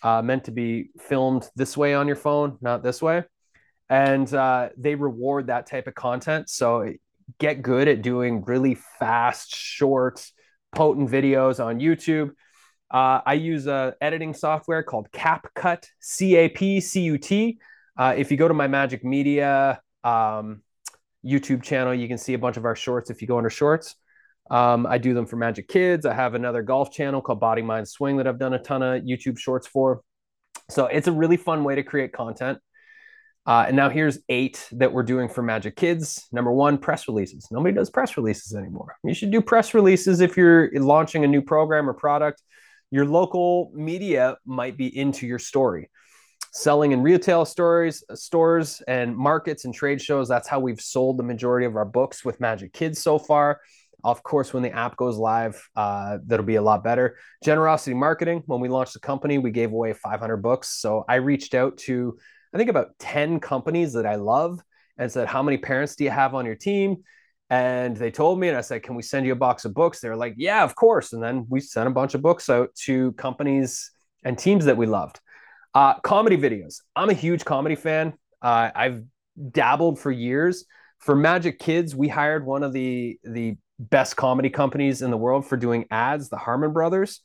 uh, 0.02 0.22
meant 0.22 0.44
to 0.44 0.50
be 0.50 0.90
filmed 0.98 1.48
this 1.56 1.76
way 1.76 1.94
on 1.94 2.06
your 2.06 2.16
phone, 2.16 2.58
not 2.60 2.82
this 2.82 3.02
way. 3.02 3.24
And 3.88 4.32
uh, 4.32 4.70
they 4.76 4.94
reward 4.94 5.48
that 5.48 5.66
type 5.66 5.86
of 5.86 5.94
content. 5.94 6.48
So 6.48 6.92
get 7.38 7.62
good 7.62 7.88
at 7.88 8.02
doing 8.02 8.44
really 8.44 8.76
fast, 8.98 9.54
short, 9.54 10.24
potent 10.72 11.10
videos 11.10 11.64
on 11.64 11.80
YouTube. 11.80 12.30
Uh, 12.90 13.20
I 13.24 13.34
use 13.34 13.66
a 13.66 13.94
editing 14.00 14.34
software 14.34 14.82
called 14.82 15.10
CapCut, 15.12 15.84
C 16.00 16.36
A 16.36 16.48
P 16.48 16.80
C 16.80 17.02
U 17.02 17.18
T. 17.18 17.58
Uh, 17.96 18.14
if 18.16 18.30
you 18.30 18.36
go 18.36 18.48
to 18.48 18.54
my 18.54 18.66
Majik 18.66 19.04
Media 19.04 19.80
um, 20.02 20.62
YouTube 21.24 21.62
channel, 21.62 21.94
you 21.94 22.08
can 22.08 22.18
see 22.18 22.34
a 22.34 22.38
bunch 22.38 22.56
of 22.56 22.64
our 22.64 22.74
shorts 22.74 23.10
if 23.10 23.20
you 23.20 23.28
go 23.28 23.36
under 23.36 23.50
shorts. 23.50 23.94
Um, 24.50 24.86
I 24.86 24.98
do 24.98 25.14
them 25.14 25.26
for 25.26 25.36
Majik 25.36 25.68
Kids. 25.68 26.04
I 26.04 26.12
have 26.12 26.34
another 26.34 26.62
golf 26.62 26.92
channel 26.92 27.20
called 27.20 27.40
Body 27.40 27.62
Mind 27.62 27.86
Swing 27.86 28.16
that 28.16 28.26
I've 28.26 28.38
done 28.38 28.54
a 28.54 28.58
ton 28.58 28.82
of 28.82 29.02
YouTube 29.02 29.38
shorts 29.38 29.66
for. 29.66 30.02
So 30.68 30.86
it's 30.86 31.06
a 31.06 31.12
really 31.12 31.36
fun 31.36 31.64
way 31.64 31.76
to 31.76 31.82
create 31.82 32.12
content. 32.12 32.58
Uh, 33.46 33.64
and 33.68 33.76
now 33.76 33.88
here's 33.88 34.18
eight 34.28 34.68
that 34.72 34.92
we're 34.92 35.02
doing 35.02 35.28
for 35.28 35.42
Majik 35.42 35.76
Kids. 35.76 36.26
Number 36.30 36.52
one, 36.52 36.78
press 36.78 37.08
releases. 37.08 37.48
Nobody 37.50 37.74
does 37.74 37.90
press 37.90 38.16
releases 38.16 38.54
anymore. 38.54 38.96
You 39.02 39.14
should 39.14 39.30
do 39.30 39.40
press 39.40 39.72
releases 39.72 40.20
if 40.20 40.36
you're 40.36 40.70
launching 40.74 41.24
a 41.24 41.28
new 41.28 41.42
program 41.42 41.88
or 41.88 41.94
product. 41.94 42.42
Your 42.90 43.06
local 43.06 43.70
media 43.74 44.36
might 44.44 44.76
be 44.76 44.94
into 44.96 45.26
your 45.26 45.38
story. 45.38 45.90
Selling 46.52 46.90
in 46.90 47.02
retail 47.02 47.44
stores, 47.44 48.02
stores 48.14 48.82
and 48.88 49.16
markets 49.16 49.64
and 49.64 49.72
trade 49.72 50.02
shows. 50.02 50.28
That's 50.28 50.48
how 50.48 50.58
we've 50.58 50.80
sold 50.80 51.16
the 51.16 51.22
majority 51.22 51.64
of 51.64 51.76
our 51.76 51.84
books 51.84 52.24
with 52.24 52.40
Majik 52.40 52.72
Kids 52.72 53.00
so 53.00 53.18
far. 53.18 53.60
Of 54.04 54.22
course, 54.22 54.52
when 54.52 54.62
the 54.62 54.72
app 54.72 54.96
goes 54.96 55.16
live, 55.16 55.62
uh, 55.76 56.18
that'll 56.26 56.46
be 56.46 56.56
a 56.56 56.62
lot 56.62 56.82
better. 56.84 57.16
Generosity 57.44 57.94
marketing. 57.94 58.42
When 58.46 58.60
we 58.60 58.68
launched 58.68 58.94
the 58.94 59.00
company, 59.00 59.38
we 59.38 59.50
gave 59.50 59.72
away 59.72 59.92
500 59.92 60.38
books. 60.38 60.80
So 60.80 61.04
I 61.08 61.16
reached 61.16 61.54
out 61.54 61.76
to 61.78 62.18
I 62.52 62.58
think 62.58 62.70
about 62.70 62.98
10 62.98 63.40
companies 63.40 63.92
that 63.92 64.06
I 64.06 64.16
love 64.16 64.60
and 64.98 65.10
said, 65.10 65.28
How 65.28 65.42
many 65.42 65.56
parents 65.56 65.96
do 65.96 66.04
you 66.04 66.10
have 66.10 66.34
on 66.34 66.46
your 66.46 66.56
team? 66.56 66.98
And 67.48 67.96
they 67.96 68.10
told 68.10 68.38
me, 68.38 68.48
and 68.48 68.56
I 68.56 68.60
said, 68.60 68.82
Can 68.82 68.94
we 68.94 69.02
send 69.02 69.26
you 69.26 69.32
a 69.32 69.36
box 69.36 69.64
of 69.64 69.74
books? 69.74 70.00
They're 70.00 70.16
like, 70.16 70.34
Yeah, 70.36 70.64
of 70.64 70.74
course. 70.74 71.12
And 71.12 71.22
then 71.22 71.46
we 71.48 71.60
sent 71.60 71.88
a 71.88 71.92
bunch 71.92 72.14
of 72.14 72.22
books 72.22 72.48
out 72.48 72.74
to 72.86 73.12
companies 73.12 73.90
and 74.24 74.38
teams 74.38 74.64
that 74.64 74.76
we 74.76 74.86
loved. 74.86 75.20
Uh, 75.74 75.94
comedy 76.00 76.36
videos. 76.36 76.80
I'm 76.96 77.10
a 77.10 77.14
huge 77.14 77.44
comedy 77.44 77.76
fan. 77.76 78.14
Uh, 78.42 78.70
I've 78.74 79.04
dabbled 79.50 79.98
for 79.98 80.10
years. 80.10 80.64
For 80.98 81.14
Majik 81.16 81.58
Kids, 81.58 81.94
we 81.94 82.08
hired 82.08 82.44
one 82.44 82.62
of 82.62 82.72
the 82.72 83.18
the 83.24 83.56
best 83.80 84.16
comedy 84.16 84.50
companies 84.50 85.00
in 85.00 85.10
the 85.10 85.16
world 85.16 85.46
for 85.46 85.56
doing 85.56 85.86
ads, 85.90 86.28
the 86.28 86.36
Harmon 86.36 86.72
Brothers. 86.72 87.20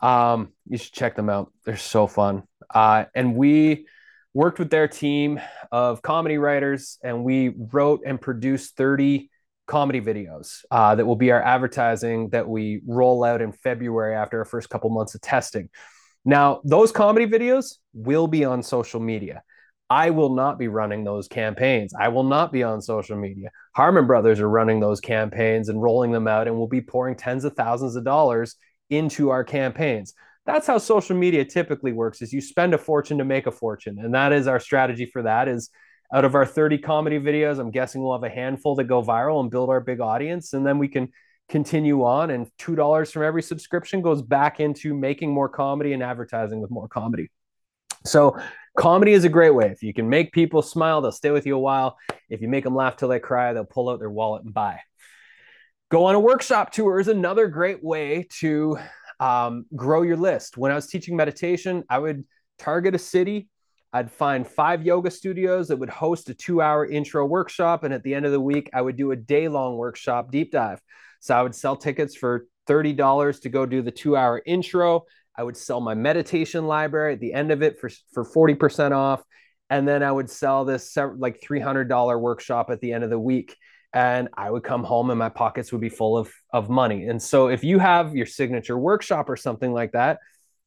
Um, 0.00 0.52
you 0.68 0.78
should 0.78 0.92
check 0.92 1.14
them 1.14 1.30
out. 1.30 1.52
They're 1.64 1.76
so 1.76 2.06
fun. 2.08 2.42
Uh, 2.68 3.04
and 3.14 3.36
we 3.36 3.86
worked 4.34 4.58
with 4.58 4.70
their 4.70 4.88
team 4.88 5.40
of 5.70 6.02
comedy 6.02 6.38
writers, 6.38 6.98
and 7.04 7.22
we 7.22 7.50
wrote 7.56 8.00
and 8.04 8.20
produced 8.20 8.76
30 8.76 9.30
comedy 9.66 10.00
videos 10.00 10.64
uh, 10.70 10.94
that 10.96 11.06
will 11.06 11.16
be 11.16 11.30
our 11.30 11.42
advertising 11.42 12.30
that 12.30 12.48
we 12.48 12.82
roll 12.86 13.22
out 13.22 13.40
in 13.40 13.52
February 13.52 14.14
after 14.14 14.40
our 14.40 14.44
first 14.44 14.68
couple 14.68 14.90
months 14.90 15.14
of 15.14 15.20
testing. 15.20 15.68
Now, 16.24 16.60
those 16.64 16.90
comedy 16.90 17.26
videos 17.26 17.76
will 17.94 18.26
be 18.26 18.44
on 18.44 18.62
social 18.62 19.00
media. 19.00 19.42
I 19.92 20.08
will 20.08 20.34
not 20.34 20.58
be 20.58 20.68
running 20.68 21.04
those 21.04 21.28
campaigns. 21.28 21.92
I 21.98 22.08
will 22.08 22.24
not 22.24 22.50
be 22.50 22.62
on 22.62 22.80
social 22.80 23.16
media. 23.16 23.50
Harmon 23.76 24.06
Brothers 24.06 24.40
are 24.40 24.48
running 24.48 24.80
those 24.80 25.00
campaigns 25.00 25.68
and 25.68 25.82
rolling 25.82 26.12
them 26.12 26.26
out, 26.26 26.46
and 26.46 26.56
we'll 26.56 26.66
be 26.66 26.80
pouring 26.80 27.14
tens 27.14 27.44
of 27.44 27.52
thousands 27.54 27.94
of 27.96 28.04
dollars 28.04 28.56
into 28.88 29.30
our 29.30 29.44
campaigns 29.44 30.14
that's 30.44 30.66
how 30.66 30.78
social 30.78 31.16
media 31.16 31.44
typically 31.44 31.92
works 31.92 32.22
is 32.22 32.32
you 32.32 32.40
spend 32.40 32.74
a 32.74 32.78
fortune 32.78 33.18
to 33.18 33.24
make 33.24 33.46
a 33.46 33.52
fortune 33.52 33.98
and 34.00 34.14
that 34.14 34.32
is 34.32 34.46
our 34.46 34.60
strategy 34.60 35.06
for 35.06 35.22
that 35.22 35.48
is 35.48 35.70
out 36.12 36.24
of 36.24 36.34
our 36.34 36.46
30 36.46 36.78
comedy 36.78 37.18
videos 37.18 37.58
i'm 37.58 37.70
guessing 37.70 38.02
we'll 38.02 38.12
have 38.12 38.24
a 38.24 38.34
handful 38.34 38.74
that 38.74 38.84
go 38.84 39.02
viral 39.02 39.40
and 39.40 39.50
build 39.50 39.70
our 39.70 39.80
big 39.80 40.00
audience 40.00 40.52
and 40.52 40.66
then 40.66 40.78
we 40.78 40.88
can 40.88 41.08
continue 41.48 42.04
on 42.04 42.30
and 42.30 42.46
$2 42.60 43.12
from 43.12 43.22
every 43.24 43.42
subscription 43.42 44.00
goes 44.00 44.22
back 44.22 44.58
into 44.60 44.94
making 44.94 45.30
more 45.30 45.48
comedy 45.48 45.92
and 45.92 46.02
advertising 46.02 46.60
with 46.60 46.70
more 46.70 46.88
comedy 46.88 47.30
so 48.04 48.38
comedy 48.76 49.12
is 49.12 49.24
a 49.24 49.28
great 49.28 49.54
way 49.54 49.66
if 49.66 49.82
you 49.82 49.92
can 49.92 50.08
make 50.08 50.32
people 50.32 50.62
smile 50.62 51.00
they'll 51.00 51.12
stay 51.12 51.30
with 51.30 51.46
you 51.46 51.54
a 51.56 51.60
while 51.60 51.98
if 52.30 52.40
you 52.40 52.48
make 52.48 52.64
them 52.64 52.74
laugh 52.74 52.96
till 52.96 53.08
they 53.08 53.20
cry 53.20 53.52
they'll 53.52 53.64
pull 53.64 53.88
out 53.88 53.98
their 53.98 54.10
wallet 54.10 54.44
and 54.44 54.54
buy 54.54 54.78
go 55.90 56.06
on 56.06 56.14
a 56.14 56.20
workshop 56.20 56.72
tour 56.72 56.98
is 56.98 57.08
another 57.08 57.48
great 57.48 57.84
way 57.84 58.26
to 58.30 58.78
um, 59.22 59.66
grow 59.76 60.02
your 60.02 60.16
list. 60.16 60.56
When 60.56 60.72
I 60.72 60.74
was 60.74 60.88
teaching 60.88 61.16
meditation, 61.16 61.84
I 61.88 61.98
would 61.98 62.24
target 62.58 62.94
a 62.94 62.98
city. 62.98 63.48
I'd 63.92 64.10
find 64.10 64.46
five 64.46 64.84
yoga 64.84 65.10
studios 65.10 65.68
that 65.68 65.76
would 65.76 65.90
host 65.90 66.28
a 66.28 66.34
two 66.34 66.60
hour 66.60 66.84
intro 66.84 67.24
workshop. 67.24 67.84
And 67.84 67.94
at 67.94 68.02
the 68.02 68.14
end 68.14 68.26
of 68.26 68.32
the 68.32 68.40
week, 68.40 68.68
I 68.74 68.82
would 68.82 68.96
do 68.96 69.12
a 69.12 69.16
day 69.16 69.48
long 69.48 69.76
workshop 69.76 70.32
deep 70.32 70.50
dive. 70.50 70.80
So 71.20 71.36
I 71.36 71.42
would 71.42 71.54
sell 71.54 71.76
tickets 71.76 72.16
for 72.16 72.46
$30 72.68 73.42
to 73.42 73.48
go 73.48 73.64
do 73.64 73.80
the 73.80 73.92
two 73.92 74.16
hour 74.16 74.42
intro. 74.44 75.04
I 75.36 75.42
would 75.42 75.56
sell 75.56 75.80
my 75.80 75.94
meditation 75.94 76.66
library 76.66 77.14
at 77.14 77.20
the 77.20 77.32
end 77.32 77.50
of 77.50 77.62
it 77.62 77.78
for, 77.80 77.90
for 78.12 78.24
40% 78.24 78.92
off. 78.92 79.22
And 79.70 79.88
then 79.88 80.02
I 80.02 80.12
would 80.12 80.28
sell 80.28 80.64
this 80.64 80.96
like 80.96 81.40
$300 81.40 82.20
workshop 82.20 82.70
at 82.70 82.80
the 82.80 82.92
end 82.92 83.04
of 83.04 83.10
the 83.10 83.18
week 83.18 83.56
and 83.94 84.28
I 84.36 84.50
would 84.50 84.62
come 84.62 84.84
home 84.84 85.10
and 85.10 85.18
my 85.18 85.28
pockets 85.28 85.70
would 85.72 85.80
be 85.80 85.88
full 85.88 86.16
of, 86.16 86.32
of 86.52 86.70
money. 86.70 87.06
And 87.06 87.22
so 87.22 87.48
if 87.48 87.62
you 87.62 87.78
have 87.78 88.14
your 88.14 88.26
signature 88.26 88.78
workshop 88.78 89.28
or 89.28 89.36
something 89.36 89.72
like 89.72 89.92
that, 89.92 90.18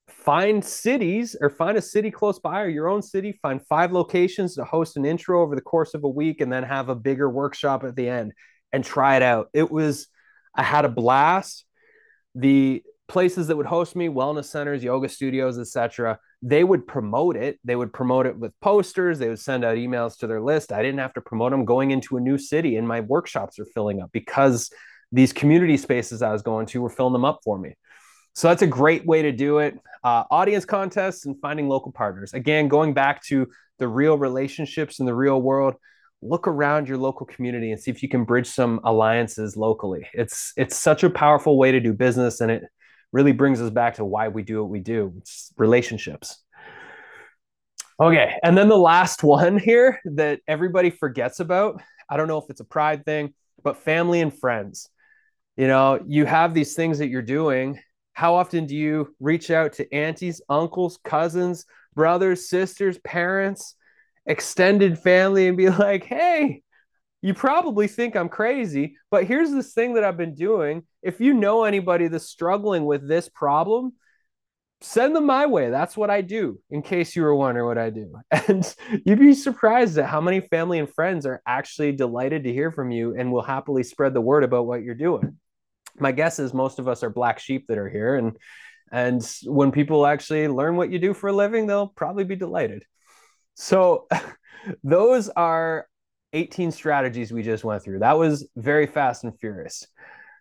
find 0.08 0.64
cities 0.64 1.36
or 1.40 1.50
find 1.50 1.78
a 1.78 1.82
city 1.82 2.12
close 2.12 2.40
by 2.40 2.62
or 2.62 2.68
your 2.68 2.88
own 2.88 3.02
city, 3.02 3.32
find 3.42 3.66
five 3.68 3.92
locations 3.92 4.56
to 4.56 4.64
host 4.64 4.98
an 4.98 5.06
intro 5.06 5.42
over 5.42 5.56
the 5.56 5.62
course 5.62 5.96
of 5.96 6.04
a 6.04 6.10
week 6.10 6.40
and 6.42 6.54
then 6.54 6.64
have 6.64 6.90
a 6.90 6.96
bigger 6.96 7.30
workshop 7.30 7.84
at 7.84 7.96
the 7.96 8.08
end 8.08 8.32
and 8.72 8.84
try 8.84 9.16
it 9.16 9.24
out. 9.24 9.50
It 9.54 9.72
was, 9.72 10.08
I 10.54 10.62
had 10.62 10.86
a 10.86 10.90
blast. 10.90 11.66
The 12.36 12.84
places 13.08 13.48
that 13.48 13.58
would 13.58 13.66
host 13.66 13.96
me, 13.96 14.08
wellness 14.08 14.46
centers, 14.46 14.84
yoga 14.84 15.10
studios, 15.10 15.60
etc 15.60 16.20
they 16.48 16.64
would 16.64 16.86
promote 16.86 17.36
it. 17.36 17.60
They 17.64 17.76
would 17.76 17.92
promote 17.92 18.28
it 18.28 18.38
with 18.38 18.54
posters. 18.60 19.18
They 19.18 19.30
would 19.30 19.40
send 19.40 19.66
out 19.66 19.78
emails 19.78 20.16
to 20.20 20.28
their 20.28 20.40
list. 20.40 20.72
I 20.72 20.84
didn't 20.84 21.00
have 21.00 21.14
to 21.16 21.22
promote 21.22 21.50
them 21.50 21.66
going 21.66 21.90
into 21.90 22.18
a 22.18 22.22
new 22.22 22.38
city, 22.38 22.78
and 22.78 22.88
my 22.88 23.02
workshops 23.02 23.58
are 23.58 23.66
filling 23.66 24.00
up 24.00 24.12
because 24.12 24.70
these 25.12 25.34
community 25.34 25.76
spaces 25.76 26.22
I 26.22 26.32
was 26.32 26.44
going 26.44 26.68
to 26.68 26.82
were 26.82 26.90
filling 26.90 27.14
them 27.14 27.26
up 27.26 27.40
for 27.44 27.58
me. 27.58 27.76
So 28.34 28.48
that's 28.48 28.62
a 28.62 28.68
great 28.68 29.08
way 29.08 29.24
to 29.24 29.32
do 29.32 29.58
it. 29.58 29.80
Uh, 30.04 30.26
audience 30.30 30.66
contests 30.66 31.26
and 31.26 31.36
finding 31.42 31.68
local 31.68 31.92
partners. 31.92 32.34
Again, 32.36 32.68
going 32.68 32.94
back 32.94 33.24
to 33.26 33.48
the 33.80 33.88
real 33.88 34.16
relationships 34.16 35.00
in 35.00 35.08
the 35.08 35.16
real 35.16 35.42
world, 35.42 35.74
look 36.22 36.48
around 36.48 36.88
your 36.88 36.98
local 37.00 37.26
community 37.26 37.72
and 37.72 37.82
see 37.82 37.90
if 37.90 38.04
you 38.04 38.10
can 38.10 38.24
bridge 38.24 38.48
some 38.48 38.82
alliances 38.84 39.58
locally. 39.58 40.08
It's 40.14 40.54
it's 40.58 40.76
such 40.76 41.04
a 41.04 41.10
powerful 41.10 41.58
way 41.58 41.72
to 41.72 41.80
do 41.80 41.94
business, 41.94 42.40
and 42.40 42.52
it 42.52 42.64
really 43.16 43.32
brings 43.32 43.62
us 43.62 43.70
back 43.70 43.96
to 43.96 44.04
why 44.04 44.28
we 44.28 44.44
do 44.44 44.62
what 44.62 44.70
we 44.70 44.82
do 44.82 45.14
it's 45.20 45.54
relationships. 45.58 46.44
Okay. 47.98 48.38
And 48.44 48.58
then 48.58 48.68
the 48.68 48.78
last 48.78 49.24
one 49.24 49.58
here 49.58 50.02
that 50.04 50.42
everybody 50.50 50.90
forgets 50.90 51.40
about 51.40 51.82
I 52.10 52.18
don't 52.18 52.28
know 52.28 52.38
if 52.38 52.50
it's 52.50 52.60
a 52.60 52.66
pride 52.66 53.06
thing, 53.06 53.34
but 53.64 53.78
family 53.78 54.20
and 54.20 54.38
friends. 54.38 54.90
You 55.56 55.68
know, 55.68 56.04
you 56.06 56.26
have 56.26 56.54
these 56.54 56.76
things 56.76 57.00
that 57.00 57.08
you're 57.08 57.22
doing 57.22 57.80
How 58.12 58.36
often 58.36 58.66
do 58.66 58.76
you 58.76 59.16
reach 59.22 59.50
out 59.50 59.72
to 59.74 59.94
aunties, 59.94 60.42
uncles, 60.50 61.00
cousins, 61.06 61.66
brothers, 61.96 62.50
sisters, 62.50 62.98
parents, 62.98 63.76
extended 64.26 65.00
family 65.00 65.48
and 65.48 65.56
be 65.56 65.70
like, 65.70 66.04
hey, 66.04 66.64
you 67.26 67.34
probably 67.34 67.88
think 67.88 68.16
I'm 68.16 68.30
crazy, 68.30 68.98
but 69.10 69.26
here's 69.26 69.50
this 69.50 69.74
thing 69.74 69.96
that 69.96 70.04
I've 70.04 70.16
been 70.16 70.36
doing. 70.36 70.84
If 71.02 71.20
you 71.20 71.34
know 71.34 71.64
anybody 71.64 72.08
that's 72.08 72.30
struggling 72.30 72.86
with 72.86 73.08
this 73.08 73.30
problem, 73.30 73.94
send 74.82 75.16
them 75.16 75.26
my 75.26 75.48
way. 75.48 75.72
That's 75.72 75.98
what 75.98 76.12
I 76.12 76.22
do, 76.22 76.60
in 76.70 76.84
case 76.84 77.16
you 77.16 77.24
were 77.24 77.34
wondering 77.34 77.66
what 77.66 77.80
I 77.80 77.90
do. 77.90 78.14
And 78.48 78.76
you'd 79.08 79.18
be 79.18 79.34
surprised 79.34 79.98
at 79.98 80.06
how 80.06 80.22
many 80.22 80.40
family 80.40 80.78
and 80.78 80.88
friends 80.88 81.26
are 81.26 81.42
actually 81.48 81.94
delighted 81.94 82.44
to 82.44 82.54
hear 82.54 82.72
from 82.72 82.92
you 82.92 83.16
and 83.18 83.32
will 83.32 83.42
happily 83.42 83.82
spread 83.82 84.14
the 84.14 84.22
word 84.22 84.44
about 84.44 84.68
what 84.68 84.84
you're 84.84 84.94
doing. 84.94 85.40
My 85.98 86.12
guess 86.12 86.38
is 86.38 86.54
most 86.54 86.78
of 86.78 86.88
us 86.88 87.02
are 87.02 87.10
black 87.10 87.40
sheep 87.40 87.66
that 87.70 87.80
are 87.80 87.90
here. 87.90 88.18
And 88.18 88.38
and 88.92 89.28
when 89.46 89.72
people 89.72 90.06
actually 90.06 90.48
learn 90.48 90.76
what 90.76 90.92
you 90.92 91.00
do 91.00 91.16
for 91.16 91.30
a 91.30 91.34
living, 91.34 91.66
they'll 91.66 91.88
probably 91.88 92.24
be 92.24 92.36
delighted. 92.36 92.84
So 93.56 94.06
those 94.84 95.28
are 95.30 95.88
18 96.34 96.72
strategies 96.72 97.32
we 97.32 97.44
just 97.44 97.64
went 97.64 97.84
through. 97.84 98.00
That 98.00 98.18
was 98.18 98.48
very 98.56 98.88
fast 98.88 99.24
and 99.24 99.38
furious. 99.40 99.88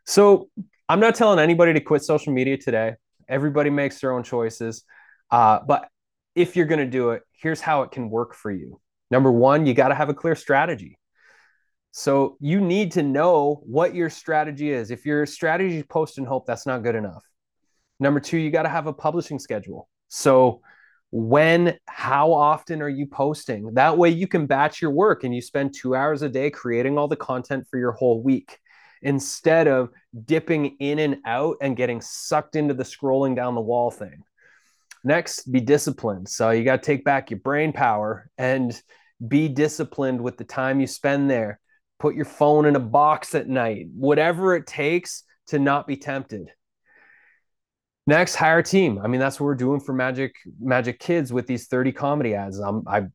So 0.06 0.48
I'm 0.88 1.00
not 1.00 1.14
telling 1.14 1.38
anybody 1.38 1.72
to 1.72 1.80
quit 1.80 2.02
social 2.02 2.32
media 2.32 2.56
today. 2.56 2.94
Everybody 3.28 3.70
makes 3.70 4.00
their 4.00 4.12
own 4.12 4.22
choices. 4.22 4.84
Uh, 5.30 5.60
but 5.66 5.88
if 6.34 6.56
you're 6.56 6.66
going 6.66 6.80
to 6.80 6.90
do 6.90 7.10
it, 7.10 7.22
here's 7.32 7.60
how 7.60 7.82
it 7.82 7.90
can 7.90 8.10
work 8.10 8.34
for 8.34 8.50
you. 8.50 8.80
Number 9.10 9.30
one, 9.30 9.66
you 9.66 9.74
got 9.74 9.88
to 9.88 9.94
have 9.94 10.08
a 10.08 10.14
clear 10.14 10.34
strategy. 10.34 10.98
So 11.92 12.36
you 12.40 12.60
need 12.60 12.92
to 12.92 13.02
know 13.02 13.62
what 13.64 13.94
your 13.94 14.10
strategy 14.10 14.72
is. 14.72 14.90
If 14.90 15.06
your 15.06 15.26
strategy 15.26 15.76
is 15.78 15.84
post 15.84 16.18
and 16.18 16.26
hope, 16.26 16.44
that's 16.44 16.66
not 16.66 16.82
good 16.82 16.96
enough. 16.96 17.22
Number 18.00 18.18
two, 18.18 18.36
you 18.36 18.50
got 18.50 18.64
to 18.64 18.68
have 18.68 18.88
a 18.88 18.92
publishing 18.92 19.38
schedule. 19.38 19.88
So 20.08 20.60
when 21.16 21.78
how 21.86 22.32
often 22.32 22.82
are 22.82 22.88
you 22.88 23.06
posting? 23.06 23.72
That 23.74 23.96
way 23.96 24.08
you 24.08 24.26
can 24.26 24.46
batch 24.46 24.82
your 24.82 24.90
work 24.90 25.22
and 25.22 25.32
you 25.32 25.40
spend 25.40 25.72
two 25.72 25.94
hours 25.94 26.22
a 26.22 26.28
day 26.28 26.50
creating 26.50 26.98
all 26.98 27.06
the 27.06 27.14
content 27.14 27.68
for 27.70 27.78
your 27.78 27.92
whole 27.92 28.20
week 28.20 28.58
instead 29.00 29.68
of 29.68 29.90
dipping 30.24 30.74
in 30.80 30.98
and 30.98 31.18
out 31.24 31.58
and 31.60 31.76
getting 31.76 32.00
sucked 32.00 32.56
into 32.56 32.74
the 32.74 32.82
scrolling 32.82 33.36
down 33.36 33.54
the 33.54 33.60
wall 33.60 33.92
thing. 33.92 34.24
Next 35.04 35.52
be 35.52 35.60
disciplined. 35.60 36.28
So 36.28 36.50
you 36.50 36.64
got 36.64 36.82
to 36.82 36.86
take 36.86 37.04
back 37.04 37.30
your 37.30 37.38
brain 37.38 37.72
power 37.72 38.28
and 38.36 38.76
be 39.28 39.46
disciplined 39.46 40.20
with 40.20 40.36
the 40.36 40.42
time 40.42 40.80
you 40.80 40.88
spend 40.88 41.30
there. 41.30 41.60
Put 42.00 42.16
your 42.16 42.24
phone 42.24 42.66
in 42.66 42.74
a 42.74 42.80
box 42.80 43.36
at 43.36 43.46
night 43.46 43.86
whatever 43.94 44.56
it 44.56 44.66
takes 44.66 45.22
to 45.46 45.60
not 45.60 45.86
be 45.86 45.96
tempted 45.96 46.50
Next, 48.06 48.34
hire 48.34 48.58
a 48.58 48.62
team. 48.62 49.00
I 49.02 49.08
mean, 49.08 49.20
that's 49.20 49.40
what 49.40 49.46
we're 49.46 49.54
doing 49.54 49.80
for 49.80 49.94
Majik 49.94 50.32
Majik 50.62 50.98
Kids 50.98 51.32
with 51.32 51.46
these 51.46 51.66
30 51.68 51.92
comedy 51.92 52.34
ads. 52.34 52.60
Um, 52.60 52.84
I 52.86 53.06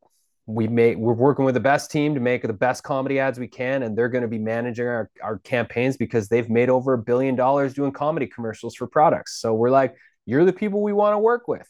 we 0.47 0.67
make 0.67 0.97
we're 0.97 1.13
working 1.13 1.45
with 1.45 1.53
the 1.53 1.59
best 1.59 1.91
team 1.91 2.15
to 2.15 2.19
make 2.19 2.41
the 2.41 2.53
best 2.53 2.83
comedy 2.83 3.19
ads 3.19 3.37
we 3.37 3.47
can, 3.47 3.83
and 3.83 3.95
they're 3.95 4.09
going 4.09 4.23
to 4.23 4.27
be 4.27 4.39
managing 4.39 4.87
our, 4.87 5.11
our 5.21 5.37
campaigns 5.39 5.95
because 5.95 6.27
they've 6.27 6.49
made 6.49 6.69
over 6.69 6.93
a 6.93 6.97
billion 6.97 7.35
dollars 7.35 7.75
doing 7.75 7.91
comedy 7.91 8.25
commercials 8.25 8.73
for 8.73 8.87
products. 8.87 9.39
So 9.39 9.53
we're 9.53 9.69
like, 9.69 9.95
you're 10.25 10.45
the 10.45 10.53
people 10.53 10.81
we 10.81 10.93
want 10.93 11.13
to 11.13 11.19
work 11.19 11.47
with. 11.47 11.67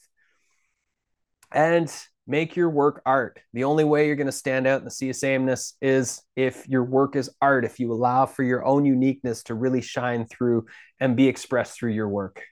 And 1.51 1.91
make 2.25 2.55
your 2.55 2.69
work 2.69 3.01
art. 3.05 3.39
The 3.53 3.63
only 3.63 3.83
way 3.83 4.05
you're 4.05 4.15
going 4.15 4.27
to 4.27 4.31
stand 4.31 4.67
out 4.67 4.79
in 4.79 4.85
the 4.85 4.91
sea 4.91 5.09
of 5.09 5.15
sameness 5.15 5.75
is 5.81 6.21
if 6.35 6.67
your 6.69 6.83
work 6.83 7.15
is 7.15 7.29
art, 7.41 7.65
if 7.65 7.79
you 7.79 7.91
allow 7.91 8.27
for 8.27 8.43
your 8.43 8.63
own 8.63 8.85
uniqueness 8.85 9.43
to 9.43 9.55
really 9.55 9.81
shine 9.81 10.25
through 10.27 10.67
and 10.99 11.17
be 11.17 11.27
expressed 11.27 11.77
through 11.77 11.91
your 11.91 12.07
work. 12.07 12.43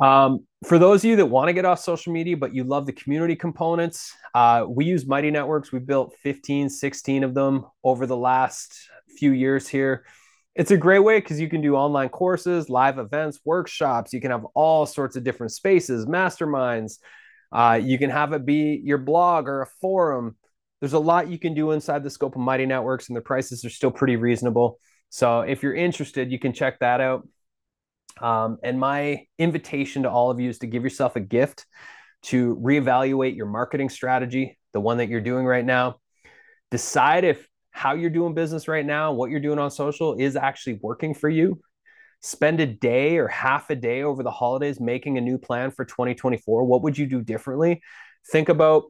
Um, 0.00 0.46
for 0.64 0.78
those 0.78 1.04
of 1.04 1.10
you 1.10 1.16
that 1.16 1.26
want 1.26 1.48
to 1.48 1.52
get 1.52 1.64
off 1.64 1.78
social 1.78 2.12
media, 2.12 2.36
but 2.36 2.54
you 2.54 2.64
love 2.64 2.86
the 2.86 2.92
community 2.92 3.36
components, 3.36 4.14
uh, 4.34 4.64
we 4.68 4.84
use 4.84 5.06
Mighty 5.06 5.30
Networks. 5.30 5.72
We've 5.72 5.86
built 5.86 6.14
15, 6.22 6.68
16 6.68 7.24
of 7.24 7.34
them 7.34 7.66
over 7.82 8.06
the 8.06 8.16
last 8.16 8.88
few 9.16 9.32
years 9.32 9.68
here. 9.68 10.04
It's 10.54 10.70
a 10.70 10.76
great 10.76 11.00
way 11.00 11.18
because 11.18 11.40
you 11.40 11.48
can 11.48 11.60
do 11.60 11.74
online 11.74 12.08
courses, 12.08 12.68
live 12.68 12.98
events, 12.98 13.40
workshops. 13.44 14.12
You 14.12 14.20
can 14.20 14.30
have 14.30 14.46
all 14.54 14.86
sorts 14.86 15.16
of 15.16 15.24
different 15.24 15.52
spaces, 15.52 16.06
masterminds. 16.06 16.98
Uh, 17.52 17.80
you 17.82 17.98
can 17.98 18.10
have 18.10 18.32
it 18.32 18.46
be 18.46 18.80
your 18.84 18.98
blog 18.98 19.48
or 19.48 19.62
a 19.62 19.66
forum. 19.80 20.36
There's 20.80 20.92
a 20.92 20.98
lot 20.98 21.28
you 21.28 21.38
can 21.38 21.54
do 21.54 21.72
inside 21.72 22.04
the 22.04 22.10
scope 22.10 22.36
of 22.36 22.40
Mighty 22.40 22.66
Networks, 22.66 23.08
and 23.08 23.16
the 23.16 23.20
prices 23.20 23.64
are 23.64 23.70
still 23.70 23.90
pretty 23.90 24.16
reasonable. 24.16 24.78
So 25.08 25.40
if 25.40 25.62
you're 25.62 25.74
interested, 25.74 26.30
you 26.30 26.38
can 26.38 26.52
check 26.52 26.80
that 26.80 27.00
out. 27.00 27.26
Um, 28.20 28.58
and 28.62 28.78
my 28.78 29.26
invitation 29.38 30.04
to 30.04 30.10
all 30.10 30.30
of 30.30 30.40
you 30.40 30.48
is 30.48 30.58
to 30.58 30.66
give 30.66 30.82
yourself 30.82 31.16
a 31.16 31.20
gift 31.20 31.66
to 32.24 32.56
reevaluate 32.56 33.36
your 33.36 33.46
marketing 33.46 33.88
strategy, 33.88 34.58
the 34.72 34.80
one 34.80 34.98
that 34.98 35.08
you're 35.08 35.20
doing 35.20 35.44
right 35.44 35.64
now. 35.64 35.96
Decide 36.70 37.24
if 37.24 37.46
how 37.70 37.94
you're 37.94 38.10
doing 38.10 38.34
business 38.34 38.68
right 38.68 38.86
now, 38.86 39.12
what 39.12 39.30
you're 39.30 39.40
doing 39.40 39.58
on 39.58 39.70
social 39.70 40.14
is 40.14 40.36
actually 40.36 40.78
working 40.80 41.12
for 41.12 41.28
you. 41.28 41.60
Spend 42.20 42.60
a 42.60 42.66
day 42.66 43.18
or 43.18 43.28
half 43.28 43.68
a 43.68 43.76
day 43.76 44.02
over 44.02 44.22
the 44.22 44.30
holidays 44.30 44.80
making 44.80 45.18
a 45.18 45.20
new 45.20 45.36
plan 45.36 45.70
for 45.70 45.84
2024. 45.84 46.64
What 46.64 46.82
would 46.82 46.96
you 46.96 47.06
do 47.06 47.20
differently? 47.20 47.82
Think 48.30 48.48
about 48.48 48.84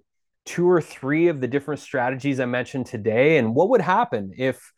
two 0.45 0.69
or 0.69 0.81
three 0.81 1.29
of 1.29 1.41
the 1.41 1.49
different 1.49 1.81
strategies 1.81 2.39
I 2.39 2.45
mentioned 2.45 2.87
today 2.87 3.39
and 3.39 3.55
what 3.55 3.71
would 3.71 3.81
happen 3.81 4.33
if 4.37 4.73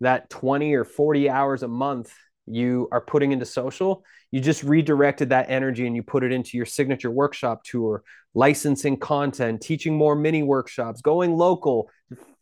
that 0.00 0.30
20 0.30 0.74
or 0.74 0.84
40 0.84 1.28
hours 1.28 1.62
a 1.62 1.68
month 1.68 2.14
you 2.50 2.88
are 2.92 3.00
putting 3.00 3.32
into 3.32 3.44
social, 3.44 4.04
you 4.30 4.40
just 4.40 4.62
redirected 4.62 5.30
that 5.30 5.50
energy 5.50 5.86
and 5.86 5.96
you 5.96 6.02
put 6.02 6.24
it 6.24 6.32
into 6.32 6.56
your 6.56 6.66
signature 6.66 7.10
workshop 7.10 7.64
tour, 7.64 8.02
licensing 8.34 8.98
content, 8.98 9.60
teaching 9.60 9.96
more 9.96 10.14
mini 10.14 10.42
workshops, 10.42 11.00
going 11.00 11.36
local, 11.36 11.88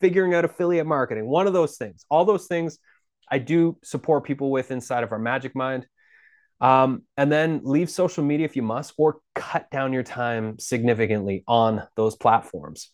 figuring 0.01 0.35
out 0.35 0.45
affiliate 0.45 0.87
marketing, 0.87 1.27
one 1.27 1.47
of 1.47 1.53
those 1.53 1.77
things. 1.77 2.05
All 2.11 2.25
those 2.25 2.47
things 2.47 2.79
I 3.31 3.39
do 3.39 3.77
support 3.83 4.25
people 4.25 4.51
with 4.51 4.71
inside 4.71 5.05
of 5.05 5.13
our 5.13 5.19
Majik 5.19 5.55
Mind. 5.55 5.87
Um, 6.61 7.03
and 7.17 7.31
then 7.31 7.61
leave 7.65 7.91
social 7.91 8.25
media 8.25 8.47
if 8.47 8.57
you 8.57 8.63
must, 8.63 8.95
or 8.97 9.19
cut 9.35 9.71
down 9.71 9.93
your 9.93 10.03
time 10.03 10.59
significantly 10.59 11.45
on 11.47 11.83
those 11.97 12.17
platforms. 12.17 12.91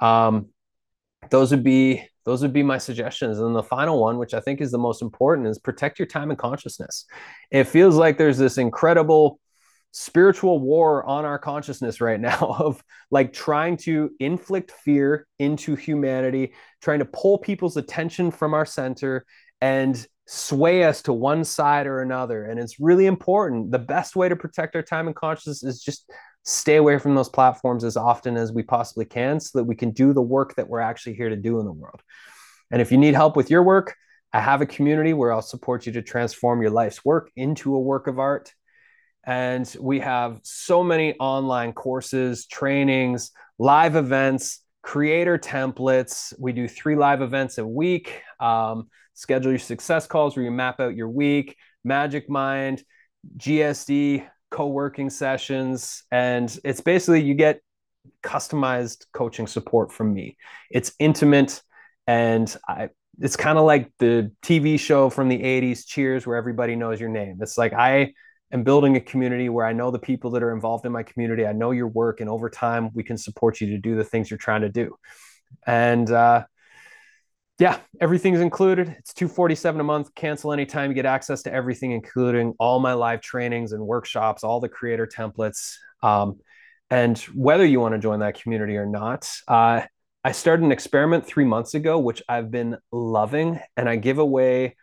Um, 0.00 0.48
those 1.30 1.50
would 1.50 1.64
be 1.64 2.08
those 2.28 2.42
would 2.42 2.52
be 2.52 2.62
my 2.62 2.76
suggestions. 2.78 3.38
And 3.38 3.56
the 3.56 3.62
final 3.62 3.98
one 3.98 4.18
which 4.18 4.34
i 4.34 4.40
think 4.40 4.60
is 4.60 4.70
the 4.70 4.78
most 4.78 5.00
important 5.00 5.48
is 5.48 5.58
protect 5.58 5.98
your 5.98 6.06
time 6.06 6.30
and 6.30 6.38
consciousness. 6.38 7.06
It 7.50 7.64
feels 7.64 7.96
like 7.96 8.18
there's 8.18 8.38
this 8.38 8.58
incredible 8.58 9.40
spiritual 9.92 10.60
war 10.60 11.02
on 11.04 11.24
our 11.24 11.38
consciousness 11.38 12.00
right 12.02 12.20
now 12.30 12.56
of 12.58 12.84
like 13.10 13.32
trying 13.32 13.78
to 13.78 14.10
inflict 14.20 14.70
fear 14.70 15.26
into 15.38 15.74
humanity 15.74 16.52
trying 16.82 16.98
to 16.98 17.06
pull 17.06 17.38
people's 17.38 17.78
attention 17.78 18.30
from 18.30 18.52
our 18.52 18.66
center 18.66 19.24
and 19.60 20.06
sway 20.26 20.84
us 20.84 21.00
to 21.00 21.12
one 21.12 21.42
side 21.42 21.86
or 21.86 22.02
another. 22.02 22.44
And 22.44 22.60
it's 22.60 22.78
really 22.78 23.06
important. 23.06 23.70
The 23.70 23.78
best 23.78 24.14
way 24.14 24.28
to 24.28 24.36
protect 24.36 24.76
our 24.76 24.82
time 24.82 25.06
and 25.06 25.16
consciousness 25.16 25.62
is 25.62 25.82
just 25.82 26.04
stay 26.48 26.76
away 26.76 26.98
from 26.98 27.14
those 27.14 27.28
platforms 27.28 27.84
as 27.84 27.94
often 27.94 28.38
as 28.38 28.52
we 28.52 28.62
possibly 28.62 29.04
can 29.04 29.38
so 29.38 29.58
that 29.58 29.64
we 29.64 29.74
can 29.74 29.90
do 29.90 30.14
the 30.14 30.22
work 30.22 30.54
that 30.54 30.66
we're 30.66 30.80
actually 30.80 31.14
here 31.14 31.28
to 31.28 31.36
do 31.36 31.60
in 31.60 31.66
the 31.66 31.72
world. 31.72 32.00
And 32.70 32.80
if 32.80 32.90
you 32.90 32.96
need 32.96 33.14
help 33.14 33.36
with 33.36 33.50
your 33.50 33.62
work, 33.62 33.94
I 34.32 34.40
have 34.40 34.62
a 34.62 34.66
community 34.66 35.12
where 35.12 35.30
I'll 35.30 35.42
support 35.42 35.84
you 35.84 35.92
to 35.92 36.02
transform 36.02 36.62
your 36.62 36.70
life's 36.70 37.04
work 37.04 37.30
into 37.36 37.74
a 37.74 37.78
work 37.78 38.06
of 38.06 38.18
art. 38.18 38.54
And 39.24 39.70
we 39.78 40.00
have 40.00 40.40
so 40.42 40.82
many 40.82 41.14
online 41.18 41.74
courses, 41.74 42.46
trainings, 42.46 43.30
live 43.58 43.94
events, 43.94 44.62
creator 44.80 45.36
templates. 45.36 46.32
We 46.38 46.52
do 46.52 46.66
three 46.66 46.96
live 46.96 47.20
events 47.20 47.58
a 47.58 47.66
week. 47.66 48.22
Um, 48.40 48.88
schedule 49.12 49.50
your 49.50 49.58
success 49.58 50.06
calls 50.06 50.34
where 50.34 50.46
you 50.46 50.50
map 50.50 50.80
out 50.80 50.96
your 50.96 51.10
week, 51.10 51.56
Majik 51.86 52.30
Mind, 52.30 52.82
GSD, 53.36 54.26
co-working 54.50 55.10
sessions 55.10 56.02
and 56.10 56.58
it's 56.64 56.80
basically 56.80 57.22
you 57.22 57.34
get 57.34 57.60
customized 58.22 59.06
coaching 59.12 59.46
support 59.46 59.92
from 59.92 60.12
me. 60.12 60.36
It's 60.70 60.92
intimate 60.98 61.62
and 62.06 62.56
i 62.66 62.88
it's 63.20 63.36
kind 63.36 63.58
of 63.58 63.64
like 63.64 63.90
the 63.98 64.30
tv 64.42 64.78
show 64.78 65.10
from 65.10 65.28
the 65.28 65.38
80s 65.38 65.84
cheers 65.84 66.24
where 66.26 66.36
everybody 66.36 66.76
knows 66.76 67.00
your 67.00 67.10
name. 67.10 67.38
It's 67.40 67.58
like 67.58 67.72
i 67.72 68.12
am 68.52 68.62
building 68.64 68.96
a 68.96 69.00
community 69.00 69.48
where 69.48 69.66
i 69.66 69.72
know 69.72 69.90
the 69.90 69.98
people 69.98 70.30
that 70.32 70.42
are 70.42 70.54
involved 70.54 70.86
in 70.86 70.92
my 70.92 71.02
community. 71.02 71.46
I 71.46 71.52
know 71.52 71.72
your 71.72 71.88
work 71.88 72.20
and 72.20 72.30
over 72.30 72.48
time 72.48 72.90
we 72.94 73.02
can 73.02 73.18
support 73.18 73.60
you 73.60 73.68
to 73.68 73.78
do 73.78 73.96
the 73.96 74.04
things 74.04 74.30
you're 74.30 74.38
trying 74.38 74.62
to 74.62 74.68
do. 74.68 74.96
And 75.66 76.10
uh, 76.10 76.44
yeah, 77.58 77.80
everything's 78.00 78.40
included. 78.40 78.88
It's 78.98 79.12
247 79.14 79.80
a 79.80 79.84
month. 79.84 80.14
Cancel 80.14 80.52
anytime. 80.52 80.90
You 80.90 80.94
get 80.94 81.06
access 81.06 81.42
to 81.42 81.52
everything, 81.52 81.90
including 81.90 82.54
all 82.58 82.78
my 82.78 82.92
live 82.92 83.20
trainings 83.20 83.72
and 83.72 83.84
workshops, 83.84 84.44
all 84.44 84.60
the 84.60 84.68
creator 84.68 85.06
templates. 85.06 85.74
Um, 86.02 86.38
and 86.90 87.18
whether 87.34 87.66
you 87.66 87.80
want 87.80 87.94
to 87.94 87.98
join 87.98 88.20
that 88.20 88.40
community 88.40 88.76
or 88.76 88.86
not, 88.86 89.30
uh, 89.48 89.82
I 90.22 90.32
started 90.32 90.64
an 90.64 90.72
experiment 90.72 91.26
three 91.26 91.44
months 91.44 91.74
ago, 91.74 91.98
which 91.98 92.22
I've 92.28 92.50
been 92.50 92.76
loving. 92.92 93.60
And 93.76 93.88
I 93.88 93.96
give 93.96 94.18
away 94.18 94.76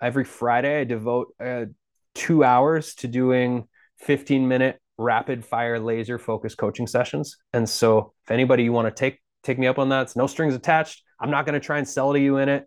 every 0.00 0.24
Friday, 0.24 0.80
I 0.80 0.84
devote 0.84 1.34
uh, 1.40 1.66
two 2.14 2.44
hours 2.44 2.94
to 2.96 3.08
doing 3.08 3.68
15 4.00 4.46
minute 4.46 4.78
rapid 4.98 5.44
fire 5.44 5.78
laser 5.78 6.18
focus 6.18 6.54
coaching 6.54 6.86
sessions. 6.86 7.36
And 7.52 7.68
so 7.68 8.12
if 8.24 8.30
anybody 8.30 8.64
you 8.64 8.72
want 8.72 8.94
to 8.94 9.00
take 9.00 9.20
take 9.48 9.58
me 9.58 9.66
up 9.66 9.78
on 9.78 9.88
that, 9.88 10.02
it's 10.02 10.16
no 10.16 10.26
strings 10.26 10.54
attached. 10.54 11.02
I'm 11.18 11.30
not 11.30 11.46
going 11.46 11.54
to 11.54 11.64
try 11.64 11.78
and 11.78 11.88
sell 11.88 12.12
to 12.12 12.20
you 12.20 12.36
in 12.36 12.48
it. 12.48 12.66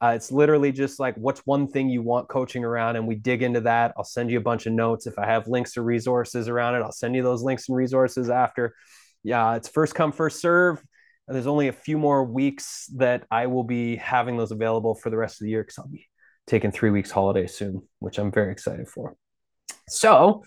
Uh, 0.00 0.14
it's 0.16 0.32
literally 0.32 0.72
just 0.72 0.98
like 0.98 1.14
what's 1.16 1.40
one 1.40 1.68
thing 1.68 1.88
you 1.88 2.02
want 2.02 2.28
coaching 2.28 2.64
around, 2.64 2.96
and 2.96 3.06
we 3.06 3.14
dig 3.14 3.42
into 3.42 3.60
that. 3.60 3.92
I'll 3.96 4.02
send 4.02 4.30
you 4.30 4.38
a 4.38 4.42
bunch 4.42 4.66
of 4.66 4.72
notes. 4.72 5.06
If 5.06 5.18
I 5.18 5.26
have 5.26 5.46
links 5.46 5.74
to 5.74 5.82
resources 5.82 6.48
around 6.48 6.74
it, 6.74 6.82
I'll 6.82 6.90
send 6.90 7.14
you 7.14 7.22
those 7.22 7.42
links 7.42 7.68
and 7.68 7.76
resources 7.76 8.28
after. 8.28 8.74
Yeah, 9.22 9.54
it's 9.54 9.68
first 9.68 9.94
come, 9.94 10.10
first 10.10 10.40
serve. 10.40 10.82
There's 11.28 11.46
only 11.46 11.68
a 11.68 11.72
few 11.72 11.98
more 11.98 12.24
weeks 12.24 12.90
that 12.96 13.24
I 13.30 13.46
will 13.46 13.62
be 13.62 13.94
having 13.96 14.36
those 14.36 14.50
available 14.50 14.96
for 14.96 15.08
the 15.08 15.16
rest 15.16 15.40
of 15.40 15.44
the 15.44 15.50
year 15.50 15.62
because 15.62 15.78
I'll 15.78 15.86
be 15.86 16.08
taking 16.48 16.72
three 16.72 16.90
weeks 16.90 17.12
holiday 17.12 17.46
soon, 17.46 17.82
which 18.00 18.18
I'm 18.18 18.32
very 18.32 18.50
excited 18.50 18.88
for. 18.88 19.14
So, 19.88 20.42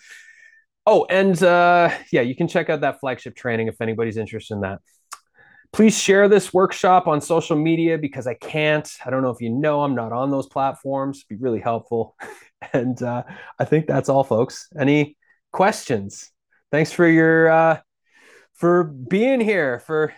oh, 0.84 1.06
and 1.08 1.42
uh, 1.42 1.90
yeah, 2.12 2.20
you 2.20 2.36
can 2.36 2.46
check 2.46 2.68
out 2.68 2.82
that 2.82 3.00
flagship 3.00 3.34
training 3.34 3.68
if 3.68 3.80
anybody's 3.80 4.18
interested 4.18 4.54
in 4.56 4.60
that. 4.60 4.80
Please 5.72 5.98
share 5.98 6.28
this 6.28 6.54
workshop 6.54 7.06
on 7.06 7.20
social 7.20 7.56
media 7.56 7.98
because 7.98 8.26
I 8.26 8.34
can't. 8.34 8.90
I 9.04 9.10
don't 9.10 9.22
know 9.22 9.30
if 9.30 9.40
you 9.40 9.50
know, 9.50 9.82
I'm 9.82 9.94
not 9.94 10.12
on 10.12 10.30
those 10.30 10.46
platforms. 10.46 11.18
It'd 11.18 11.40
be 11.40 11.42
really 11.42 11.60
helpful. 11.60 12.16
And 12.72 13.00
uh, 13.02 13.22
I 13.58 13.66
think 13.66 13.86
that's 13.86 14.08
all, 14.08 14.24
folks. 14.24 14.68
Any 14.76 15.18
questions? 15.52 16.32
Thanks 16.72 16.90
for 16.90 17.06
your 17.06 17.48
uh, 17.50 17.80
for 18.54 18.84
being 18.84 19.40
here, 19.40 19.78
for 19.80 20.14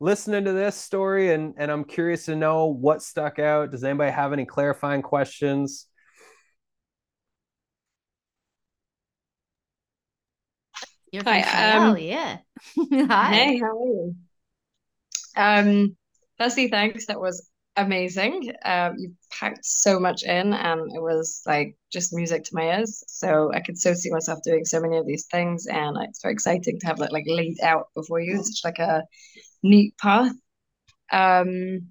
listening 0.00 0.44
to 0.46 0.52
this 0.52 0.74
story, 0.74 1.32
and 1.32 1.54
and 1.58 1.70
I'm 1.70 1.84
curious 1.84 2.24
to 2.26 2.34
know 2.34 2.66
what 2.66 3.02
stuck 3.02 3.38
out. 3.38 3.70
Does 3.70 3.84
anybody 3.84 4.10
have 4.10 4.32
any 4.32 4.46
clarifying 4.46 5.02
questions? 5.02 5.86
You're 11.12 11.22
from 11.22 11.32
Hi, 11.32 11.72
um, 11.72 11.98
yeah. 11.98 12.38
Hi. 12.92 13.34
Hey, 13.34 13.58
how 13.58 13.78
are 13.78 13.86
you? 13.86 14.16
Um, 15.36 15.96
firstly, 16.38 16.68
thanks. 16.68 17.06
That 17.06 17.20
was 17.20 17.48
amazing. 17.76 18.52
Um, 18.64 18.94
you 18.98 19.12
packed 19.30 19.64
so 19.64 20.00
much 20.00 20.22
in, 20.22 20.52
and 20.52 20.80
it 20.94 21.02
was 21.02 21.42
like 21.46 21.76
just 21.92 22.14
music 22.14 22.44
to 22.44 22.54
my 22.54 22.78
ears. 22.78 23.04
So 23.06 23.52
I 23.52 23.60
could 23.60 23.78
so 23.78 23.94
see 23.94 24.10
myself 24.10 24.40
doing 24.44 24.64
so 24.64 24.80
many 24.80 24.96
of 24.96 25.06
these 25.06 25.26
things, 25.30 25.66
and 25.66 25.96
it's 26.02 26.22
very 26.22 26.34
exciting 26.34 26.78
to 26.80 26.86
have 26.86 26.98
that 26.98 27.12
like 27.12 27.24
laid 27.26 27.60
out 27.62 27.88
before 27.94 28.20
you. 28.20 28.38
It's 28.38 28.62
like 28.64 28.78
a 28.78 29.04
neat 29.62 29.96
path. 29.98 30.32
Um, 31.12 31.88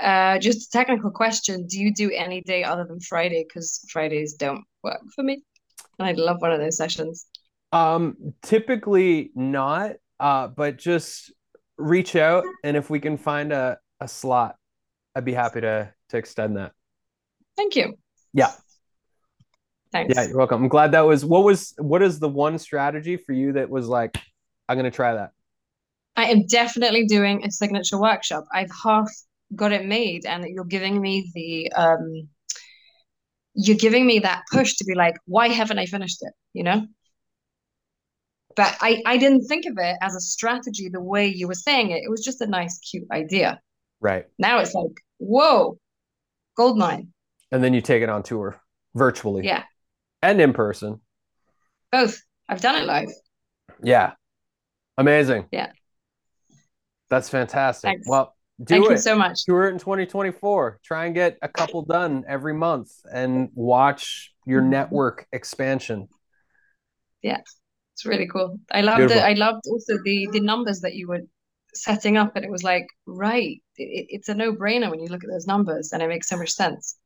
uh, 0.00 0.38
just 0.38 0.68
a 0.68 0.78
technical 0.78 1.10
question: 1.10 1.66
Do 1.66 1.78
you 1.78 1.92
do 1.92 2.10
any 2.10 2.40
day 2.42 2.64
other 2.64 2.84
than 2.84 3.00
Friday? 3.00 3.44
Because 3.46 3.84
Fridays 3.92 4.34
don't 4.34 4.64
work 4.82 5.00
for 5.14 5.22
me. 5.22 5.42
And 5.98 6.08
I'd 6.08 6.18
love 6.18 6.40
one 6.40 6.52
of 6.52 6.60
those 6.60 6.76
sessions. 6.76 7.26
Um, 7.72 8.34
typically 8.42 9.30
not. 9.34 9.92
Uh, 10.18 10.48
but 10.48 10.78
just 10.78 11.30
reach 11.78 12.16
out 12.16 12.44
and 12.64 12.76
if 12.76 12.90
we 12.90 13.00
can 13.00 13.16
find 13.16 13.52
a, 13.52 13.78
a 14.00 14.08
slot, 14.08 14.56
I'd 15.14 15.24
be 15.24 15.34
happy 15.34 15.60
to 15.62 15.92
to 16.10 16.16
extend 16.16 16.56
that. 16.56 16.72
Thank 17.56 17.76
you. 17.76 17.94
Yeah. 18.32 18.52
Thanks. 19.92 20.14
Yeah, 20.14 20.26
you're 20.28 20.36
welcome. 20.36 20.62
I'm 20.62 20.68
glad 20.68 20.92
that 20.92 21.00
was 21.00 21.24
what 21.24 21.44
was 21.44 21.74
what 21.78 22.02
is 22.02 22.18
the 22.18 22.28
one 22.28 22.58
strategy 22.58 23.16
for 23.16 23.32
you 23.32 23.52
that 23.52 23.70
was 23.70 23.88
like, 23.88 24.18
I'm 24.68 24.76
gonna 24.76 24.90
try 24.90 25.14
that. 25.14 25.30
I 26.16 26.26
am 26.26 26.46
definitely 26.46 27.06
doing 27.06 27.44
a 27.44 27.50
signature 27.50 28.00
workshop. 28.00 28.44
I've 28.52 28.70
half 28.84 29.10
got 29.54 29.72
it 29.72 29.86
made 29.86 30.26
and 30.26 30.44
you're 30.48 30.64
giving 30.64 31.00
me 31.00 31.30
the 31.34 31.72
um 31.72 32.28
you're 33.54 33.76
giving 33.76 34.06
me 34.06 34.18
that 34.18 34.42
push 34.52 34.74
to 34.76 34.84
be 34.84 34.94
like, 34.94 35.16
why 35.24 35.48
haven't 35.48 35.78
I 35.78 35.86
finished 35.86 36.18
it? 36.20 36.32
You 36.52 36.64
know? 36.64 36.86
But 38.56 38.74
I, 38.80 39.02
I 39.04 39.18
didn't 39.18 39.46
think 39.46 39.66
of 39.66 39.76
it 39.78 39.96
as 40.00 40.16
a 40.16 40.20
strategy 40.20 40.88
the 40.88 41.00
way 41.00 41.26
you 41.26 41.46
were 41.46 41.54
saying 41.54 41.90
it. 41.90 42.02
It 42.02 42.10
was 42.10 42.24
just 42.24 42.40
a 42.40 42.46
nice, 42.46 42.78
cute 42.78 43.06
idea. 43.12 43.60
Right. 44.00 44.24
Now 44.38 44.58
it's 44.58 44.74
like, 44.74 44.92
whoa, 45.18 45.78
gold 46.56 46.78
mine. 46.78 47.12
And 47.52 47.62
then 47.62 47.74
you 47.74 47.82
take 47.82 48.02
it 48.02 48.08
on 48.08 48.22
tour 48.22 48.58
virtually. 48.94 49.44
Yeah. 49.44 49.64
And 50.22 50.40
in 50.40 50.54
person. 50.54 51.00
Both. 51.92 52.22
I've 52.48 52.62
done 52.62 52.76
it 52.76 52.86
live. 52.86 53.08
Yeah. 53.82 54.12
Amazing. 54.96 55.46
Yeah. 55.52 55.72
That's 57.10 57.28
fantastic. 57.28 57.88
Thanks. 57.88 58.08
Well, 58.08 58.34
do 58.58 58.76
Thank 58.76 58.86
it. 58.86 58.90
you 58.92 58.98
so 58.98 59.16
much. 59.16 59.44
Tour 59.44 59.68
it 59.68 59.72
in 59.72 59.78
2024. 59.78 60.80
Try 60.82 61.04
and 61.04 61.14
get 61.14 61.36
a 61.42 61.48
couple 61.48 61.82
done 61.82 62.24
every 62.26 62.54
month 62.54 62.90
and 63.12 63.50
watch 63.54 64.32
your 64.46 64.62
mm-hmm. 64.62 64.70
network 64.70 65.26
expansion. 65.30 66.08
Yeah 67.20 67.40
it's 67.96 68.04
really 68.04 68.26
cool. 68.26 68.60
I 68.70 68.82
loved 68.82 68.98
Beautiful. 68.98 69.22
it. 69.22 69.26
I 69.26 69.32
loved 69.32 69.62
also 69.66 69.96
the 70.04 70.28
the 70.30 70.40
numbers 70.40 70.80
that 70.80 70.94
you 70.94 71.08
were 71.08 71.22
setting 71.72 72.18
up, 72.18 72.36
and 72.36 72.44
it 72.44 72.50
was 72.50 72.62
like, 72.62 72.86
right, 73.06 73.62
it, 73.78 74.06
it's 74.10 74.28
a 74.28 74.34
no 74.34 74.52
brainer 74.52 74.90
when 74.90 75.00
you 75.00 75.06
look 75.06 75.24
at 75.24 75.30
those 75.30 75.46
numbers, 75.46 75.92
and 75.92 76.02
it 76.02 76.08
makes 76.08 76.28
so 76.28 76.36
much 76.36 76.50
sense. 76.50 76.98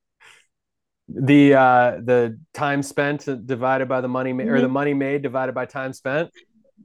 The 1.07 1.55
uh, 1.55 1.91
the 2.03 2.41
time 2.55 2.83
spent 2.83 3.29
divided 3.47 3.89
by 3.89 4.01
the 4.01 4.09
money 4.09 4.33
ma- 4.33 4.43
mm-hmm. 4.43 4.53
or 4.53 4.61
the 4.61 4.69
money 4.69 4.93
made 4.93 5.23
divided 5.23 5.55
by 5.55 5.65
time 5.65 5.93
spent. 5.93 6.31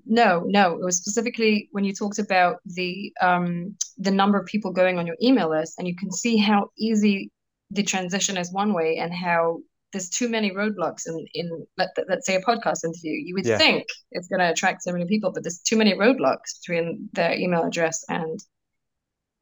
No, 0.06 0.44
no, 0.46 0.74
it 0.74 0.86
was 0.86 0.98
specifically 0.98 1.68
when 1.72 1.84
you 1.84 1.92
talked 1.92 2.20
about 2.20 2.58
the 2.64 3.12
um 3.24 3.76
the 3.98 4.12
number 4.12 4.40
of 4.40 4.46
people 4.46 4.72
going 4.72 5.00
on 5.00 5.08
your 5.08 5.18
email 5.20 5.50
list, 5.50 5.80
and 5.80 5.88
you 5.88 5.96
can 5.96 6.12
see 6.12 6.38
how 6.38 6.70
easy 6.78 7.32
the 7.72 7.82
transition 7.82 8.38
is 8.38 8.54
one 8.54 8.72
way, 8.74 8.98
and 8.98 9.12
how 9.12 9.62
there's 9.96 10.10
too 10.10 10.28
many 10.28 10.52
roadblocks 10.52 11.08
in 11.08 11.26
in 11.34 11.66
let, 11.78 11.88
let's 12.10 12.26
say 12.26 12.36
a 12.36 12.42
podcast 12.42 12.84
interview 12.84 13.14
you 13.14 13.34
would 13.34 13.46
yeah. 13.46 13.58
think 13.58 13.86
it's 14.12 14.28
going 14.28 14.42
to 14.42 14.50
attract 14.50 14.84
so 14.84 14.92
many 14.92 15.06
people 15.06 15.32
but 15.32 15.42
there's 15.42 15.60
too 15.60 15.78
many 15.78 15.94
roadblocks 15.94 16.60
between 16.60 17.08
their 17.14 17.34
email 17.34 17.64
address 17.64 18.04
and 18.10 18.38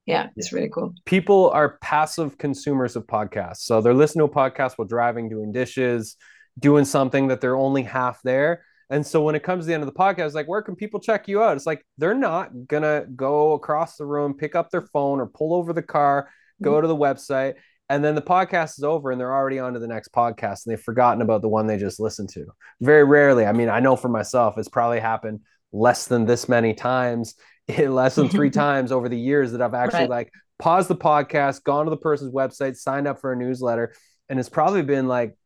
yeah 0.05 0.27
it's 0.35 0.53
really 0.53 0.69
cool 0.69 0.93
people 1.05 1.49
are 1.49 1.79
passive 1.79 2.37
consumers 2.37 2.95
of 2.95 3.07
podcasts 3.07 3.61
so 3.61 3.81
they're 3.81 3.95
listening 3.95 4.27
to 4.27 4.31
a 4.31 4.35
podcast 4.35 4.73
while 4.73 4.87
driving 4.87 5.27
doing 5.27 5.51
dishes 5.51 6.17
doing 6.59 6.85
something 6.85 7.29
that 7.29 7.41
they're 7.41 7.57
only 7.57 7.81
half 7.81 8.21
there 8.21 8.63
and 8.91 9.03
so 9.03 9.23
when 9.23 9.33
it 9.33 9.41
comes 9.41 9.63
to 9.63 9.67
the 9.69 9.73
end 9.73 9.81
of 9.81 9.87
the 9.87 9.97
podcast, 9.97 10.33
like, 10.33 10.47
where 10.47 10.61
can 10.61 10.75
people 10.75 10.99
check 10.99 11.27
you 11.27 11.41
out? 11.41 11.55
It's 11.55 11.65
like 11.65 11.83
they're 11.97 12.13
not 12.13 12.67
gonna 12.67 13.05
go 13.15 13.53
across 13.53 13.95
the 13.95 14.05
room, 14.05 14.35
pick 14.35 14.53
up 14.55 14.69
their 14.69 14.83
phone, 14.83 15.19
or 15.19 15.25
pull 15.25 15.55
over 15.55 15.73
the 15.73 15.81
car, 15.81 16.29
go 16.61 16.73
mm-hmm. 16.73 16.81
to 16.81 16.87
the 16.87 16.95
website 16.95 17.55
and 17.93 18.03
then 18.03 18.15
the 18.15 18.21
podcast 18.21 18.79
is 18.79 18.83
over 18.83 19.11
and 19.11 19.21
they're 19.21 19.33
already 19.33 19.59
on 19.59 19.73
to 19.73 19.79
the 19.79 19.87
next 19.87 20.11
podcast 20.11 20.65
and 20.65 20.71
they've 20.71 20.81
forgotten 20.81 21.21
about 21.21 21.41
the 21.43 21.47
one 21.47 21.67
they 21.67 21.77
just 21.77 21.99
listened 21.99 22.27
to 22.29 22.45
very 22.81 23.03
rarely 23.03 23.45
i 23.45 23.51
mean 23.51 23.69
i 23.69 23.79
know 23.79 23.95
for 23.95 24.09
myself 24.09 24.57
it's 24.57 24.67
probably 24.67 24.99
happened 24.99 25.39
less 25.71 26.07
than 26.07 26.25
this 26.25 26.49
many 26.49 26.73
times 26.73 27.35
less 27.77 28.15
than 28.15 28.27
three 28.27 28.49
times 28.65 28.91
over 28.91 29.07
the 29.07 29.17
years 29.17 29.51
that 29.51 29.61
i've 29.61 29.75
actually 29.75 30.01
right. 30.01 30.09
like 30.09 30.31
paused 30.57 30.87
the 30.87 30.95
podcast 30.95 31.63
gone 31.63 31.85
to 31.85 31.91
the 31.91 31.97
person's 31.97 32.33
website 32.33 32.75
signed 32.75 33.07
up 33.07 33.21
for 33.21 33.31
a 33.31 33.35
newsletter 33.35 33.93
and 34.29 34.39
it's 34.39 34.49
probably 34.49 34.81
been 34.81 35.07
like 35.07 35.37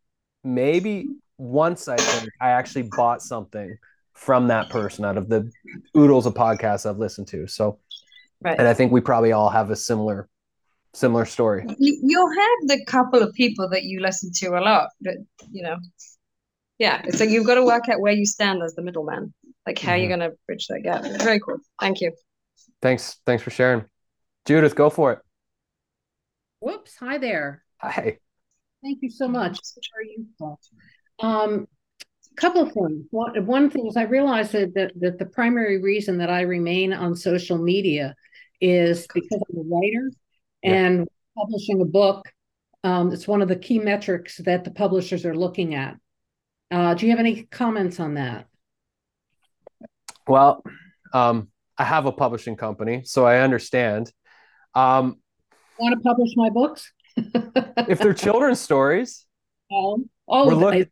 maybe 0.43 1.09
once 1.37 1.87
i 1.87 1.97
think 1.97 2.29
i 2.39 2.51
actually 2.51 2.87
bought 2.95 3.21
something 3.21 3.77
from 4.13 4.47
that 4.47 4.69
person 4.69 5.05
out 5.05 5.17
of 5.17 5.27
the 5.27 5.49
oodles 5.95 6.25
of 6.25 6.33
podcasts 6.33 6.89
i've 6.89 6.97
listened 6.97 7.27
to 7.27 7.45
so 7.45 7.77
right. 8.41 8.57
and 8.57 8.67
i 8.67 8.73
think 8.73 8.91
we 8.91 9.01
probably 9.01 9.31
all 9.33 9.49
have 9.49 9.69
a 9.69 9.75
similar 9.75 10.29
similar 10.97 11.25
story. 11.25 11.65
You, 11.77 11.99
will 12.01 12.29
have 12.29 12.67
the 12.67 12.83
couple 12.85 13.21
of 13.21 13.33
people 13.33 13.69
that 13.69 13.83
you 13.83 13.99
listen 13.99 14.31
to 14.37 14.57
a 14.57 14.61
lot, 14.61 14.89
but 15.01 15.15
you 15.51 15.63
know, 15.63 15.77
yeah, 16.79 17.01
it's 17.05 17.19
like 17.19 17.29
you've 17.29 17.45
got 17.45 17.55
to 17.55 17.65
work 17.65 17.87
out 17.89 17.99
where 17.99 18.13
you 18.13 18.25
stand 18.25 18.61
as 18.63 18.75
the 18.75 18.81
middleman, 18.81 19.33
like 19.65 19.79
how 19.79 19.91
mm-hmm. 19.91 19.99
you're 20.01 20.17
going 20.17 20.31
to 20.31 20.37
bridge 20.45 20.67
that 20.67 20.81
gap. 20.81 21.03
Very 21.21 21.39
cool. 21.39 21.57
Thank 21.79 22.01
you. 22.01 22.11
Thanks. 22.81 23.17
Thanks 23.25 23.43
for 23.43 23.49
sharing. 23.49 23.85
Judith, 24.45 24.75
go 24.75 24.89
for 24.89 25.13
it. 25.13 25.19
Whoops. 26.59 26.95
Hi 26.99 27.17
there. 27.17 27.63
Hi. 27.77 28.17
Thank 28.83 28.99
you 29.01 29.09
so 29.09 29.27
much. 29.27 29.59
Um, 31.19 31.67
a 32.31 32.35
couple 32.35 32.61
of 32.61 32.71
things. 32.71 33.05
One, 33.11 33.45
one 33.45 33.69
thing 33.69 33.87
is 33.87 33.97
I 33.97 34.03
realized 34.03 34.51
that, 34.51 34.73
that, 34.75 34.91
that 34.99 35.19
the 35.19 35.25
primary 35.25 35.81
reason 35.81 36.19
that 36.19 36.29
I 36.29 36.41
remain 36.41 36.93
on 36.93 37.15
social 37.15 37.57
media 37.57 38.15
is 38.61 39.07
because 39.13 39.43
I'm 39.49 39.59
a 39.59 39.63
writer 39.63 40.11
and 40.63 40.99
yeah. 40.99 41.05
publishing 41.35 41.81
a 41.81 41.85
book 41.85 42.27
um, 42.83 43.11
it's 43.11 43.27
one 43.27 43.41
of 43.41 43.47
the 43.47 43.55
key 43.55 43.79
metrics 43.79 44.37
that 44.37 44.63
the 44.63 44.71
publishers 44.71 45.25
are 45.25 45.35
looking 45.35 45.75
at. 45.75 45.97
Uh, 46.71 46.93
do 46.93 47.05
you 47.05 47.11
have 47.11 47.19
any 47.19 47.43
comments 47.43 47.99
on 47.99 48.15
that? 48.15 48.47
Well 50.27 50.63
um, 51.13 51.49
i 51.77 51.83
have 51.83 52.05
a 52.05 52.11
publishing 52.11 52.55
company 52.55 53.03
so 53.05 53.25
i 53.25 53.39
understand. 53.39 54.11
Um, 54.75 55.17
want 55.79 55.95
to 55.95 56.01
publish 56.01 56.31
my 56.35 56.49
books? 56.49 56.91
If 57.87 57.99
they're 57.99 58.13
children's 58.13 58.59
stories. 58.59 59.25
Um, 59.71 60.09
oh 60.27 60.47
look- 60.47 60.73
I, 60.73 60.87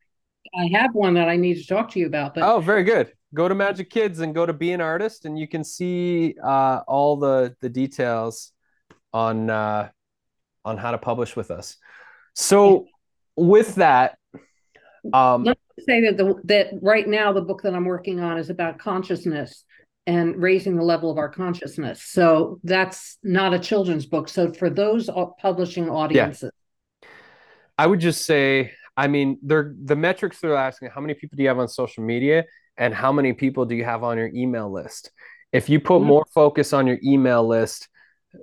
I 0.57 0.69
have 0.73 0.93
one 0.93 1.15
that 1.15 1.27
i 1.27 1.35
need 1.35 1.55
to 1.55 1.67
talk 1.67 1.91
to 1.91 1.99
you 1.99 2.07
about 2.07 2.35
but 2.35 2.43
oh 2.43 2.59
very 2.59 2.83
good. 2.83 3.11
Go 3.33 3.49
to 3.49 3.55
Majik 3.55 3.89
Kids 3.89 4.21
and 4.21 4.33
go 4.33 4.45
to 4.45 4.53
be 4.53 4.71
an 4.71 4.79
artist 4.79 5.25
and 5.25 5.37
you 5.37 5.47
can 5.47 5.63
see 5.63 6.35
uh, 6.41 6.81
all 6.87 7.17
the 7.17 7.55
the 7.59 7.69
details 7.69 8.53
on 9.15 9.49
uh, 9.49 9.89
on 10.65 10.77
how 10.77 10.91
to 10.91 10.97
publish 10.97 11.35
with 11.37 11.49
us. 11.49 11.77
So 12.33 12.87
with 13.37 13.75
that, 13.75 14.17
um, 15.13 15.45
let 15.45 15.57
me 15.77 15.83
say 15.85 16.01
that 16.01 16.17
the 16.17 16.35
that 16.43 16.67
right 16.81 17.07
now 17.07 17.31
the 17.31 17.41
book 17.41 17.61
that 17.61 17.75
i'm 17.75 17.85
working 17.85 18.19
on 18.19 18.37
is 18.37 18.49
about 18.49 18.79
consciousness 18.79 19.63
and 20.07 20.35
raising 20.41 20.75
the 20.75 20.83
level 20.83 21.11
of 21.11 21.17
our 21.17 21.29
consciousness 21.29 22.01
so 22.01 22.59
that's 22.63 23.17
not 23.23 23.53
a 23.53 23.59
children's 23.59 24.05
book 24.05 24.29
so 24.29 24.51
for 24.53 24.69
those 24.69 25.09
publishing 25.39 25.89
audiences 25.89 26.51
yeah. 27.01 27.09
i 27.77 27.85
would 27.85 27.99
just 27.99 28.25
say 28.25 28.71
i 28.97 29.07
mean 29.07 29.37
they're 29.43 29.75
the 29.83 29.95
metrics 29.95 30.39
they're 30.39 30.55
asking 30.55 30.89
how 30.89 31.01
many 31.01 31.13
people 31.13 31.35
do 31.35 31.43
you 31.43 31.49
have 31.49 31.59
on 31.59 31.67
social 31.67 32.03
media 32.03 32.45
and 32.77 32.93
how 32.93 33.11
many 33.11 33.33
people 33.33 33.65
do 33.65 33.75
you 33.75 33.83
have 33.83 34.03
on 34.03 34.17
your 34.17 34.31
email 34.33 34.71
list 34.71 35.11
if 35.51 35.69
you 35.69 35.79
put 35.79 35.99
mm-hmm. 35.99 36.07
more 36.07 36.25
focus 36.33 36.73
on 36.73 36.87
your 36.87 36.97
email 37.03 37.45
list 37.45 37.89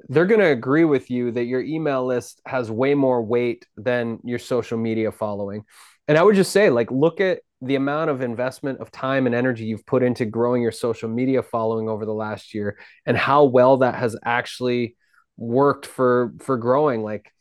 they're 0.09 0.26
going 0.26 0.40
to 0.40 0.47
agree 0.47 0.84
with 0.84 1.11
you 1.11 1.30
that 1.32 1.45
your 1.45 1.62
email 1.62 2.05
list 2.07 2.40
has 2.47 2.70
way 2.70 2.95
more 2.95 3.22
weight 3.22 3.66
than 3.76 4.18
your 4.24 4.38
social 4.38 4.78
media 4.78 5.12
following. 5.12 5.64
And 6.09 6.18
I 6.18 6.22
would 6.22 6.36
just 6.36 6.53
say, 6.53 6.70
like, 6.70 6.90
look 6.90 7.20
at 7.20 7.40
the 7.62 7.76
amount 7.76 8.11
of 8.11 8.20
investment 8.22 8.80
of 8.80 8.90
time 8.90 9.26
and 9.26 9.34
energy 9.34 9.64
you've 9.64 9.86
put 9.86 10.03
into 10.03 10.24
growing 10.24 10.62
your 10.62 10.72
social 10.72 11.09
media 11.09 11.43
following 11.43 11.88
over 11.88 12.05
the 12.05 12.12
last 12.12 12.55
year 12.55 12.76
and 13.07 13.16
how 13.16 13.45
well 13.45 13.78
that 13.78 13.95
has 13.95 14.16
actually 14.24 14.97
worked 15.36 15.86
for 15.86 16.34
for 16.40 16.57
growing 16.57 17.03
like 17.03 17.32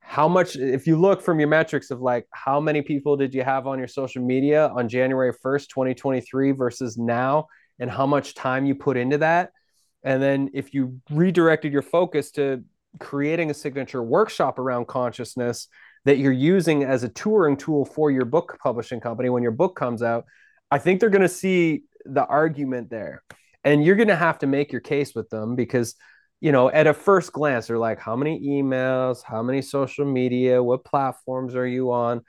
how 0.00 0.28
much 0.28 0.56
if 0.56 0.86
you 0.86 0.98
look 0.98 1.20
from 1.20 1.38
your 1.38 1.48
metrics 1.48 1.90
of 1.90 2.00
like 2.00 2.26
how 2.32 2.58
many 2.58 2.80
people 2.80 3.16
did 3.16 3.34
you 3.34 3.42
have 3.42 3.66
on 3.66 3.78
your 3.78 3.86
social 3.86 4.22
media 4.22 4.68
on 4.68 4.88
January 4.88 5.32
1st 5.32 5.68
2023 5.68 6.52
versus 6.52 6.96
now 6.96 7.46
and 7.78 7.90
how 7.90 8.06
much 8.06 8.34
time 8.34 8.64
you 8.66 8.74
put 8.74 8.96
into 8.96 9.18
that 9.18 9.50
and 10.06 10.22
then 10.22 10.50
if 10.54 10.72
you 10.72 11.00
redirected 11.10 11.72
your 11.72 11.82
focus 11.82 12.30
to 12.30 12.62
creating 13.00 13.50
a 13.50 13.54
signature 13.54 14.02
workshop 14.02 14.58
around 14.58 14.86
consciousness 14.86 15.66
that 16.04 16.18
you're 16.18 16.32
using 16.32 16.84
as 16.84 17.02
a 17.02 17.08
touring 17.08 17.56
tool 17.56 17.84
for 17.84 18.12
your 18.12 18.24
book 18.24 18.56
publishing 18.62 19.00
company 19.00 19.28
when 19.28 19.42
your 19.42 19.52
book 19.52 19.74
comes 19.74 20.02
out, 20.02 20.24
I 20.70 20.78
think 20.78 21.00
they're 21.00 21.10
going 21.10 21.22
to 21.22 21.28
see 21.28 21.82
the 22.04 22.24
argument 22.24 22.88
there. 22.88 23.24
And 23.64 23.84
you're 23.84 23.96
going 23.96 24.08
to 24.08 24.16
have 24.16 24.38
to 24.38 24.46
make 24.46 24.70
your 24.70 24.80
case 24.80 25.12
with 25.12 25.28
them 25.28 25.56
because, 25.56 25.96
you 26.40 26.52
know, 26.52 26.70
at 26.70 26.86
a 26.86 26.94
first 26.94 27.32
glance, 27.32 27.66
they're 27.66 27.76
like, 27.76 27.98
how 27.98 28.14
many 28.14 28.40
emails, 28.40 29.24
how 29.24 29.42
many 29.42 29.60
social 29.60 30.04
media, 30.04 30.62
what 30.62 30.84
platforms 30.84 31.56
are 31.56 31.66
you 31.66 31.90
on? 31.90 32.22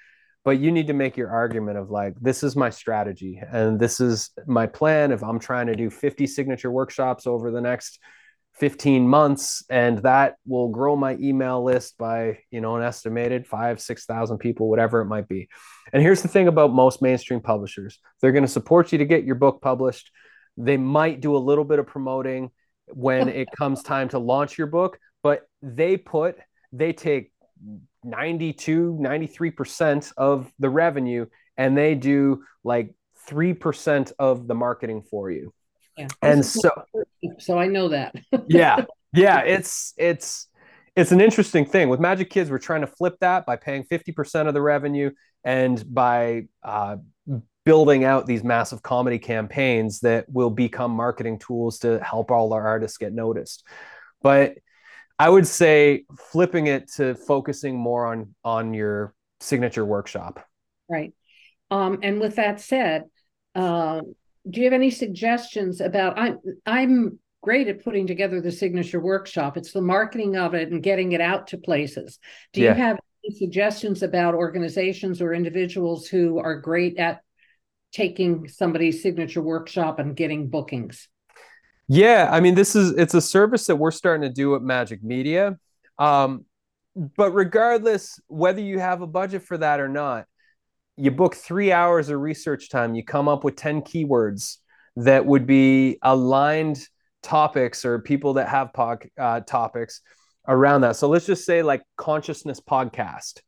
But 0.48 0.62
you 0.62 0.72
need 0.72 0.88
to 0.88 0.94
make 0.94 1.18
your 1.18 1.30
argument 1.30 1.78
of 1.78 1.92
like 1.92 2.16
this 2.22 2.42
is 2.42 2.56
my 2.56 2.70
strategy 2.70 3.42
and 3.52 3.78
this 3.78 4.00
is 4.00 4.30
my 4.46 4.66
plan. 4.66 5.12
If 5.12 5.22
i'm 5.22 5.40
trying 5.40 5.68
to 5.68 5.76
do 5.76 5.90
50 5.90 6.26
signature 6.26 6.72
workshops 6.72 7.28
over 7.28 7.52
the 7.52 7.60
next 7.60 8.00
15 8.54 9.06
months 9.06 9.66
and 9.70 9.98
that 10.04 10.36
will 10.46 10.70
grow 10.70 10.96
my 10.96 11.18
email 11.20 11.62
list 11.62 11.98
by 11.98 12.38
you 12.50 12.62
know 12.62 12.78
an 12.78 12.84
estimated 12.84 13.46
five 13.46 13.82
six 13.82 14.06
thousand 14.06 14.38
people 14.38 14.70
whatever 14.70 15.02
it 15.02 15.08
might 15.08 15.28
be. 15.28 15.50
And 15.92 16.02
here's 16.02 16.22
the 16.22 16.30
thing 16.30 16.48
about 16.48 16.72
most 16.74 17.02
mainstream 17.02 17.42
publishers. 17.42 18.00
They're 18.22 18.32
going 18.32 18.46
to 18.46 18.58
support 18.60 18.94
you 18.94 19.00
to 19.00 19.06
get 19.06 19.26
your 19.26 19.36
book 19.36 19.62
published. 19.62 20.12
They 20.56 20.78
might 20.78 21.20
do 21.20 21.36
a 21.36 21.44
little 21.50 21.66
bit 21.66 21.80
of 21.80 21.88
promoting 21.88 22.52
when 22.88 23.28
it 23.42 23.50
comes 23.52 23.84
time 23.84 24.08
to 24.10 24.18
launch 24.20 24.58
your 24.58 24.68
book 24.68 24.98
but 25.24 25.42
they 25.62 25.98
put 25.98 26.38
they 26.72 26.94
take 26.94 27.34
92, 28.08 28.98
93% 29.00 30.14
of 30.18 30.52
the 30.60 30.70
revenue, 30.70 31.26
and 31.58 31.78
they 31.78 31.96
do 31.96 32.44
like 32.64 32.94
3% 33.30 34.12
of 34.20 34.48
the 34.48 34.56
marketing 34.56 35.04
for 35.04 35.30
you. 35.30 35.54
Yeah. 35.98 36.08
And 36.22 36.46
so 36.46 36.70
so 37.40 37.58
I 37.58 37.68
know 37.68 37.90
that. 37.90 38.16
yeah. 38.48 38.86
Yeah, 39.14 39.40
it's 39.42 39.94
it's 39.98 40.48
it's 40.96 41.12
an 41.12 41.22
interesting 41.22 41.66
thing 41.66 41.90
with 41.90 42.00
Majik 42.00 42.30
Kids. 42.30 42.50
We're 42.50 42.60
trying 42.60 42.82
to 42.82 42.88
flip 42.88 43.18
that 43.22 43.46
by 43.46 43.56
paying 43.56 43.84
50% 43.84 44.48
of 44.48 44.54
the 44.54 44.62
revenue 44.62 45.12
and 45.44 45.84
by 45.94 46.48
uh, 46.64 46.98
building 47.66 48.04
out 48.04 48.26
these 48.26 48.44
massive 48.44 48.82
comedy 48.82 49.20
campaigns 49.20 50.00
that 50.00 50.26
will 50.30 50.50
become 50.50 50.92
marketing 50.92 51.40
tools 51.40 51.80
to 51.80 52.00
help 52.04 52.32
all 52.32 52.54
our 52.54 52.68
artists 52.68 52.98
get 52.98 53.14
noticed. 53.14 53.66
But 54.22 54.58
I 55.20 55.30
would 55.30 55.48
say 55.48 56.06
flipping 56.32 56.68
it 56.68 56.92
to 56.94 57.16
focusing 57.16 57.76
more 57.76 58.06
on 58.06 58.36
on 58.44 58.74
your 58.74 59.14
signature 59.40 59.86
workshop. 59.86 60.46
Right. 60.90 61.14
Um, 61.70 62.00
and 62.04 62.20
with 62.20 62.36
that 62.36 62.62
said, 62.62 63.06
uh, 63.56 64.02
do 64.50 64.62
you 64.62 64.66
have 64.66 64.74
any 64.74 64.92
suggestions 64.92 65.82
about? 65.82 66.18
I'm 66.18 66.40
I'm 66.66 67.20
great 67.42 67.68
at 67.68 67.84
putting 67.84 68.08
together 68.08 68.42
the 68.42 68.52
signature 68.52 69.00
workshop. 69.00 69.58
It's 69.58 69.72
the 69.72 69.82
marketing 69.82 70.36
of 70.36 70.54
it 70.54 70.72
and 70.72 70.84
getting 70.84 71.12
it 71.14 71.22
out 71.22 71.48
to 71.48 71.58
places. 71.58 72.20
Do 72.54 72.62
yeah. 72.62 72.76
you 72.76 72.82
have 72.82 73.00
any 73.26 73.36
suggestions 73.36 74.04
about 74.04 74.36
organizations 74.36 75.22
or 75.22 75.34
individuals 75.34 76.08
who 76.08 76.40
are 76.40 76.60
great 76.60 76.98
at 76.98 77.22
taking 77.92 78.48
somebody's 78.48 79.02
signature 79.02 79.42
workshop 79.42 80.00
and 80.00 80.16
getting 80.16 80.50
bookings? 80.50 81.10
Yeah, 81.88 82.30
I 82.32 82.42
mean, 82.42 82.56
this 82.56 82.76
is 82.76 82.92
it's 82.98 83.14
a 83.14 83.22
service 83.22 83.68
that 83.68 83.78
we're 83.78 83.92
starting 83.92 84.28
to 84.28 84.34
do 84.34 84.56
at 84.56 84.62
Majik 84.62 85.04
Media. 85.04 85.58
Um, 85.98 86.46
but 86.96 87.32
regardless 87.32 88.20
whether 88.28 88.60
you 88.60 88.80
have 88.80 89.02
a 89.02 89.08
budget 89.08 89.44
for 89.44 89.58
that 89.58 89.80
or 89.80 89.88
not, 89.88 90.26
you 90.98 91.12
book 91.12 91.36
three 91.36 91.72
hours 91.72 92.10
of 92.10 92.20
research 92.20 92.70
time. 92.70 92.96
You 92.96 93.06
come 93.06 93.28
up 93.28 93.44
with 93.44 93.56
ten 93.56 93.82
keywords 93.82 94.58
that 94.98 95.26
would 95.26 95.48
be 95.48 96.00
aligned 96.02 96.86
topics 97.24 97.86
or 97.86 98.00
people 98.00 98.34
that 98.34 98.50
have 98.50 98.74
pod, 98.74 99.08
uh, 99.20 99.42
topics 99.42 100.02
around 100.48 100.82
that. 100.82 100.96
So 100.96 101.08
let's 101.08 101.26
just 101.26 101.46
say 101.46 101.62
like 101.62 101.84
consciousness 101.98 102.60
podcast. 102.60 103.42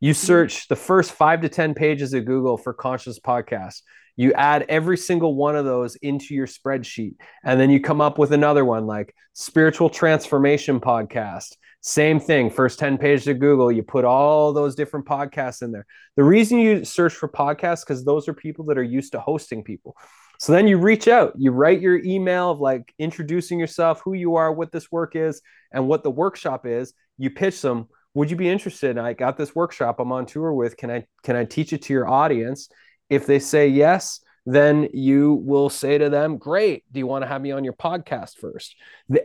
You 0.00 0.12
mm-hmm. 0.12 0.26
search 0.26 0.68
the 0.68 0.76
first 0.76 1.12
five 1.12 1.40
to 1.42 1.48
ten 1.48 1.74
pages 1.74 2.12
of 2.12 2.26
Google 2.26 2.58
for 2.58 2.74
conscious 2.74 3.18
podcast 3.20 3.80
you 4.16 4.32
add 4.32 4.64
every 4.68 4.96
single 4.96 5.34
one 5.34 5.56
of 5.56 5.64
those 5.64 5.96
into 5.96 6.34
your 6.34 6.46
spreadsheet 6.46 7.14
and 7.44 7.60
then 7.60 7.70
you 7.70 7.80
come 7.80 8.00
up 8.00 8.18
with 8.18 8.32
another 8.32 8.64
one 8.64 8.86
like 8.86 9.14
spiritual 9.34 9.90
transformation 9.90 10.80
podcast. 10.80 11.56
Same 11.82 12.18
thing 12.18 12.50
first 12.50 12.78
10 12.78 12.98
pages 12.98 13.28
of 13.28 13.38
google 13.38 13.70
you 13.70 13.82
put 13.82 14.04
all 14.04 14.52
those 14.52 14.74
different 14.74 15.06
podcasts 15.06 15.62
in 15.62 15.70
there. 15.70 15.86
The 16.16 16.24
reason 16.24 16.58
you 16.58 16.84
search 16.84 17.12
for 17.12 17.28
podcasts 17.28 17.84
because 17.86 18.04
those 18.04 18.26
are 18.28 18.34
people 18.34 18.64
that 18.66 18.78
are 18.78 18.82
used 18.82 19.12
to 19.12 19.20
hosting 19.20 19.62
people. 19.62 19.96
So 20.38 20.52
then 20.52 20.66
you 20.66 20.78
reach 20.78 21.06
out 21.06 21.34
you 21.36 21.52
write 21.52 21.80
your 21.80 22.02
email 22.02 22.50
of 22.50 22.60
like 22.60 22.92
introducing 22.98 23.60
yourself 23.60 24.00
who 24.04 24.14
you 24.14 24.36
are 24.36 24.52
what 24.52 24.72
this 24.72 24.90
work 24.90 25.14
is 25.14 25.42
and 25.72 25.86
what 25.86 26.02
the 26.02 26.10
workshop 26.10 26.66
is. 26.66 26.94
You 27.18 27.30
pitch 27.30 27.60
them 27.60 27.88
would 28.14 28.30
you 28.30 28.36
be 28.36 28.48
interested? 28.48 28.96
I 28.96 29.12
got 29.12 29.36
this 29.36 29.54
workshop 29.54 30.00
i'm 30.00 30.10
on 30.10 30.24
tour 30.24 30.50
with. 30.54 30.78
Can 30.78 30.90
i 30.90 31.06
can 31.22 31.36
i 31.36 31.44
teach 31.44 31.74
it 31.74 31.82
to 31.82 31.92
your 31.92 32.08
audience 32.08 32.70
if 33.08 33.26
they 33.26 33.38
say 33.38 33.68
yes, 33.68 34.20
then 34.46 34.88
you 34.92 35.34
will 35.44 35.68
say 35.68 35.98
to 35.98 36.08
them, 36.08 36.38
Great. 36.38 36.84
Do 36.92 37.00
you 37.00 37.06
want 37.06 37.22
to 37.22 37.28
have 37.28 37.42
me 37.42 37.50
on 37.50 37.64
your 37.64 37.72
podcast 37.72 38.36
first? 38.36 38.76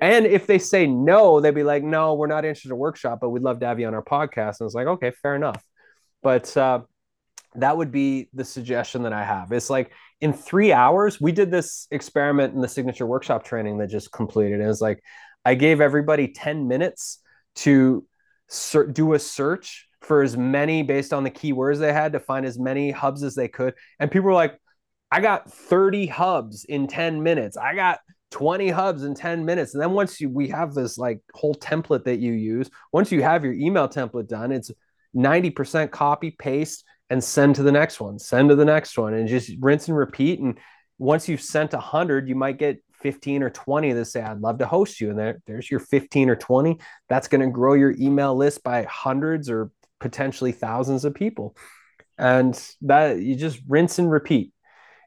And 0.01 0.25
if 0.25 0.47
they 0.47 0.57
say 0.57 0.87
no, 0.87 1.39
they'd 1.39 1.53
be 1.53 1.63
like, 1.63 1.83
No, 1.83 2.15
we're 2.15 2.27
not 2.27 2.43
interested 2.43 2.69
in 2.69 2.73
a 2.73 2.77
workshop, 2.77 3.19
but 3.21 3.29
we'd 3.29 3.43
love 3.43 3.59
to 3.59 3.67
have 3.67 3.79
you 3.79 3.87
on 3.87 3.93
our 3.93 4.03
podcast. 4.03 4.59
And 4.59 4.67
it's 4.67 4.75
like, 4.75 4.87
Okay, 4.87 5.11
fair 5.11 5.35
enough. 5.35 5.63
But 6.23 6.55
uh, 6.57 6.81
that 7.55 7.77
would 7.77 7.91
be 7.91 8.29
the 8.33 8.43
suggestion 8.43 9.03
that 9.03 9.13
I 9.13 9.23
have. 9.23 9.51
It's 9.51 9.69
like 9.69 9.91
in 10.21 10.33
three 10.33 10.73
hours, 10.73 11.21
we 11.21 11.31
did 11.31 11.51
this 11.51 11.87
experiment 11.91 12.55
in 12.55 12.61
the 12.61 12.67
signature 12.67 13.05
workshop 13.05 13.43
training 13.43 13.77
that 13.77 13.87
just 13.87 14.11
completed. 14.11 14.59
It 14.59 14.67
was 14.67 14.81
like, 14.81 15.03
I 15.45 15.55
gave 15.55 15.81
everybody 15.81 16.29
10 16.29 16.67
minutes 16.67 17.19
to 17.55 18.05
ser- 18.47 18.87
do 18.87 19.13
a 19.13 19.19
search 19.19 19.87
for 20.01 20.23
as 20.23 20.35
many 20.35 20.83
based 20.83 21.13
on 21.13 21.23
the 21.23 21.31
keywords 21.31 21.77
they 21.79 21.93
had 21.93 22.13
to 22.13 22.19
find 22.19 22.45
as 22.45 22.59
many 22.59 22.91
hubs 22.91 23.23
as 23.23 23.35
they 23.35 23.47
could. 23.47 23.73
And 23.99 24.11
people 24.11 24.27
were 24.27 24.33
like, 24.33 24.59
I 25.11 25.21
got 25.21 25.51
30 25.51 26.07
hubs 26.07 26.65
in 26.65 26.87
10 26.87 27.21
minutes. 27.21 27.57
I 27.57 27.75
got 27.75 27.99
20 28.31 28.69
hubs 28.69 29.03
in 29.03 29.13
10 29.13 29.45
minutes. 29.45 29.73
And 29.73 29.83
then 29.83 29.91
once 29.91 30.19
you 30.19 30.29
we 30.29 30.47
have 30.47 30.73
this 30.73 30.97
like 30.97 31.19
whole 31.33 31.53
template 31.53 32.05
that 32.05 32.19
you 32.19 32.33
use, 32.33 32.69
once 32.91 33.11
you 33.11 33.21
have 33.21 33.43
your 33.43 33.53
email 33.53 33.87
template 33.87 34.27
done, 34.27 34.51
it's 34.51 34.71
90% 35.15 35.91
copy, 35.91 36.31
paste, 36.31 36.85
and 37.09 37.21
send 37.21 37.55
to 37.55 37.63
the 37.63 37.71
next 37.71 37.99
one, 37.99 38.17
send 38.17 38.49
to 38.49 38.55
the 38.55 38.65
next 38.65 38.97
one, 38.97 39.13
and 39.13 39.27
just 39.27 39.51
rinse 39.59 39.89
and 39.89 39.97
repeat. 39.97 40.39
And 40.39 40.57
once 40.97 41.27
you've 41.27 41.41
sent 41.41 41.73
100, 41.73 42.29
you 42.29 42.35
might 42.35 42.57
get 42.57 42.81
15 43.01 43.43
or 43.43 43.49
20 43.49 43.91
that 43.93 44.05
say, 44.05 44.21
I'd 44.21 44.39
love 44.39 44.59
to 44.59 44.65
host 44.65 45.01
you. 45.01 45.09
And 45.09 45.19
there, 45.19 45.41
there's 45.45 45.69
your 45.69 45.81
15 45.81 46.29
or 46.29 46.35
20. 46.37 46.79
That's 47.09 47.27
going 47.27 47.41
to 47.41 47.49
grow 47.51 47.73
your 47.73 47.93
email 47.99 48.33
list 48.33 48.63
by 48.63 48.83
hundreds 48.83 49.49
or 49.49 49.71
potentially 50.01 50.51
thousands 50.51 51.05
of 51.05 51.13
people. 51.13 51.55
And 52.17 52.59
that 52.81 53.21
you 53.21 53.35
just 53.35 53.59
rinse 53.67 53.99
and 53.99 54.11
repeat. 54.11 54.51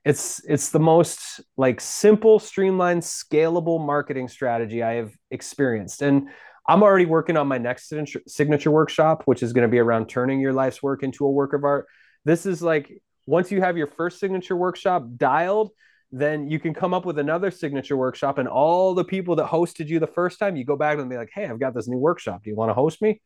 It's 0.05 0.43
it's 0.45 0.71
the 0.71 0.81
most 0.81 1.41
like 1.57 1.81
simple 1.81 2.39
streamlined 2.39 3.03
scalable 3.03 3.85
marketing 3.85 4.29
strategy 4.29 4.83
i 4.83 4.95
have 4.95 5.13
experienced. 5.31 6.03
And 6.03 6.29
i'm 6.69 6.83
already 6.83 7.07
working 7.07 7.37
on 7.37 7.47
my 7.47 7.59
next 7.59 7.93
signature 8.27 8.71
workshop 8.71 9.23
which 9.27 9.43
is 9.43 9.53
going 9.53 9.67
to 9.67 9.71
be 9.71 9.79
around 9.79 10.09
turning 10.09 10.41
your 10.41 10.53
life's 10.53 10.83
work 10.83 11.03
into 11.03 11.25
a 11.25 11.31
work 11.31 11.53
of 11.53 11.65
art. 11.65 11.87
This 12.25 12.47
is 12.47 12.63
like 12.63 13.03
once 13.27 13.51
you 13.51 13.61
have 13.61 13.77
your 13.77 13.87
first 13.87 14.19
signature 14.21 14.57
workshop 14.57 15.07
dialed 15.17 15.71
then 16.13 16.49
you 16.49 16.61
can 16.61 16.75
come 16.75 16.95
up 16.95 17.05
with 17.05 17.19
another 17.19 17.51
signature 17.51 17.97
workshop 17.97 18.39
and 18.39 18.47
all 18.47 18.95
the 18.95 19.05
people 19.05 19.37
that 19.37 19.47
hosted 19.47 19.89
you 19.89 19.99
the 19.99 20.07
first 20.07 20.39
time 20.39 20.55
you 20.55 20.65
go 20.65 20.77
back 20.77 20.99
and 20.99 21.09
be 21.09 21.17
like 21.17 21.31
hey 21.35 21.47
i've 21.47 21.61
got 21.61 21.75
this 21.75 21.89
new 21.89 21.99
workshop. 21.99 22.43
Do 22.43 22.51
you 22.51 22.57
want 22.57 22.69
to 22.69 22.75
host 22.75 23.01
me 23.01 23.21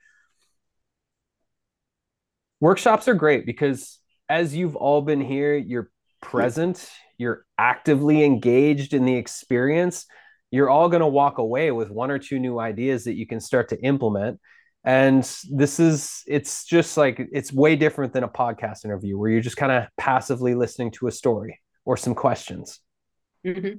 workshops 2.61 3.09
are 3.09 3.15
great 3.15 3.47
because 3.47 3.99
as 4.29 4.55
you've 4.55 4.77
all 4.77 5.03
been 5.03 5.21
here, 5.21 5.57
you're 5.57 5.91
present, 6.21 6.89
you're 7.17 7.45
actively 7.57 8.25
engaged 8.25 8.95
in 8.95 9.05
the 9.05 9.15
experience. 9.15 10.07
You're 10.51 10.71
all 10.71 10.89
going 10.89 11.01
to 11.01 11.07
walk 11.07 11.39
away 11.39 11.71
with 11.71 11.91
one 11.91 12.11
or 12.11 12.19
two 12.19 12.39
new 12.39 12.59
ideas 12.59 13.05
that 13.05 13.15
you 13.15 13.27
can 13.27 13.41
start 13.41 13.69
to 13.71 13.81
implement. 13.83 14.41
And 14.85 15.23
this 15.51 15.81
is, 15.81 16.23
it's 16.27 16.65
just 16.65 16.97
like, 16.97 17.21
it's 17.33 17.53
way 17.53 17.77
different 17.77 18.13
than 18.13 18.25
a 18.25 18.29
podcast 18.29 18.85
interview 18.85 19.19
where 19.19 19.31
you're 19.31 19.41
just 19.41 19.57
kind 19.57 19.73
of 19.73 19.85
passively 19.99 20.55
listening 20.55 20.93
to 20.93 21.09
a 21.09 21.13
story 21.13 21.61
or 21.85 21.97
some 21.97 22.15
questions. 22.15 22.81
Mm-hmm. 23.45 23.79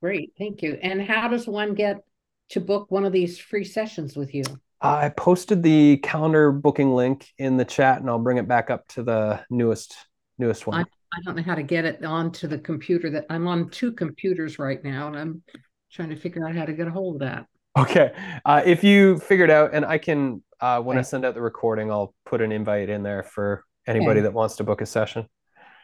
Great. 0.00 0.32
Thank 0.38 0.62
you. 0.62 0.78
And 0.80 1.02
how 1.02 1.28
does 1.28 1.46
one 1.46 1.74
get 1.74 2.02
to 2.50 2.60
book 2.60 2.90
one 2.90 3.04
of 3.04 3.12
these 3.12 3.38
free 3.38 3.64
sessions 3.64 4.16
with 4.16 4.34
you? 4.34 4.44
I 4.80 5.08
posted 5.10 5.62
the 5.62 5.98
calendar 5.98 6.52
booking 6.52 6.94
link 6.94 7.28
in 7.38 7.56
the 7.56 7.64
chat 7.64 8.00
and 8.00 8.10
I'll 8.10 8.18
bring 8.18 8.36
it 8.36 8.46
back 8.46 8.70
up 8.70 8.86
to 8.88 9.02
the 9.02 9.44
newest 9.50 9.96
newest 10.38 10.66
one. 10.66 10.80
I, 10.80 10.82
I 10.82 11.20
don't 11.24 11.36
know 11.36 11.42
how 11.42 11.54
to 11.54 11.62
get 11.62 11.84
it 11.84 12.04
onto 12.04 12.46
the 12.46 12.58
computer 12.58 13.10
that 13.10 13.24
I'm 13.30 13.48
on 13.48 13.70
two 13.70 13.92
computers 13.92 14.58
right 14.58 14.82
now 14.84 15.08
and 15.08 15.16
I'm 15.16 15.42
trying 15.90 16.10
to 16.10 16.16
figure 16.16 16.46
out 16.46 16.54
how 16.54 16.66
to 16.66 16.74
get 16.74 16.86
a 16.86 16.90
hold 16.90 17.16
of 17.16 17.28
that. 17.28 17.46
Okay. 17.76 18.12
Uh, 18.44 18.62
if 18.64 18.82
you 18.82 19.18
figured 19.18 19.50
out, 19.50 19.74
and 19.74 19.84
I 19.84 19.98
can, 19.98 20.42
uh, 20.60 20.80
when 20.80 20.96
I 20.96 21.02
send 21.02 21.24
out 21.24 21.34
the 21.34 21.42
recording, 21.42 21.90
I'll 21.90 22.14
put 22.24 22.40
an 22.40 22.50
invite 22.50 22.88
in 22.88 23.02
there 23.02 23.22
for 23.22 23.64
anybody 23.86 24.20
okay. 24.20 24.22
that 24.22 24.32
wants 24.32 24.56
to 24.56 24.64
book 24.64 24.80
a 24.80 24.86
session. 24.86 25.26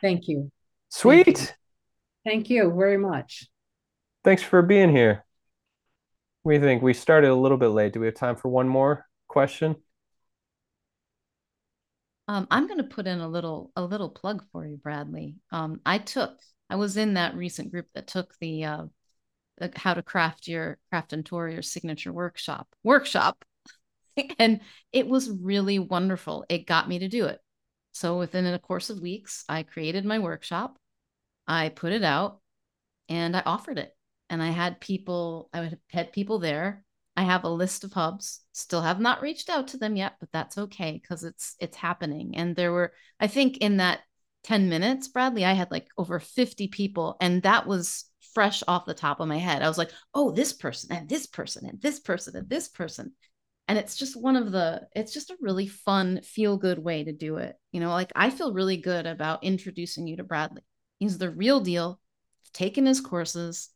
Thank 0.01 0.27
you. 0.27 0.51
Sweet. 0.89 1.25
Thank 1.25 1.41
you. 1.41 1.47
Thank 2.25 2.51
you 2.51 2.75
very 2.77 2.97
much. 2.97 3.47
Thanks 4.25 4.43
for 4.43 4.63
being 4.63 4.91
here. 4.91 5.25
We 6.45 6.59
think 6.59 6.83
we 6.83 6.95
started 6.95 7.31
a 7.31 7.37
little 7.37 7.59
bit 7.59 7.69
late. 7.69 7.93
Do 7.93 8.01
we 8.01 8.07
have 8.07 8.17
time 8.17 8.37
for 8.37 8.49
one 8.49 8.69
more 8.69 9.07
question? 9.29 9.77
Um, 12.29 12.47
I'm 12.51 12.67
going 12.67 12.79
to 12.79 12.85
put 12.85 13.07
in 13.07 13.21
a 13.21 13.29
little 13.29 13.73
a 13.77 13.85
little 13.85 14.09
plug 14.09 14.45
for 14.53 14.67
you, 14.67 14.77
Bradley. 14.77 15.37
Um, 15.51 15.81
I 15.85 15.99
took 15.99 16.39
I 16.71 16.77
was 16.77 16.97
in 16.97 17.15
that 17.15 17.37
recent 17.37 17.71
group 17.71 17.87
that 17.95 18.07
took 18.07 18.35
the, 18.41 18.65
uh, 18.65 18.85
the 19.59 19.71
how 19.77 19.95
to 19.95 20.03
craft 20.03 20.49
your 20.49 20.79
craft 20.89 21.13
and 21.13 21.25
tour 21.25 21.49
your 21.49 21.63
signature 21.63 22.13
workshop 22.13 22.69
workshop, 22.83 23.45
and 24.39 24.61
it 24.93 25.07
was 25.07 25.31
really 25.31 25.79
wonderful. 25.79 26.45
It 26.49 26.67
got 26.67 26.89
me 26.89 27.01
to 27.01 27.09
do 27.09 27.27
it. 27.27 27.41
So 27.93 28.19
within 28.19 28.47
a 28.47 28.59
course 28.59 28.89
of 28.91 29.01
weeks, 29.01 29.45
I 29.49 29.65
created 29.65 30.05
my 30.05 30.19
workshop, 30.19 30.79
I 31.47 31.69
put 31.69 31.93
it 31.93 32.03
out, 32.03 32.41
and 33.09 33.37
I 33.37 33.43
offered 33.45 33.79
it 33.79 33.95
and 34.33 34.43
I 34.43 34.49
had 34.51 34.81
people, 34.81 35.51
I 35.53 35.61
would 35.61 35.79
had 35.91 36.11
people 36.11 36.39
there. 36.39 36.85
I 37.15 37.25
have 37.25 37.45
a 37.45 37.51
list 37.51 37.85
of 37.85 37.93
hubs. 37.93 38.41
Still 38.53 38.81
have 38.81 38.99
not 38.99 39.21
reached 39.21 39.51
out 39.51 39.69
to 39.69 39.77
them 39.77 39.95
yet, 39.95 40.15
but 40.21 40.31
that's 40.33 40.57
okay 40.57 40.93
because 41.01 41.23
it's 41.23 41.55
it's 41.61 41.77
happening. 41.77 42.35
And 42.35 42.57
there 42.57 42.73
were, 42.73 42.95
I 43.21 43.27
think, 43.27 43.59
in 43.59 43.77
that 43.77 44.01
10 44.45 44.71
minutes, 44.71 45.09
Bradley, 45.09 45.45
I 45.45 45.53
had 45.53 45.71
like 45.71 45.87
over 45.99 46.19
50 46.19 46.69
people, 46.69 47.19
and 47.21 47.43
that 47.43 47.67
was 47.67 48.07
fresh 48.33 48.63
off 48.67 48.87
the 48.87 48.95
top 48.95 49.21
of 49.21 49.29
my 49.29 49.37
head. 49.37 49.63
I 49.63 49.69
was 49.69 49.77
like, 49.77 49.91
oh, 50.15 50.31
this 50.31 50.55
person 50.55 50.97
and 50.97 51.07
this 51.11 51.27
person 51.27 51.67
and 51.69 51.83
this 51.83 52.01
person 52.01 52.35
and 52.35 52.49
this 52.49 52.69
person. 52.69 53.13
And 53.69 53.79
it's 53.79 53.97
just 53.97 54.21
one 54.21 54.37
of 54.37 54.51
the, 54.51 54.89
it's 54.97 55.13
just 55.13 55.31
a 55.31 55.37
really 55.43 55.67
fun, 55.67 56.23
feel 56.23 56.57
good 56.57 56.79
way 56.79 57.05
to 57.05 57.13
do 57.13 57.37
it. 57.37 57.55
You 57.71 57.81
know, 57.81 57.91
like 57.91 58.11
I 58.17 58.31
feel 58.31 58.55
really 58.55 58.79
good 58.79 59.07
about 59.07 59.45
introducing 59.45 60.07
you 60.07 60.17
to 60.17 60.25
Bradley. 60.25 60.63
He's 60.99 61.19
the 61.19 61.31
real 61.31 61.61
deal. 61.61 62.01
taken 62.55 62.87
his 62.87 63.01
courses 63.03 63.69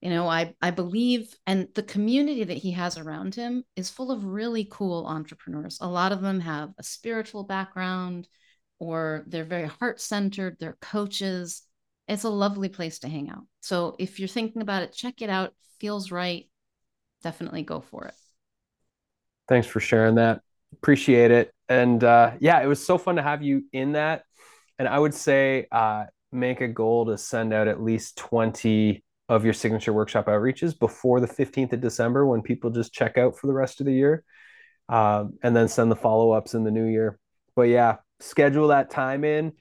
you 0.00 0.10
know 0.10 0.28
i 0.28 0.54
i 0.60 0.70
believe 0.70 1.34
and 1.46 1.68
the 1.74 1.82
community 1.82 2.44
that 2.44 2.56
he 2.56 2.72
has 2.72 2.98
around 2.98 3.34
him 3.34 3.64
is 3.76 3.90
full 3.90 4.10
of 4.10 4.24
really 4.24 4.66
cool 4.70 5.06
entrepreneurs. 5.06 5.78
A 5.80 5.88
lot 5.88 6.12
of 6.12 6.20
them 6.20 6.40
have 6.40 6.70
a 6.78 6.82
spiritual 6.82 7.44
background 7.44 8.28
or 8.78 9.24
they're 9.26 9.44
very 9.44 9.68
heart 9.68 10.00
centered 10.00 10.56
they're 10.60 10.76
coaches. 10.80 11.62
It's 12.08 12.24
a 12.24 12.28
lovely 12.30 12.68
place 12.68 13.00
to 13.00 13.08
hang 13.08 13.30
out. 13.30 13.44
So 13.60 13.96
if 13.98 14.18
you're 14.18 14.28
thinking 14.28 14.62
about 14.62 14.82
it 14.82 14.92
check 14.92 15.22
it 15.22 15.30
out. 15.30 15.54
Feels 15.80 16.10
right. 16.10 16.48
Definitely 17.22 17.62
go 17.62 17.80
for 17.80 18.06
it. 18.06 18.14
Thanks 19.48 19.66
for 19.66 19.80
sharing 19.80 20.16
that. 20.16 20.40
Appreciate 20.72 21.30
it. 21.30 21.52
And 21.68 22.02
uh, 22.04 22.32
yeah 22.38 22.60
it 22.62 22.66
was 22.66 22.84
so 22.84 22.98
fun 22.98 23.16
to 23.16 23.22
have 23.22 23.42
you 23.42 23.64
in 23.72 23.92
that. 23.92 24.24
And 24.78 24.86
i 24.86 24.98
would 24.98 25.14
say 25.14 25.66
uh, 25.72 26.04
make 26.32 26.60
a 26.60 26.68
goal 26.68 27.06
to 27.06 27.16
send 27.16 27.52
out 27.54 27.66
at 27.66 27.82
least 27.82 28.18
20 28.18 29.02
of 29.28 29.44
your 29.44 29.54
signature 29.54 29.92
workshop 29.92 30.26
outreaches 30.26 30.78
before 30.78 31.20
the 31.20 31.26
15th 31.26 31.72
of 31.72 31.80
December 31.80 32.26
when 32.26 32.42
people 32.42 32.70
just 32.70 32.92
check 32.92 33.18
out 33.18 33.36
for 33.36 33.46
the 33.46 33.52
rest 33.52 33.80
of 33.80 33.86
the 33.86 33.92
year. 33.92 34.24
Um, 34.88 35.38
and 35.42 35.54
then 35.56 35.66
send 35.66 35.90
the 35.90 35.96
follow 35.96 36.30
ups 36.30 36.54
in 36.54 36.62
the 36.62 36.70
new 36.70 36.84
year. 36.84 37.18
But 37.56 37.62
yeah, 37.62 37.96
schedule 38.20 38.68
that 38.68 38.88
time 38.88 39.24
in 39.24 39.52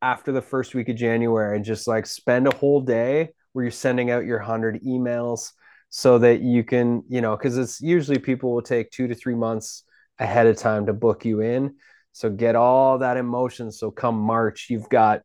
after 0.00 0.30
the 0.30 0.42
first 0.42 0.74
week 0.74 0.88
of 0.88 0.96
January 0.96 1.56
and 1.56 1.64
just 1.64 1.88
like 1.88 2.06
spend 2.06 2.46
a 2.46 2.54
whole 2.54 2.80
day 2.80 3.30
where 3.52 3.64
you're 3.64 3.72
sending 3.72 4.10
out 4.12 4.24
your 4.24 4.38
100 4.38 4.82
emails 4.84 5.50
so 5.88 6.18
that 6.18 6.40
you 6.40 6.62
can, 6.62 7.02
you 7.08 7.20
know, 7.20 7.36
because 7.36 7.58
it's 7.58 7.80
usually 7.80 8.18
people 8.18 8.54
will 8.54 8.62
take 8.62 8.90
two 8.92 9.08
to 9.08 9.14
three 9.14 9.34
months 9.34 9.82
ahead 10.20 10.46
of 10.46 10.56
time 10.56 10.86
to 10.86 10.92
book 10.92 11.24
you 11.24 11.40
in. 11.40 11.74
So 12.12 12.30
get 12.30 12.54
all 12.54 12.98
that 12.98 13.16
emotion. 13.16 13.72
So 13.72 13.90
come 13.90 14.18
March, 14.18 14.68
you've 14.70 14.88
got 14.88 15.22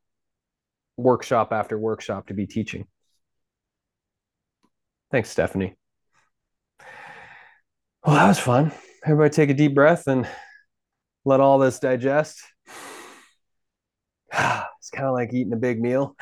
workshop 0.97 1.51
after 1.51 1.77
workshop 1.77 2.27
to 2.27 2.33
be 2.33 2.47
teaching. 2.47 2.87
Thanks, 5.11 5.29
Stephanie. 5.29 5.75
Well, 8.05 8.15
that 8.15 8.27
was 8.27 8.39
fun. 8.39 8.71
Everybody 9.05 9.29
take 9.33 9.49
a 9.49 9.53
deep 9.53 9.75
breath 9.75 10.07
and 10.07 10.27
let 11.25 11.39
all 11.39 11.59
this 11.59 11.79
digest. 11.79 12.41
It's 14.79 14.91
kind 14.91 15.07
of 15.07 15.13
like 15.13 15.33
eating 15.33 15.51
a 15.51 15.57
big 15.57 15.81
meal. 15.81 16.15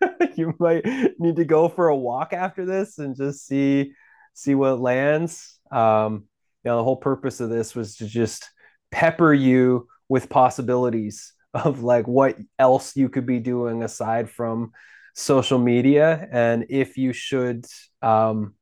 you 0.36 0.54
might 0.58 0.86
need 1.18 1.36
to 1.36 1.44
go 1.44 1.68
for 1.68 1.88
a 1.88 1.96
walk 1.96 2.32
after 2.32 2.64
this 2.64 2.98
and 2.98 3.14
just 3.14 3.46
see 3.46 3.92
see 4.32 4.54
what 4.54 4.80
lands. 4.80 5.58
Um, 5.70 6.24
you 6.64 6.70
know, 6.70 6.78
the 6.78 6.84
whole 6.84 6.96
purpose 6.96 7.40
of 7.40 7.50
this 7.50 7.74
was 7.74 7.96
to 7.96 8.06
just 8.06 8.48
pepper 8.90 9.34
you 9.34 9.86
with 10.08 10.30
possibilities 10.30 11.34
of 11.52 11.82
like 11.82 12.08
what 12.08 12.38
else 12.58 12.96
you 12.96 13.10
could 13.10 13.26
be 13.26 13.38
doing 13.38 13.82
aside 13.82 14.30
from 14.30 14.72
social 15.14 15.58
media 15.58 16.28
and 16.32 16.66
if 16.68 16.98
you 16.98 17.12
should 17.12 17.64
um, 18.02 18.54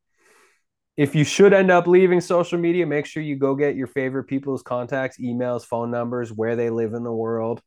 if 0.97 1.15
you 1.15 1.25
should 1.25 1.55
end 1.55 1.71
up 1.71 1.87
leaving 1.87 2.21
social 2.21 2.59
media 2.59 2.87
make 2.87 3.07
sure 3.07 3.23
you 3.23 3.37
go 3.37 3.55
get 3.55 3.75
your 3.75 3.87
favorite 3.87 4.25
people's 4.25 4.63
contacts 4.63 5.19
emails 5.19 5.65
phone 5.65 5.91
numbers 5.91 6.31
where 6.31 6.55
they 6.55 6.69
live 6.69 6.93
in 6.93 7.03
the 7.03 7.13
world 7.13 7.63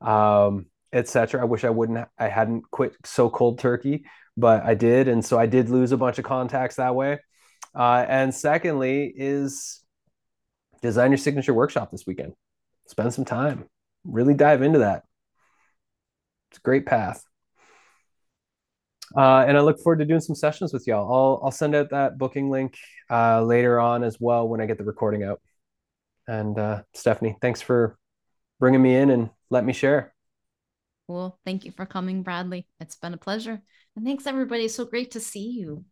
um, 0.00 0.66
etc 0.92 1.42
i 1.42 1.44
wish 1.44 1.64
i 1.64 1.70
wouldn't 1.70 2.08
i 2.18 2.28
hadn't 2.28 2.68
quit 2.70 2.96
so 3.04 3.28
cold 3.28 3.58
turkey 3.58 4.04
but 4.38 4.64
i 4.64 4.74
did 4.74 5.06
and 5.06 5.22
so 5.24 5.38
i 5.38 5.44
did 5.44 5.68
lose 5.68 5.92
a 5.92 5.96
bunch 5.96 6.18
of 6.18 6.24
contacts 6.24 6.76
that 6.76 6.94
way. 6.94 7.18
Uh, 7.74 8.04
and 8.08 8.34
secondly 8.34 9.12
is 9.14 9.84
design 10.82 11.10
your 11.10 11.18
signature 11.18 11.54
workshop 11.54 11.90
this 11.90 12.04
weekend. 12.06 12.32
Spend 12.88 13.14
some 13.14 13.24
time. 13.24 13.66
Really 14.04 14.34
dive 14.34 14.62
into 14.62 14.80
that. 14.80 15.04
It's 16.50 16.58
a 16.58 16.62
great 16.62 16.84
path 16.84 17.22
uh, 19.16 19.44
and 19.46 19.56
I 19.56 19.60
look 19.60 19.80
forward 19.80 19.98
to 19.98 20.04
doing 20.04 20.20
some 20.20 20.34
sessions 20.34 20.72
with 20.72 20.86
y'all. 20.86 21.12
I'll 21.12 21.40
I'll 21.44 21.50
send 21.50 21.74
out 21.74 21.90
that 21.90 22.18
booking 22.18 22.50
link 22.50 22.76
uh, 23.10 23.42
later 23.42 23.80
on 23.80 24.04
as 24.04 24.18
well 24.20 24.48
when 24.48 24.60
I 24.60 24.66
get 24.66 24.78
the 24.78 24.84
recording 24.84 25.24
out. 25.24 25.40
And 26.28 26.58
uh, 26.58 26.82
Stephanie, 26.94 27.36
thanks 27.40 27.60
for 27.60 27.98
bringing 28.60 28.82
me 28.82 28.94
in 28.94 29.10
and 29.10 29.30
let 29.50 29.64
me 29.64 29.72
share. 29.72 30.14
Well, 31.08 31.40
thank 31.44 31.64
you 31.64 31.72
for 31.72 31.86
coming, 31.86 32.22
Bradley. 32.22 32.68
It's 32.78 32.94
been 32.94 33.14
a 33.14 33.16
pleasure, 33.18 33.60
and 33.96 34.04
thanks 34.04 34.26
everybody. 34.26 34.68
So 34.68 34.84
great 34.84 35.12
to 35.12 35.20
see 35.20 35.50
you. 35.50 35.84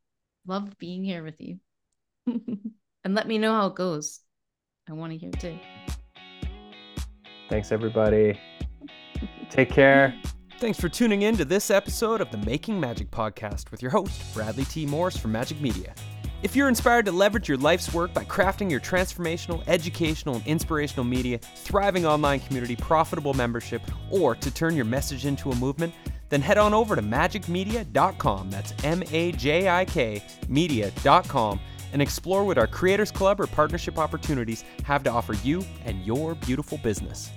Love 0.47 0.79
being 0.79 1.03
here 1.03 1.25
with 1.25 1.41
you. 1.41 1.59
and 2.27 3.15
let 3.15 3.27
me 3.27 3.39
know 3.39 3.53
how 3.53 3.67
it 3.67 3.75
goes. 3.75 4.21
I 4.89 4.93
want 4.93 5.13
to 5.13 5.19
hear 5.19 5.33
too. 5.33 5.59
Thanks, 7.49 7.73
everybody. 7.73 8.39
Take 9.51 9.71
care. 9.71 10.15
Thanks 10.59 10.81
for 10.81 10.89
tuning 10.89 11.23
in 11.23 11.37
to 11.37 11.45
this 11.45 11.71
episode 11.71 12.21
of 12.21 12.33
the 12.33 12.39
Making 12.39 12.81
Magic 12.81 13.13
podcast 13.13 13.71
with 13.71 13.81
your 13.81 13.93
host, 13.93 14.35
Bradley 14.35 14.65
T. 14.65 14.87
Morris 14.87 15.17
from 15.17 15.33
Majik 15.33 15.61
Media. 15.61 15.95
If 16.43 16.57
you're 16.57 16.69
inspired 16.69 17.05
to 17.07 17.13
leverage 17.13 17.49
your 17.49 17.59
life's 17.59 17.95
work 17.95 18.13
by 18.13 18.25
crafting 18.25 18.69
your 18.69 18.81
transformational, 18.81 19.63
educational, 19.69 20.35
and 20.35 20.47
inspirational 20.49 21.05
media, 21.05 21.39
thriving 21.39 22.07
online 22.07 22.41
community, 22.41 22.75
profitable 22.75 23.35
membership, 23.35 23.83
or 24.11 24.35
to 24.35 24.51
turn 24.51 24.75
your 24.75 24.85
message 24.85 25.27
into 25.27 25.53
a 25.53 25.57
movement, 25.57 25.95
then 26.29 26.41
head 26.43 26.59
on 26.59 26.75
over 26.75 26.97
to 26.97 27.03
majikmedia.com. 27.03 28.51
That's 28.51 28.75
M 28.83 29.05
A 29.13 29.31
J 29.33 29.69
I 29.69 29.85
K 29.85 30.21
media.com 30.49 31.61
and 31.93 32.03
explore 32.03 32.43
what 32.43 32.59
our 32.59 32.67
Creators 32.67 33.13
Club 33.13 33.41
or 33.41 33.47
partnership 33.47 33.97
opportunities 33.97 34.65
have 34.83 35.05
to 35.05 35.11
offer 35.11 35.35
you 35.35 35.65
and 35.85 36.05
your 36.05 36.35
beautiful 36.35 36.79
business. 36.79 37.31